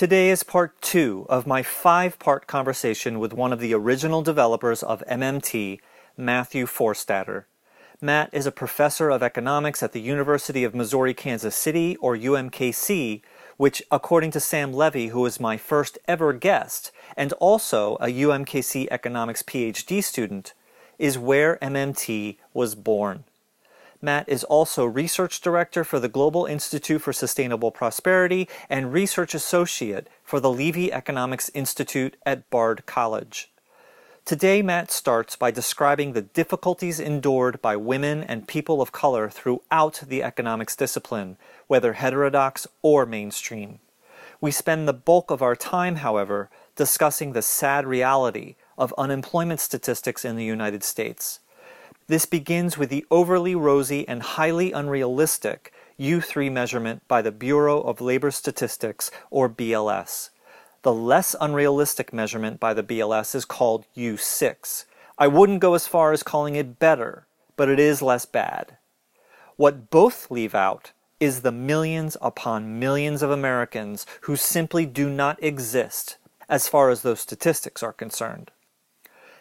Today 0.00 0.30
is 0.30 0.44
part 0.44 0.80
two 0.80 1.26
of 1.28 1.46
my 1.46 1.62
five 1.62 2.18
part 2.18 2.46
conversation 2.46 3.18
with 3.18 3.34
one 3.34 3.52
of 3.52 3.60
the 3.60 3.74
original 3.74 4.22
developers 4.22 4.82
of 4.82 5.04
MMT, 5.06 5.78
Matthew 6.16 6.64
Forstater. 6.64 7.44
Matt 8.00 8.30
is 8.32 8.46
a 8.46 8.50
professor 8.50 9.10
of 9.10 9.22
economics 9.22 9.82
at 9.82 9.92
the 9.92 10.00
University 10.00 10.64
of 10.64 10.74
Missouri 10.74 11.12
Kansas 11.12 11.54
City, 11.54 11.96
or 11.96 12.16
UMKC, 12.16 13.20
which, 13.58 13.82
according 13.90 14.30
to 14.30 14.40
Sam 14.40 14.72
Levey, 14.72 15.08
who 15.08 15.20
was 15.20 15.38
my 15.38 15.58
first 15.58 15.98
ever 16.08 16.32
guest, 16.32 16.92
and 17.14 17.34
also 17.34 17.96
a 17.96 18.06
UMKC 18.06 18.88
economics 18.90 19.42
PhD 19.42 20.02
student, 20.02 20.54
is 20.98 21.18
where 21.18 21.58
MMT 21.60 22.38
was 22.54 22.74
born. 22.74 23.24
Matt 24.02 24.28
is 24.28 24.44
also 24.44 24.86
Research 24.86 25.42
Director 25.42 25.84
for 25.84 26.00
the 26.00 26.08
Global 26.08 26.46
Institute 26.46 27.02
for 27.02 27.12
Sustainable 27.12 27.70
Prosperity 27.70 28.48
and 28.70 28.94
Research 28.94 29.34
Associate 29.34 30.08
for 30.24 30.40
the 30.40 30.50
Levy 30.50 30.90
Economics 30.90 31.50
Institute 31.52 32.16
at 32.24 32.48
Bard 32.48 32.86
College. 32.86 33.50
Today, 34.24 34.62
Matt 34.62 34.90
starts 34.90 35.36
by 35.36 35.50
describing 35.50 36.12
the 36.12 36.22
difficulties 36.22 36.98
endured 36.98 37.60
by 37.60 37.76
women 37.76 38.22
and 38.22 38.48
people 38.48 38.80
of 38.80 38.92
color 38.92 39.28
throughout 39.28 40.02
the 40.06 40.22
economics 40.22 40.76
discipline, 40.76 41.36
whether 41.66 41.92
heterodox 41.94 42.66
or 42.80 43.04
mainstream. 43.04 43.80
We 44.40 44.50
spend 44.50 44.88
the 44.88 44.94
bulk 44.94 45.30
of 45.30 45.42
our 45.42 45.56
time, 45.56 45.96
however, 45.96 46.48
discussing 46.74 47.32
the 47.32 47.42
sad 47.42 47.86
reality 47.86 48.54
of 48.78 48.94
unemployment 48.96 49.60
statistics 49.60 50.24
in 50.24 50.36
the 50.36 50.44
United 50.44 50.84
States. 50.84 51.40
This 52.10 52.26
begins 52.26 52.76
with 52.76 52.90
the 52.90 53.06
overly 53.08 53.54
rosy 53.54 54.04
and 54.08 54.20
highly 54.20 54.72
unrealistic 54.72 55.72
U3 56.00 56.50
measurement 56.50 57.06
by 57.06 57.22
the 57.22 57.30
Bureau 57.30 57.80
of 57.80 58.00
Labor 58.00 58.32
Statistics, 58.32 59.12
or 59.30 59.48
BLS. 59.48 60.30
The 60.82 60.92
less 60.92 61.36
unrealistic 61.40 62.12
measurement 62.12 62.58
by 62.58 62.74
the 62.74 62.82
BLS 62.82 63.36
is 63.36 63.44
called 63.44 63.86
U6. 63.96 64.86
I 65.18 65.28
wouldn't 65.28 65.60
go 65.60 65.74
as 65.74 65.86
far 65.86 66.10
as 66.10 66.24
calling 66.24 66.56
it 66.56 66.80
better, 66.80 67.28
but 67.56 67.68
it 67.68 67.78
is 67.78 68.02
less 68.02 68.26
bad. 68.26 68.76
What 69.54 69.88
both 69.88 70.32
leave 70.32 70.56
out 70.56 70.90
is 71.20 71.42
the 71.42 71.52
millions 71.52 72.16
upon 72.20 72.80
millions 72.80 73.22
of 73.22 73.30
Americans 73.30 74.04
who 74.22 74.34
simply 74.34 74.84
do 74.84 75.08
not 75.08 75.40
exist 75.40 76.16
as 76.48 76.66
far 76.66 76.90
as 76.90 77.02
those 77.02 77.20
statistics 77.20 77.84
are 77.84 77.92
concerned. 77.92 78.50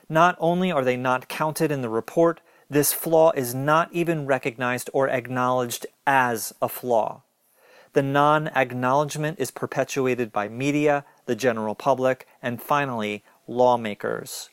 Not 0.08 0.36
only 0.40 0.72
are 0.72 0.84
they 0.84 0.98
not 0.98 1.28
counted 1.28 1.72
in 1.72 1.82
the 1.82 1.90
report, 1.90 2.42
this 2.70 2.94
flaw 2.94 3.32
is 3.32 3.56
not 3.56 3.90
even 3.92 4.26
recognized 4.26 4.90
or 4.94 5.10
acknowledged 5.10 5.88
as 6.06 6.54
a 6.62 6.70
flaw. 6.70 7.22
The 7.94 8.04
non 8.04 8.50
acknowledgement 8.50 9.40
is 9.40 9.50
perpetuated 9.50 10.32
by 10.32 10.48
media, 10.48 11.06
the 11.26 11.36
general 11.36 11.74
public, 11.74 12.28
and 12.42 12.62
finally, 12.62 13.24
lawmakers. 13.48 14.50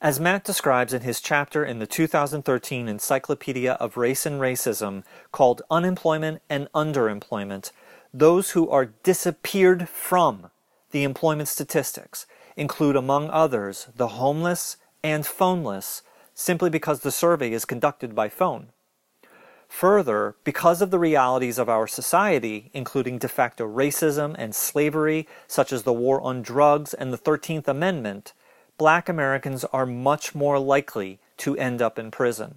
As 0.00 0.18
Matt 0.18 0.42
describes 0.42 0.92
in 0.92 1.02
his 1.02 1.20
chapter 1.20 1.64
in 1.64 1.78
the 1.78 1.86
2013 1.86 2.88
Encyclopedia 2.88 3.74
of 3.74 3.96
Race 3.96 4.26
and 4.26 4.40
Racism 4.40 5.04
called 5.30 5.62
Unemployment 5.70 6.42
and 6.50 6.66
Underemployment, 6.74 7.70
those 8.12 8.50
who 8.50 8.68
are 8.68 8.86
disappeared 9.04 9.88
from 9.88 10.50
the 10.90 11.04
employment 11.04 11.48
statistics 11.48 12.26
include, 12.56 12.96
among 12.96 13.30
others, 13.30 13.86
the 13.94 14.08
homeless 14.08 14.76
and 15.04 15.24
phoneless, 15.24 16.02
simply 16.34 16.70
because 16.70 17.00
the 17.00 17.10
survey 17.10 17.52
is 17.52 17.64
conducted 17.64 18.14
by 18.14 18.28
phone. 18.28 18.68
Further, 19.68 20.36
because 20.44 20.82
of 20.82 20.90
the 20.90 20.98
realities 20.98 21.58
of 21.58 21.68
our 21.68 21.86
society, 21.86 22.70
including 22.74 23.16
de 23.18 23.26
facto 23.26 23.66
racism 23.66 24.34
and 24.38 24.54
slavery, 24.54 25.26
such 25.46 25.72
as 25.72 25.82
the 25.82 25.94
war 25.94 26.20
on 26.20 26.42
drugs 26.42 26.92
and 26.92 27.10
the 27.10 27.18
13th 27.18 27.66
Amendment, 27.66 28.34
black 28.76 29.08
Americans 29.08 29.64
are 29.72 29.86
much 29.86 30.34
more 30.34 30.58
likely 30.58 31.18
to 31.38 31.56
end 31.56 31.80
up 31.80 31.98
in 31.98 32.10
prison. 32.10 32.56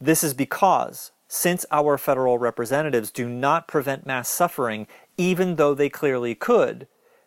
This 0.00 0.22
is 0.22 0.32
because, 0.32 1.10
since 1.26 1.66
our 1.72 1.98
federal 1.98 2.38
representatives 2.38 3.10
do 3.10 3.28
not 3.28 3.66
prevent 3.66 4.06
mass 4.06 4.28
suffering, 4.28 4.86
even 5.16 5.56
though 5.56 5.74
they 5.74 5.88
clearly 5.88 6.36
could, 6.36 6.86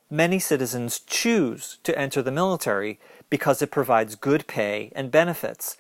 many 0.10 0.40
citizens 0.40 1.00
choose 1.00 1.80
to 1.84 1.98
enter 2.00 2.22
the 2.22 2.32
military 2.32 2.98
because 3.32 3.64
it 3.64 3.72
provides 3.72 4.14
good 4.16 4.46
pay 4.46 4.92
and 4.96 5.10
benefits 5.10 5.78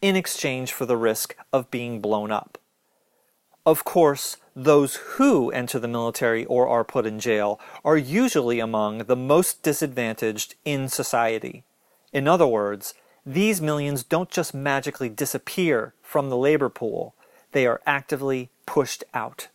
in 0.00 0.14
exchange 0.14 0.72
for 0.72 0.86
the 0.86 0.96
risk 0.96 1.34
of 1.52 1.70
being 1.72 2.00
blown 2.00 2.30
up. 2.30 2.58
Of 3.66 3.84
course, 3.84 4.36
those 4.54 4.96
who 5.16 5.50
enter 5.50 5.78
the 5.78 5.88
military 5.88 6.44
or 6.44 6.68
are 6.68 6.84
put 6.84 7.06
in 7.06 7.18
jail 7.18 7.58
are 7.84 7.96
usually 7.96 8.60
among 8.60 8.98
the 8.98 9.16
most 9.16 9.62
disadvantaged 9.62 10.54
in 10.64 10.88
society. 10.88 11.64
In 12.12 12.28
other 12.28 12.46
words, 12.46 12.94
these 13.24 13.60
millions 13.60 14.02
don't 14.02 14.30
just 14.30 14.54
magically 14.54 15.08
disappear 15.08 15.94
from 16.02 16.30
the 16.30 16.36
labor 16.36 16.68
pool, 16.68 17.14
they 17.52 17.66
are 17.66 17.80
actively 17.86 18.50
pushed 18.66 19.04
out. 19.12 19.48